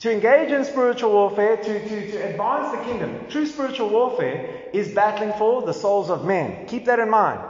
to 0.00 0.12
engage 0.12 0.50
in 0.50 0.64
spiritual 0.64 1.12
warfare, 1.12 1.56
to, 1.56 1.88
to, 1.88 2.10
to 2.12 2.16
advance 2.28 2.76
the 2.76 2.84
kingdom. 2.84 3.26
True 3.28 3.46
spiritual 3.46 3.88
warfare 3.88 4.68
is 4.72 4.92
battling 4.92 5.32
for 5.38 5.62
the 5.62 5.72
souls 5.72 6.10
of 6.10 6.24
men. 6.24 6.66
Keep 6.66 6.86
that 6.86 6.98
in 6.98 7.08
mind. 7.08 7.40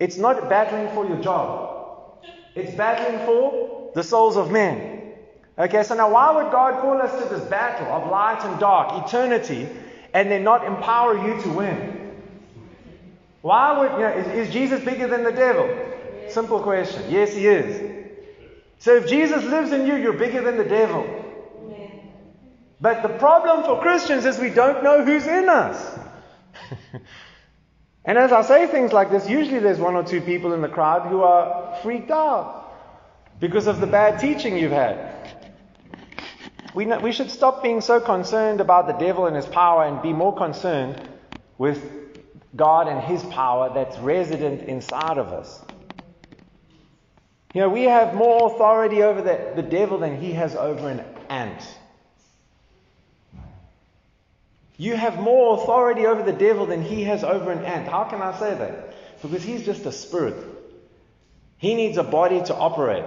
It's 0.00 0.16
not 0.16 0.48
battling 0.48 0.92
for 0.94 1.06
your 1.06 1.22
job, 1.22 2.24
it's 2.54 2.74
battling 2.74 3.24
for 3.24 3.90
the 3.94 4.02
souls 4.02 4.36
of 4.36 4.50
men. 4.50 5.14
Okay, 5.58 5.82
so 5.84 5.94
now 5.94 6.10
why 6.12 6.32
would 6.32 6.52
God 6.52 6.82
call 6.82 7.00
us 7.00 7.22
to 7.22 7.34
this 7.34 7.48
battle 7.48 7.86
of 7.86 8.10
light 8.10 8.44
and 8.44 8.60
dark, 8.60 9.06
eternity, 9.06 9.66
and 10.12 10.30
then 10.30 10.44
not 10.44 10.66
empower 10.66 11.16
you 11.26 11.40
to 11.42 11.48
win? 11.48 12.14
Why 13.40 13.78
would, 13.78 13.92
you 13.92 13.98
know, 14.00 14.12
is, 14.12 14.48
is 14.48 14.52
Jesus 14.52 14.84
bigger 14.84 15.06
than 15.06 15.24
the 15.24 15.32
devil? 15.32 15.66
Simple 16.28 16.60
question. 16.60 17.04
Yes, 17.08 17.32
he 17.32 17.46
is. 17.46 18.06
So 18.80 18.96
if 18.96 19.08
Jesus 19.08 19.44
lives 19.44 19.72
in 19.72 19.86
you, 19.86 19.96
you're 19.96 20.12
bigger 20.12 20.42
than 20.42 20.58
the 20.58 20.64
devil. 20.64 21.06
But 22.80 23.02
the 23.02 23.08
problem 23.08 23.64
for 23.64 23.80
Christians 23.80 24.26
is 24.26 24.38
we 24.38 24.50
don't 24.50 24.84
know 24.84 25.04
who's 25.04 25.26
in 25.26 25.48
us. 25.48 25.98
and 28.04 28.18
as 28.18 28.32
I 28.32 28.42
say 28.42 28.66
things 28.66 28.92
like 28.92 29.10
this, 29.10 29.28
usually 29.28 29.60
there's 29.60 29.78
one 29.78 29.94
or 29.94 30.04
two 30.04 30.20
people 30.20 30.52
in 30.52 30.60
the 30.60 30.68
crowd 30.68 31.08
who 31.08 31.22
are 31.22 31.78
freaked 31.82 32.10
out 32.10 32.64
because 33.40 33.66
of 33.66 33.80
the 33.80 33.86
bad 33.86 34.20
teaching 34.20 34.58
you've 34.58 34.72
had. 34.72 35.14
We, 36.74 36.84
know, 36.84 37.00
we 37.00 37.12
should 37.12 37.30
stop 37.30 37.62
being 37.62 37.80
so 37.80 38.00
concerned 38.00 38.60
about 38.60 38.86
the 38.86 38.92
devil 38.92 39.26
and 39.26 39.34
his 39.34 39.46
power 39.46 39.84
and 39.84 40.02
be 40.02 40.12
more 40.12 40.36
concerned 40.36 41.00
with 41.56 41.82
God 42.54 42.88
and 42.88 43.00
his 43.00 43.22
power 43.24 43.72
that's 43.72 43.96
resident 43.98 44.68
inside 44.68 45.16
of 45.16 45.28
us. 45.28 45.62
You 47.54 47.62
know, 47.62 47.70
we 47.70 47.84
have 47.84 48.14
more 48.14 48.54
authority 48.54 49.02
over 49.02 49.22
the, 49.22 49.52
the 49.56 49.62
devil 49.62 49.98
than 49.98 50.20
he 50.20 50.32
has 50.32 50.54
over 50.54 50.90
an 50.90 51.02
ant. 51.30 51.62
You 54.76 54.94
have 54.96 55.18
more 55.18 55.62
authority 55.62 56.06
over 56.06 56.22
the 56.22 56.32
devil 56.32 56.66
than 56.66 56.82
he 56.82 57.04
has 57.04 57.24
over 57.24 57.50
an 57.50 57.64
ant. 57.64 57.88
How 57.88 58.04
can 58.04 58.20
I 58.20 58.38
say 58.38 58.54
that? 58.54 59.22
Because 59.22 59.42
he's 59.42 59.64
just 59.64 59.86
a 59.86 59.92
spirit. 59.92 60.36
He 61.58 61.74
needs 61.74 61.96
a 61.96 62.02
body 62.02 62.42
to 62.42 62.54
operate. 62.54 63.04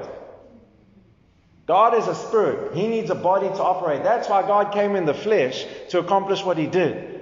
God 1.67 1.93
is 1.93 2.07
a 2.07 2.15
spirit. 2.15 2.75
He 2.75 2.87
needs 2.87 3.11
a 3.11 3.15
body 3.15 3.47
to 3.47 3.63
operate. 3.63 4.03
That's 4.03 4.27
why 4.27 4.41
God 4.41 4.73
came 4.73 4.95
in 4.95 5.05
the 5.05 5.13
flesh 5.13 5.67
to 5.89 5.99
accomplish 5.99 6.43
what 6.43 6.57
he 6.57 6.65
did. 6.65 7.21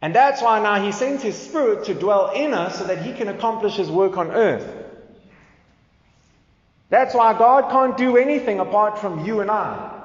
And 0.00 0.14
that's 0.14 0.40
why 0.40 0.62
now 0.62 0.82
he 0.82 0.92
sends 0.92 1.22
his 1.22 1.36
spirit 1.36 1.86
to 1.86 1.94
dwell 1.94 2.30
in 2.30 2.54
us 2.54 2.78
so 2.78 2.84
that 2.84 3.02
he 3.02 3.12
can 3.12 3.26
accomplish 3.26 3.74
his 3.74 3.90
work 3.90 4.16
on 4.16 4.30
earth. 4.30 4.76
That's 6.88 7.14
why 7.14 7.36
God 7.36 7.70
can't 7.70 7.96
do 7.96 8.16
anything 8.16 8.60
apart 8.60 9.00
from 9.00 9.24
you 9.26 9.40
and 9.40 9.50
I. 9.50 9.99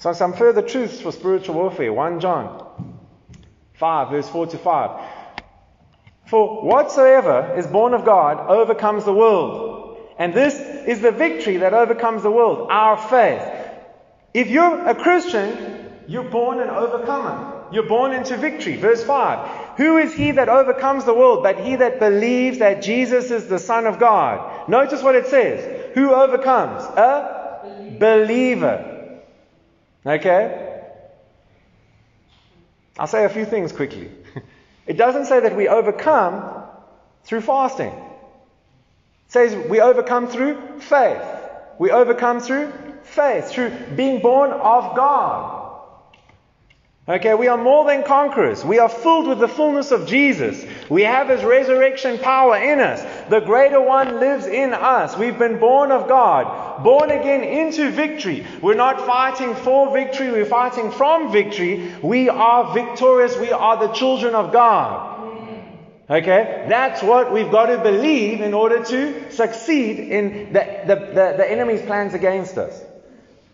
So, 0.00 0.14
some 0.14 0.32
further 0.32 0.62
truths 0.62 0.98
for 0.98 1.12
spiritual 1.12 1.56
warfare. 1.56 1.92
1 1.92 2.20
John 2.20 2.96
5, 3.74 4.10
verse 4.10 4.28
4 4.30 4.46
to 4.46 4.56
5. 4.56 5.00
For 6.26 6.64
whatsoever 6.64 7.54
is 7.58 7.66
born 7.66 7.92
of 7.92 8.06
God 8.06 8.48
overcomes 8.48 9.04
the 9.04 9.12
world. 9.12 9.98
And 10.18 10.32
this 10.32 10.58
is 10.58 11.02
the 11.02 11.10
victory 11.10 11.58
that 11.58 11.74
overcomes 11.74 12.22
the 12.22 12.30
world, 12.30 12.68
our 12.70 12.96
faith. 12.96 13.42
If 14.32 14.48
you're 14.48 14.88
a 14.88 14.94
Christian, 14.94 15.92
you're 16.08 16.30
born 16.30 16.60
an 16.60 16.70
overcomer. 16.70 17.68
You're 17.70 17.86
born 17.86 18.12
into 18.12 18.38
victory. 18.38 18.76
Verse 18.76 19.04
5. 19.04 19.76
Who 19.76 19.98
is 19.98 20.14
he 20.14 20.30
that 20.30 20.48
overcomes 20.48 21.04
the 21.04 21.14
world 21.14 21.42
but 21.42 21.60
he 21.60 21.76
that 21.76 21.98
believes 21.98 22.60
that 22.60 22.80
Jesus 22.80 23.30
is 23.30 23.48
the 23.48 23.58
Son 23.58 23.86
of 23.86 23.98
God? 23.98 24.66
Notice 24.66 25.02
what 25.02 25.14
it 25.14 25.26
says. 25.26 25.94
Who 25.94 26.14
overcomes? 26.14 26.84
A 26.84 27.96
believer. 27.98 28.89
Okay? 30.04 30.82
I'll 32.98 33.06
say 33.06 33.24
a 33.24 33.28
few 33.28 33.44
things 33.44 33.72
quickly. 33.72 34.10
It 34.86 34.96
doesn't 34.96 35.26
say 35.26 35.40
that 35.40 35.56
we 35.56 35.68
overcome 35.68 36.64
through 37.24 37.42
fasting. 37.42 37.92
It 37.92 39.32
says 39.32 39.68
we 39.68 39.80
overcome 39.80 40.26
through 40.26 40.80
faith. 40.80 41.22
We 41.78 41.90
overcome 41.92 42.40
through 42.40 42.72
faith, 43.04 43.50
through 43.50 43.70
being 43.94 44.20
born 44.20 44.50
of 44.50 44.96
God. 44.96 45.59
Okay, 47.10 47.34
we 47.34 47.48
are 47.48 47.56
more 47.56 47.84
than 47.86 48.04
conquerors. 48.04 48.64
We 48.64 48.78
are 48.78 48.88
filled 48.88 49.26
with 49.26 49.40
the 49.40 49.48
fullness 49.48 49.90
of 49.90 50.06
Jesus. 50.06 50.64
We 50.88 51.02
have 51.02 51.28
His 51.28 51.42
resurrection 51.42 52.18
power 52.18 52.56
in 52.56 52.78
us. 52.78 53.02
The 53.28 53.40
greater 53.40 53.80
one 53.80 54.20
lives 54.20 54.46
in 54.46 54.72
us. 54.72 55.16
We've 55.16 55.36
been 55.36 55.58
born 55.58 55.90
of 55.90 56.06
God, 56.06 56.84
born 56.84 57.10
again 57.10 57.42
into 57.42 57.90
victory. 57.90 58.46
We're 58.62 58.74
not 58.74 59.04
fighting 59.04 59.56
for 59.56 59.92
victory, 59.92 60.30
we're 60.30 60.44
fighting 60.44 60.92
from 60.92 61.32
victory. 61.32 61.92
We 62.00 62.28
are 62.28 62.72
victorious. 62.72 63.36
We 63.36 63.50
are 63.50 63.88
the 63.88 63.92
children 63.92 64.36
of 64.36 64.52
God. 64.52 65.50
Okay? 66.08 66.66
That's 66.68 67.02
what 67.02 67.32
we've 67.32 67.50
got 67.50 67.66
to 67.66 67.78
believe 67.78 68.40
in 68.40 68.54
order 68.54 68.84
to 68.84 69.32
succeed 69.32 69.98
in 69.98 70.52
the, 70.52 70.60
the, 70.86 70.94
the, 70.94 71.34
the 71.38 71.50
enemy's 71.50 71.82
plans 71.82 72.14
against 72.14 72.56
us. 72.56 72.80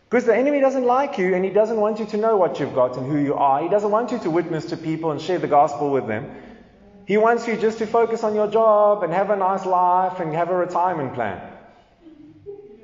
Because 0.09 0.25
the 0.25 0.37
enemy 0.37 0.61
doesn't 0.61 0.85
like 0.85 1.19
you 1.19 1.35
and 1.35 1.45
he 1.45 1.51
doesn't 1.51 1.81
want 1.81 1.99
you 1.99 2.07
to 2.07 2.17
know 2.17 2.37
what 2.37 2.61
you've 2.61 2.75
got 2.75 2.97
and 2.97 3.11
who 3.11 3.19
you 3.19 3.35
are. 3.35 3.63
He 3.63 3.69
doesn't 3.69 3.91
want 3.91 4.13
you 4.13 4.19
to 4.21 4.31
witness 4.31 4.67
to 4.67 4.77
people 4.77 5.11
and 5.11 5.21
share 5.21 5.39
the 5.39 5.49
gospel 5.49 5.91
with 5.91 6.07
them. 6.07 6.31
He 7.07 7.17
wants 7.17 7.47
you 7.49 7.57
just 7.57 7.79
to 7.79 7.87
focus 7.87 8.23
on 8.23 8.35
your 8.35 8.49
job 8.49 9.03
and 9.03 9.13
have 9.13 9.31
a 9.31 9.37
nice 9.37 9.67
life 9.67 10.21
and 10.21 10.33
have 10.35 10.51
a 10.51 10.57
retirement 10.57 11.15
plan. 11.15 11.41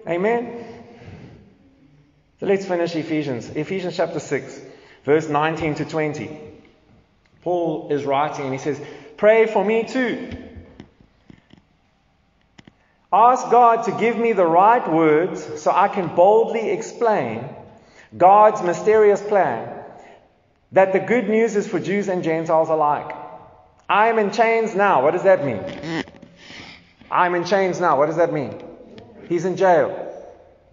Amen? 0.08 0.64
So 2.40 2.46
let's 2.46 2.66
finish 2.66 2.96
Ephesians. 2.96 3.48
Ephesians 3.50 3.96
chapter 3.96 4.18
6, 4.18 4.60
verse 5.04 5.28
19 5.28 5.76
to 5.76 5.84
20. 5.84 6.38
Paul 7.42 7.88
is 7.92 8.04
writing 8.04 8.46
and 8.46 8.52
he 8.52 8.58
says, 8.58 8.80
Pray 9.16 9.46
for 9.46 9.64
me 9.64 9.84
too 9.84 10.51
Ask 13.12 13.50
God 13.50 13.84
to 13.84 13.92
give 13.92 14.16
me 14.16 14.32
the 14.32 14.46
right 14.46 14.90
words 14.90 15.60
so 15.60 15.70
I 15.70 15.88
can 15.88 16.14
boldly 16.14 16.70
explain 16.70 17.48
God's 18.16 18.62
mysterious 18.62 19.20
plan 19.20 19.84
that 20.72 20.94
the 20.94 20.98
good 20.98 21.28
news 21.28 21.54
is 21.54 21.68
for 21.68 21.78
Jews 21.78 22.08
and 22.08 22.24
Gentiles 22.24 22.70
alike. 22.70 23.14
I 23.88 24.08
am 24.08 24.18
in 24.18 24.30
chains 24.30 24.74
now. 24.74 25.02
What 25.02 25.10
does 25.10 25.24
that 25.24 25.44
mean? 25.44 26.04
I'm 27.10 27.34
in 27.34 27.44
chains 27.44 27.78
now. 27.78 27.98
What 27.98 28.06
does 28.06 28.16
that 28.16 28.32
mean? 28.32 28.62
He's 29.28 29.44
in 29.44 29.56
jail. 29.58 30.08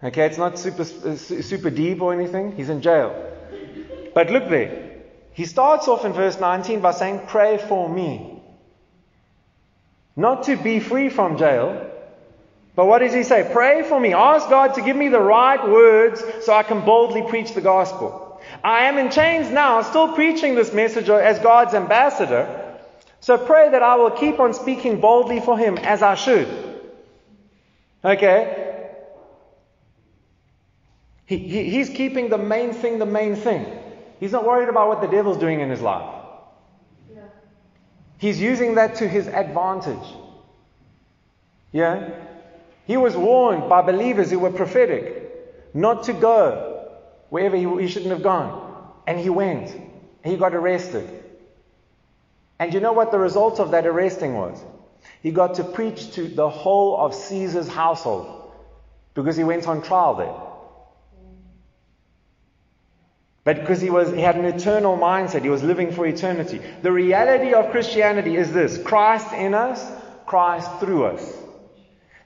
Okay, 0.02 0.26
it's 0.26 0.38
not 0.38 0.58
super, 0.58 0.84
uh, 0.84 1.18
super 1.18 1.70
deep 1.70 2.02
or 2.02 2.14
anything. 2.14 2.56
He's 2.56 2.70
in 2.70 2.82
jail. 2.82 3.14
But 4.14 4.30
look 4.30 4.48
there. 4.48 5.02
He 5.34 5.46
starts 5.46 5.90
off 5.90 6.06
in 6.06 6.14
verse 6.14 6.40
19 6.40 6.80
by 6.80 6.92
saying, 6.92 7.28
Pray 7.28 7.58
for 7.58 7.90
me. 7.90 8.42
Not 10.16 10.44
to 10.44 10.56
be 10.56 10.80
free 10.80 11.10
from 11.10 11.38
jail, 11.38 11.89
but 12.80 12.86
what 12.86 13.00
does 13.00 13.14
he 13.14 13.24
say? 13.24 13.46
Pray 13.52 13.84
for 13.84 14.00
me. 14.00 14.14
Ask 14.14 14.50
God 14.50 14.76
to 14.76 14.82
give 14.82 14.96
me 14.96 15.10
the 15.10 15.20
right 15.20 15.68
words 15.68 16.24
so 16.44 16.54
I 16.54 16.64
can 16.64 16.86
boldly 16.86 17.24
preach 17.24 17.54
the 17.54 17.60
gospel. 17.60 18.40
I 18.64 18.86
am 18.86 18.98
in 18.98 19.12
chains 19.12 19.52
now, 19.52 19.82
still 19.82 20.14
preaching 20.14 20.56
this 20.56 20.72
message 20.72 21.10
as 21.10 21.40
God's 21.40 21.74
ambassador. 21.74 22.78
So 23.20 23.38
pray 23.38 23.72
that 23.72 23.84
I 23.84 23.98
will 23.98 24.12
keep 24.12 24.40
on 24.40 24.54
speaking 24.54 25.02
boldly 25.02 25.42
for 25.42 25.58
him 25.58 25.78
as 25.78 26.02
I 26.02 26.16
should. 26.16 26.48
Okay? 28.06 28.86
He, 31.26 31.38
he, 31.38 31.70
he's 31.72 31.90
keeping 31.90 32.30
the 32.30 32.38
main 32.38 32.72
thing 32.72 32.98
the 32.98 33.06
main 33.06 33.36
thing. 33.36 33.66
He's 34.22 34.32
not 34.32 34.46
worried 34.46 34.70
about 34.70 34.88
what 34.88 35.02
the 35.02 35.08
devil's 35.08 35.38
doing 35.38 35.60
in 35.60 35.70
his 35.70 35.82
life. 35.82 36.16
He's 38.20 38.40
using 38.40 38.76
that 38.76 38.96
to 38.96 39.08
his 39.10 39.28
advantage. 39.28 40.08
Yeah? 41.74 42.12
He 42.90 42.98
was 42.98 43.16
warned 43.16 43.70
by 43.70 43.84
believers 43.84 44.32
who 44.32 44.40
were 44.40 44.50
prophetic 44.50 45.76
not 45.76 46.06
to 46.06 46.14
go 46.14 46.90
wherever 47.30 47.56
he, 47.56 47.82
he 47.82 47.88
shouldn't 47.88 48.10
have 48.10 48.24
gone. 48.24 48.84
And 49.06 49.20
he 49.20 49.30
went. 49.30 49.72
He 50.24 50.38
got 50.38 50.56
arrested. 50.56 51.08
And 52.58 52.74
you 52.74 52.80
know 52.80 52.94
what 52.94 53.12
the 53.12 53.20
result 53.20 53.60
of 53.60 53.70
that 53.72 53.86
arresting 53.86 54.34
was? 54.34 54.60
He 55.22 55.30
got 55.30 55.54
to 55.56 55.64
preach 55.64 56.14
to 56.14 56.28
the 56.28 56.50
whole 56.50 56.98
of 56.98 57.14
Caesar's 57.14 57.68
household 57.68 58.52
because 59.14 59.38
he 59.38 59.44
went 59.44 59.68
on 59.68 59.84
trial 59.84 60.16
there. 60.16 60.34
But 63.44 63.60
because 63.60 63.82
he 63.82 63.92
was 63.92 64.12
he 64.12 64.22
had 64.22 64.36
an 64.36 64.46
eternal 64.46 64.98
mindset, 64.98 65.44
he 65.44 65.50
was 65.50 65.62
living 65.62 65.92
for 65.92 66.08
eternity. 66.08 66.60
The 66.82 66.92
reality 66.92 67.54
of 67.54 67.70
Christianity 67.70 68.36
is 68.36 68.52
this 68.52 68.82
Christ 68.82 69.32
in 69.34 69.54
us, 69.54 69.80
Christ 70.26 70.80
through 70.80 71.06
us. 71.06 71.49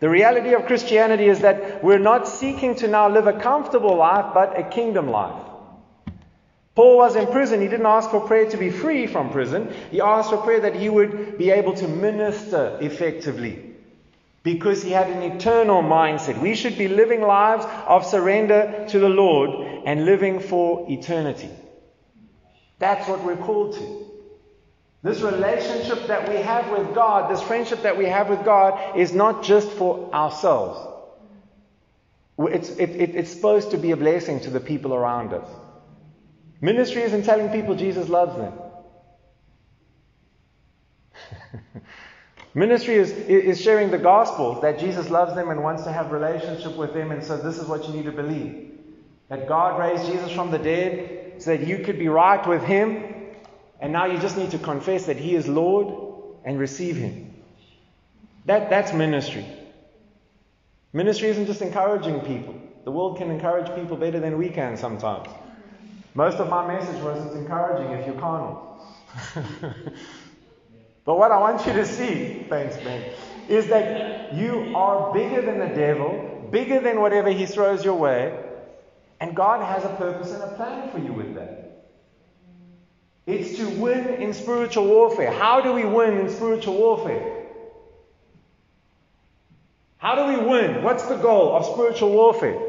The 0.03 0.09
reality 0.09 0.53
of 0.53 0.65
Christianity 0.65 1.27
is 1.27 1.39
that 1.39 1.81
we're 1.81 1.97
not 1.97 2.27
seeking 2.27 2.75
to 2.75 2.89
now 2.89 3.07
live 3.07 3.25
a 3.25 3.39
comfortable 3.39 3.95
life, 3.95 4.33
but 4.33 4.59
a 4.59 4.63
kingdom 4.63 5.07
life. 5.07 5.41
Paul 6.75 6.97
was 6.97 7.15
in 7.15 7.25
prison. 7.27 7.61
He 7.61 7.69
didn't 7.69 7.85
ask 7.85 8.09
for 8.09 8.19
prayer 8.19 8.49
to 8.49 8.57
be 8.57 8.69
free 8.69 9.07
from 9.07 9.29
prison. 9.29 9.73
He 9.91 10.01
asked 10.01 10.29
for 10.29 10.39
prayer 10.39 10.59
that 10.59 10.75
he 10.75 10.89
would 10.89 11.37
be 11.37 11.51
able 11.51 11.73
to 11.75 11.87
minister 11.87 12.77
effectively 12.81 13.75
because 14.43 14.83
he 14.83 14.91
had 14.91 15.09
an 15.09 15.21
eternal 15.21 15.81
mindset. 15.81 16.41
We 16.41 16.55
should 16.55 16.77
be 16.77 16.89
living 16.89 17.21
lives 17.21 17.63
of 17.87 18.05
surrender 18.05 18.85
to 18.89 18.99
the 18.99 19.07
Lord 19.07 19.51
and 19.85 20.03
living 20.03 20.41
for 20.41 20.85
eternity. 20.91 21.49
That's 22.77 23.07
what 23.07 23.23
we're 23.23 23.37
called 23.37 23.75
to. 23.75 24.12
This 25.03 25.19
relationship 25.19 26.07
that 26.07 26.29
we 26.29 26.37
have 26.37 26.71
with 26.71 26.95
God, 26.95 27.29
this 27.29 27.41
friendship 27.41 27.81
that 27.81 27.97
we 27.97 28.05
have 28.05 28.29
with 28.29 28.45
God, 28.45 28.97
is 28.97 29.13
not 29.13 29.43
just 29.43 29.69
for 29.69 30.09
ourselves. 30.15 30.79
It's, 32.39 32.69
it, 32.69 32.89
it, 32.89 33.15
it's 33.15 33.29
supposed 33.29 33.71
to 33.71 33.77
be 33.77 33.91
a 33.91 33.97
blessing 33.97 34.39
to 34.41 34.49
the 34.49 34.61
people 34.61 34.93
around 34.93 35.33
us. 35.33 35.47
Ministry 36.61 37.01
isn't 37.01 37.23
telling 37.23 37.49
people 37.49 37.75
Jesus 37.75 38.07
loves 38.07 38.37
them. 38.37 38.53
Ministry 42.53 42.95
is, 42.95 43.11
is 43.11 43.59
sharing 43.59 43.91
the 43.91 43.97
gospel 43.97 44.61
that 44.61 44.79
Jesus 44.79 45.09
loves 45.09 45.35
them 45.35 45.49
and 45.49 45.61
wants 45.61 45.83
to 45.83 45.91
have 45.91 46.13
relationship 46.13 46.77
with 46.77 46.93
them, 46.93 47.11
and 47.11 47.21
so 47.21 47.35
this 47.35 47.57
is 47.57 47.67
what 47.67 47.85
you 47.85 47.93
need 47.93 48.05
to 48.05 48.13
believe. 48.13 48.71
That 49.27 49.49
God 49.49 49.77
raised 49.77 50.05
Jesus 50.05 50.31
from 50.31 50.49
the 50.49 50.59
dead 50.59 51.41
so 51.41 51.57
that 51.57 51.67
you 51.67 51.79
could 51.79 51.99
be 51.99 52.07
right 52.07 52.47
with 52.47 52.63
Him 52.63 53.12
and 53.83 53.91
now 53.91 54.05
you 54.05 54.17
just 54.17 54.37
need 54.37 54.51
to 54.51 54.57
confess 54.57 55.07
that 55.07 55.17
He 55.17 55.35
is 55.35 55.45
Lord 55.45 55.93
and 56.45 56.57
receive 56.57 56.95
Him. 56.95 57.33
That, 58.45 58.69
that's 58.69 58.93
ministry. 58.93 59.45
Ministry 60.93 61.27
isn't 61.27 61.47
just 61.47 61.61
encouraging 61.61 62.21
people. 62.21 62.55
The 62.85 62.91
world 62.91 63.17
can 63.17 63.29
encourage 63.29 63.75
people 63.75 63.97
better 63.97 64.21
than 64.21 64.37
we 64.37 64.47
can 64.47 64.77
sometimes. 64.77 65.27
Most 66.13 66.37
of 66.37 66.47
my 66.47 66.65
message 66.65 67.03
wasn't 67.03 67.33
encouraging 67.33 67.91
if 67.91 68.07
you're 68.07 68.15
carnal. 68.15 68.87
but 71.03 71.17
what 71.17 71.33
I 71.33 71.39
want 71.39 71.67
you 71.67 71.73
to 71.73 71.85
see, 71.85 72.45
thanks, 72.47 72.77
Ben, 72.77 73.11
is 73.49 73.67
that 73.67 74.33
you 74.33 74.77
are 74.77 75.13
bigger 75.13 75.41
than 75.41 75.59
the 75.59 75.75
devil, 75.75 76.47
bigger 76.49 76.79
than 76.79 77.01
whatever 77.01 77.29
he 77.31 77.45
throws 77.45 77.83
your 77.83 77.95
way, 77.95 78.33
and 79.19 79.35
God 79.35 79.61
has 79.61 79.83
a 79.83 79.93
purpose 79.97 80.31
and 80.31 80.41
a 80.41 80.55
plan 80.55 80.89
for 80.89 80.99
you 80.99 81.11
with 81.11 81.35
that. 81.35 81.62
It's 83.25 83.57
to 83.57 83.69
win 83.69 84.21
in 84.21 84.33
spiritual 84.33 84.85
warfare. 84.85 85.31
How 85.31 85.61
do 85.61 85.73
we 85.73 85.85
win 85.85 86.17
in 86.17 86.29
spiritual 86.29 86.75
warfare? 86.77 87.43
How 89.97 90.15
do 90.15 90.37
we 90.37 90.45
win? 90.45 90.83
What's 90.83 91.05
the 91.05 91.15
goal 91.15 91.55
of 91.55 91.65
spiritual 91.65 92.11
warfare? 92.11 92.59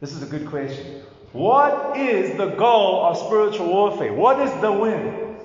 This 0.00 0.12
is 0.12 0.22
a 0.22 0.26
good 0.26 0.48
question. 0.48 1.02
What 1.32 1.96
is 1.96 2.36
the 2.36 2.48
goal 2.48 3.04
of 3.04 3.16
spiritual 3.16 3.68
warfare? 3.68 4.12
What 4.12 4.40
is 4.40 4.52
the 4.60 4.72
win? 4.72 5.36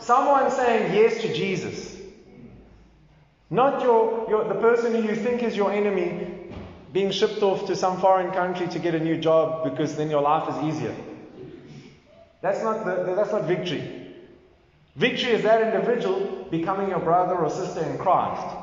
Someone 0.00 0.50
saying 0.50 0.94
yes 0.94 1.20
to 1.20 1.34
Jesus. 1.34 1.96
Not 3.50 3.82
your, 3.82 4.26
your 4.30 4.44
the 4.48 4.54
person 4.54 4.94
who 4.94 5.02
you 5.02 5.14
think 5.14 5.42
is 5.42 5.54
your 5.54 5.70
enemy 5.70 6.52
being 6.92 7.10
shipped 7.10 7.42
off 7.42 7.66
to 7.66 7.76
some 7.76 8.00
foreign 8.00 8.30
country 8.30 8.66
to 8.68 8.78
get 8.78 8.94
a 8.94 9.00
new 9.00 9.18
job 9.18 9.64
because 9.64 9.96
then 9.96 10.08
your 10.10 10.22
life 10.22 10.48
is 10.48 10.74
easier. 10.74 10.94
That's 12.40 12.62
not, 12.62 12.84
the, 12.84 13.14
that's 13.14 13.32
not 13.32 13.44
victory. 13.44 14.14
Victory 14.96 15.32
is 15.32 15.42
that 15.42 15.74
individual 15.74 16.46
becoming 16.50 16.88
your 16.88 17.00
brother 17.00 17.36
or 17.36 17.50
sister 17.50 17.84
in 17.84 17.98
Christ. 17.98 18.56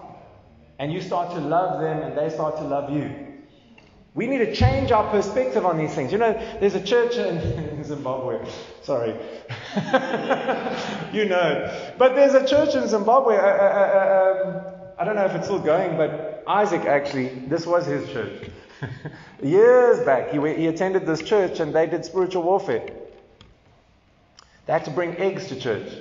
And 0.79 0.91
you 0.91 1.01
start 1.01 1.31
to 1.31 1.39
love 1.39 1.81
them 1.81 2.01
and 2.01 2.17
they 2.17 2.29
start 2.29 2.57
to 2.57 2.63
love 2.63 2.91
you. 2.91 3.13
We 4.13 4.27
need 4.27 4.39
to 4.39 4.55
change 4.55 4.91
our 4.91 5.09
perspective 5.11 5.65
on 5.65 5.77
these 5.77 5.93
things. 5.93 6.11
You 6.11 6.17
know, 6.17 6.33
there's 6.59 6.75
a 6.75 6.83
church 6.83 7.15
in, 7.15 7.83
Zimbabwe. 7.83 8.49
Sorry. 8.81 9.11
you 11.13 11.25
know. 11.25 11.93
But 11.97 12.15
there's 12.15 12.33
a 12.33 12.47
church 12.47 12.75
in 12.75 12.87
Zimbabwe. 12.87 13.35
Uh, 13.35 13.41
uh, 13.41 13.43
uh, 13.43 14.47
um, 14.47 14.61
I 14.97 15.03
don't 15.03 15.17
know 15.17 15.25
if 15.25 15.35
it's 15.35 15.45
still 15.45 15.59
going, 15.59 15.97
but 15.97 16.43
Isaac 16.47 16.85
actually, 16.85 17.27
this 17.47 17.65
was 17.65 17.85
his 17.85 18.09
church. 18.09 18.49
Years 19.43 20.05
back, 20.05 20.31
he, 20.31 20.39
he 20.53 20.67
attended 20.67 21.05
this 21.05 21.21
church 21.21 21.59
and 21.59 21.73
they 21.73 21.85
did 21.85 22.05
spiritual 22.05 22.43
warfare. 22.43 22.89
They 24.65 24.73
had 24.73 24.85
to 24.85 24.91
bring 24.91 25.15
eggs 25.17 25.47
to 25.47 25.59
church. 25.59 25.91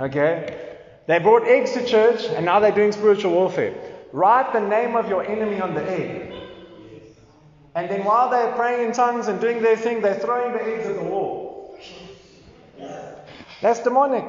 Okay? 0.00 0.78
They 1.06 1.18
brought 1.18 1.46
eggs 1.46 1.72
to 1.72 1.84
church 1.84 2.24
and 2.26 2.44
now 2.44 2.60
they're 2.60 2.72
doing 2.72 2.92
spiritual 2.92 3.32
warfare. 3.32 3.74
Write 4.12 4.52
the 4.52 4.60
name 4.60 4.94
of 4.94 5.08
your 5.08 5.24
enemy 5.24 5.60
on 5.60 5.74
the 5.74 5.82
egg. 5.82 6.32
And 7.74 7.90
then 7.90 8.04
while 8.04 8.28
they're 8.30 8.52
praying 8.52 8.86
in 8.86 8.92
tongues 8.92 9.28
and 9.28 9.40
doing 9.40 9.62
their 9.62 9.76
thing, 9.76 10.00
they're 10.00 10.18
throwing 10.18 10.52
the 10.52 10.62
eggs 10.62 10.86
at 10.86 10.96
the 10.96 11.02
wall. 11.02 11.78
That's 13.60 13.80
demonic. 13.80 14.24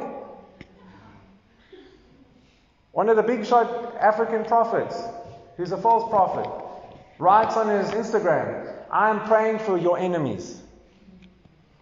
One 2.91 3.09
of 3.09 3.17
the 3.17 3.23
big 3.23 3.45
shot 3.45 3.95
African 3.99 4.45
prophets, 4.45 4.95
who's 5.57 5.71
a 5.71 5.77
false 5.77 6.09
prophet, 6.09 6.49
writes 7.19 7.57
on 7.57 7.67
his 7.67 7.89
Instagram, 7.91 8.71
I 8.89 9.09
am 9.09 9.27
praying 9.27 9.59
for 9.59 9.77
your 9.77 9.97
enemies 9.97 10.62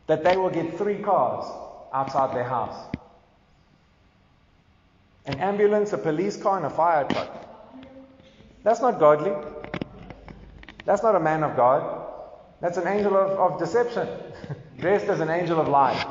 that 0.07 0.23
they 0.23 0.37
will 0.37 0.49
get 0.49 0.77
three 0.77 0.99
cars 0.99 1.45
outside 1.93 2.35
their 2.35 2.43
house 2.43 2.75
an 5.25 5.37
ambulance, 5.37 5.93
a 5.93 5.97
police 5.97 6.35
car, 6.35 6.57
and 6.57 6.65
a 6.65 6.69
fire 6.69 7.07
truck. 7.07 7.29
That's 8.63 8.81
not 8.81 8.99
godly. 8.99 9.33
That's 10.85 11.03
not 11.03 11.15
a 11.15 11.19
man 11.19 11.43
of 11.43 11.55
God. 11.55 12.07
That's 12.59 12.77
an 12.77 12.87
angel 12.87 13.15
of, 13.15 13.53
of 13.53 13.59
deception, 13.59 14.07
dressed 14.79 15.05
as 15.05 15.19
an 15.19 15.29
angel 15.29 15.59
of 15.59 15.67
light. 15.67 16.03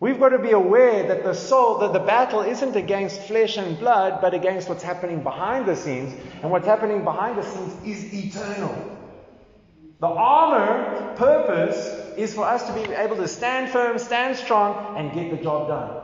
We've 0.00 0.18
got 0.18 0.30
to 0.30 0.38
be 0.38 0.50
aware 0.50 1.06
that 1.08 1.24
the 1.24 1.34
soul, 1.34 1.78
that 1.78 1.92
the 1.92 2.00
battle 2.00 2.40
isn't 2.40 2.76
against 2.76 3.22
flesh 3.22 3.56
and 3.56 3.78
blood, 3.78 4.20
but 4.20 4.34
against 4.34 4.68
what's 4.68 4.82
happening 4.82 5.22
behind 5.22 5.66
the 5.66 5.76
scenes. 5.76 6.14
And 6.42 6.50
what's 6.50 6.66
happening 6.66 7.04
behind 7.04 7.38
the 7.38 7.42
scenes 7.42 7.84
is 7.84 8.12
eternal. 8.12 8.98
The 10.00 10.08
armor 10.08 11.14
purpose 11.16 12.03
is 12.16 12.34
for 12.34 12.44
us 12.44 12.66
to 12.66 12.72
be 12.72 12.92
able 12.92 13.16
to 13.16 13.28
stand 13.28 13.70
firm, 13.70 13.98
stand 13.98 14.36
strong, 14.36 14.96
and 14.96 15.12
get 15.12 15.30
the 15.30 15.42
job 15.42 15.68
done. 15.68 16.02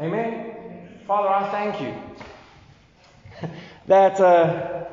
Amen? 0.00 1.00
Father, 1.06 1.28
I 1.28 1.50
thank 1.50 1.80
you 1.80 3.48
that 3.86 4.20
uh, 4.20 4.84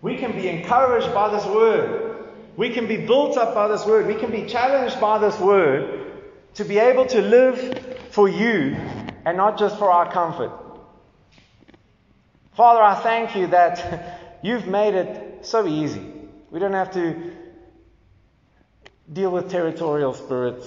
we 0.00 0.16
can 0.16 0.32
be 0.32 0.48
encouraged 0.48 1.12
by 1.12 1.30
this 1.30 1.44
word. 1.46 2.26
We 2.56 2.70
can 2.70 2.86
be 2.86 2.96
built 2.96 3.36
up 3.36 3.54
by 3.54 3.68
this 3.68 3.84
word. 3.84 4.06
We 4.06 4.14
can 4.14 4.30
be 4.30 4.46
challenged 4.46 5.00
by 5.00 5.18
this 5.18 5.38
word 5.38 6.12
to 6.54 6.64
be 6.64 6.78
able 6.78 7.06
to 7.06 7.20
live 7.20 7.98
for 8.10 8.28
you 8.28 8.76
and 9.26 9.36
not 9.36 9.58
just 9.58 9.78
for 9.78 9.90
our 9.90 10.10
comfort. 10.10 10.52
Father, 12.54 12.80
I 12.80 12.94
thank 12.94 13.36
you 13.36 13.48
that 13.48 14.38
you've 14.42 14.66
made 14.66 14.94
it 14.94 15.44
so 15.44 15.66
easy. 15.66 16.02
We 16.50 16.58
don't 16.58 16.72
have 16.72 16.92
to 16.92 17.32
deal 19.12 19.30
with 19.30 19.50
territorial 19.50 20.14
spirits. 20.14 20.66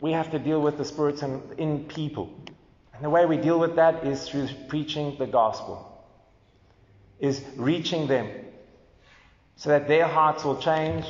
We 0.00 0.12
have 0.12 0.30
to 0.32 0.38
deal 0.38 0.60
with 0.60 0.78
the 0.78 0.84
spirits 0.84 1.22
in, 1.22 1.42
in 1.58 1.84
people. 1.84 2.32
And 2.92 3.04
the 3.04 3.10
way 3.10 3.26
we 3.26 3.36
deal 3.36 3.58
with 3.58 3.76
that 3.76 4.06
is 4.06 4.28
through 4.28 4.48
preaching 4.68 5.16
the 5.18 5.26
gospel, 5.26 6.06
is 7.18 7.42
reaching 7.56 8.06
them 8.06 8.28
so 9.56 9.70
that 9.70 9.88
their 9.88 10.06
hearts 10.06 10.44
will 10.44 10.60
change 10.60 11.04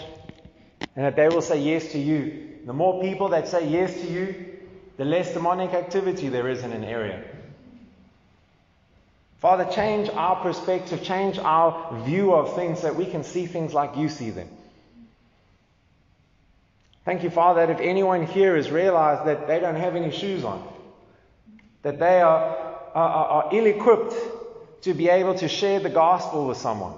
and 0.97 1.05
that 1.05 1.17
they 1.17 1.29
will 1.29 1.43
say 1.43 1.61
yes 1.61 1.93
to 1.93 1.99
you. 1.99 2.61
The 2.67 2.73
more 2.73 3.03
people 3.03 3.31
that 3.31 3.49
say 3.49 3.69
yes 3.69 3.93
to 4.01 4.07
you, 4.07 4.47
the 4.97 5.05
less 5.05 5.35
demonic 5.35 5.75
activity 5.75 6.29
there 6.29 6.49
is 6.49 6.63
in 6.63 6.73
an 6.73 6.85
area. 6.85 7.23
Father, 9.39 9.67
change 9.71 10.09
our 10.09 10.37
perspective, 10.37 11.03
change 11.03 11.39
our 11.39 12.03
view 12.05 12.33
of 12.33 12.55
things 12.55 12.81
so 12.81 12.87
that 12.87 12.97
we 12.97 13.05
can 13.05 13.25
see 13.25 13.45
things 13.45 13.75
like 13.75 13.97
you 13.97 14.09
see 14.09 14.31
them. 14.31 14.49
Thank 17.05 17.23
you, 17.23 17.31
Father, 17.31 17.67
that 17.67 17.73
if 17.73 17.81
anyone 17.81 18.25
here 18.25 18.57
has 18.57 18.71
realized 18.71 19.27
that 19.27 19.47
they 19.47 19.61
don't 19.61 19.77
have 19.77 19.95
any 19.95 20.11
shoes 20.11 20.43
on, 20.45 20.67
that 21.83 21.99
they 21.99 22.21
are, 22.21 22.57
are, 22.95 23.45
are 23.45 23.49
ill 23.53 23.67
equipped 23.67 24.15
to 24.83 24.95
be 24.95 25.09
able 25.09 25.35
to 25.35 25.49
share 25.49 25.81
the 25.81 25.91
gospel 25.91 26.49
with 26.49 26.57
someone. 26.57 26.95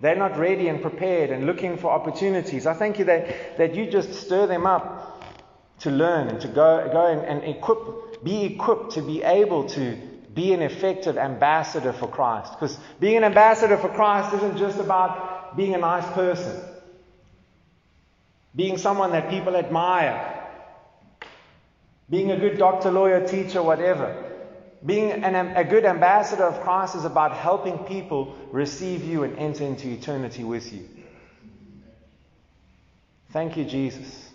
They're 0.00 0.16
not 0.16 0.36
ready 0.36 0.68
and 0.68 0.82
prepared 0.82 1.30
and 1.30 1.46
looking 1.46 1.78
for 1.78 1.90
opportunities. 1.90 2.66
I 2.66 2.74
thank 2.74 2.98
you 2.98 3.06
that, 3.06 3.56
that 3.58 3.74
you 3.74 3.90
just 3.90 4.12
stir 4.14 4.46
them 4.46 4.66
up 4.66 5.22
to 5.80 5.90
learn 5.90 6.28
and 6.28 6.40
to 6.40 6.48
go, 6.48 6.88
go 6.92 7.06
and, 7.06 7.22
and 7.22 7.56
equip, 7.56 8.22
be 8.22 8.44
equipped 8.44 8.92
to 8.92 9.02
be 9.02 9.22
able 9.22 9.68
to 9.70 9.96
be 10.34 10.52
an 10.52 10.62
effective 10.62 11.16
ambassador 11.16 11.92
for 11.92 12.08
Christ. 12.08 12.52
Because 12.52 12.76
being 13.00 13.16
an 13.16 13.24
ambassador 13.24 13.76
for 13.76 13.88
Christ 13.88 14.34
isn't 14.34 14.58
just 14.58 14.78
about 14.78 15.56
being 15.56 15.74
a 15.74 15.78
nice 15.78 16.06
person, 16.12 16.60
being 18.54 18.78
someone 18.78 19.12
that 19.12 19.30
people 19.30 19.56
admire, 19.56 20.48
being 22.10 22.30
a 22.30 22.38
good 22.38 22.58
doctor, 22.58 22.90
lawyer, 22.90 23.26
teacher, 23.26 23.62
whatever. 23.62 24.30
Being 24.84 25.12
an, 25.12 25.34
a 25.56 25.64
good 25.64 25.84
ambassador 25.84 26.44
of 26.44 26.60
Christ 26.62 26.96
is 26.96 27.04
about 27.04 27.36
helping 27.36 27.78
people 27.78 28.36
receive 28.50 29.04
you 29.04 29.22
and 29.22 29.38
enter 29.38 29.64
into 29.64 29.88
eternity 29.88 30.42
with 30.42 30.72
you. 30.72 30.88
Thank 33.30 33.56
you, 33.56 33.64
Jesus. 33.64 34.28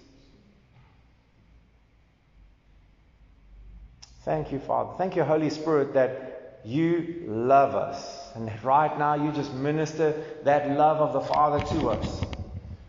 Thank 4.24 4.52
you, 4.52 4.60
Father. 4.60 4.94
Thank 4.98 5.16
you, 5.16 5.24
Holy 5.24 5.50
Spirit, 5.50 5.94
that 5.94 6.62
you 6.66 7.24
love 7.28 7.76
us. 7.76 8.36
And 8.36 8.52
right 8.64 8.98
now 8.98 9.14
you 9.16 9.32
just 9.32 9.54
minister 9.54 10.22
that 10.44 10.70
love 10.78 10.98
of 10.98 11.14
the 11.14 11.22
Father 11.22 11.64
to 11.76 11.90
us. 11.90 12.37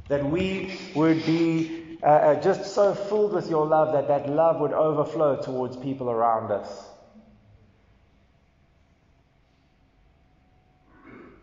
That 0.08 0.24
we 0.24 0.78
would 0.94 1.24
be 1.26 1.98
uh, 2.02 2.06
uh, 2.06 2.40
just 2.40 2.74
so 2.74 2.94
filled 2.94 3.32
with 3.32 3.50
your 3.50 3.66
love 3.66 3.92
that 3.92 4.08
that 4.08 4.30
love 4.30 4.60
would 4.60 4.72
overflow 4.72 5.40
towards 5.42 5.76
people 5.76 6.10
around 6.10 6.50
us. 6.50 6.70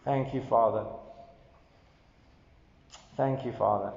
Thank 0.06 0.34
you, 0.34 0.42
Father. 0.44 0.86
Thank 3.18 3.46
you, 3.46 3.52
Father. 3.54 3.92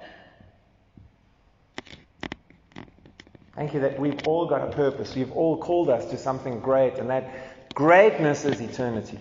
Thank 3.54 3.74
you 3.74 3.80
that 3.80 3.98
we've 3.98 4.26
all 4.26 4.46
got 4.46 4.62
a 4.62 4.70
purpose. 4.70 5.16
You've 5.16 5.32
all 5.32 5.58
called 5.58 5.90
us 5.90 6.06
to 6.10 6.16
something 6.16 6.60
great, 6.60 6.94
and 6.94 7.10
that 7.10 7.74
greatness 7.74 8.44
is 8.44 8.60
eternity. 8.60 9.18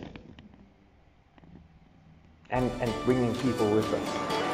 And, 2.49 2.71
and 2.79 2.93
bringing 3.03 3.35
people 3.35 3.69
with 3.71 3.91
us. 3.93 4.46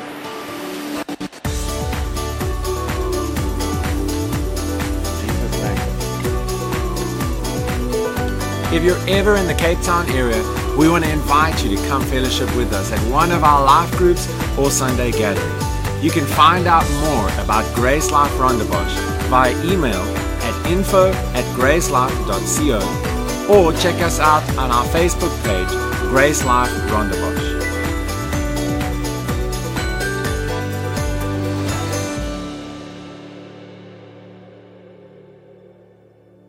If 8.74 8.84
you're 8.84 8.98
ever 9.08 9.36
in 9.36 9.46
the 9.46 9.54
Cape 9.54 9.80
Town 9.82 10.10
area, 10.10 10.42
we 10.76 10.90
want 10.90 11.04
to 11.04 11.12
invite 11.12 11.64
you 11.64 11.78
to 11.78 11.88
come 11.88 12.02
fellowship 12.06 12.48
with 12.56 12.74
us 12.74 12.92
at 12.92 13.00
one 13.12 13.32
of 13.32 13.44
our 13.44 13.64
life 13.64 13.96
groups 14.00 14.28
or 14.58 14.72
Sunday 14.72 15.12
gatherings. 15.12 16.04
You 16.04 16.10
can 16.10 16.26
find 16.26 16.66
out 16.66 16.84
more 17.02 17.30
about 17.44 17.72
Grace 17.76 18.10
Life 18.10 18.32
Rondebosch 18.32 19.30
via 19.30 19.54
email 19.64 20.02
at 20.42 20.72
info 20.72 21.12
at 21.12 21.46
gracelife.co 21.56 23.54
or 23.54 23.74
check 23.74 24.02
us 24.02 24.20
out 24.20 24.42
on 24.58 24.72
our 24.72 24.86
Facebook 24.86 25.32
page, 25.44 25.70
Grace 26.10 26.44
Life 26.44 26.72
Rondebosch. 26.90 27.53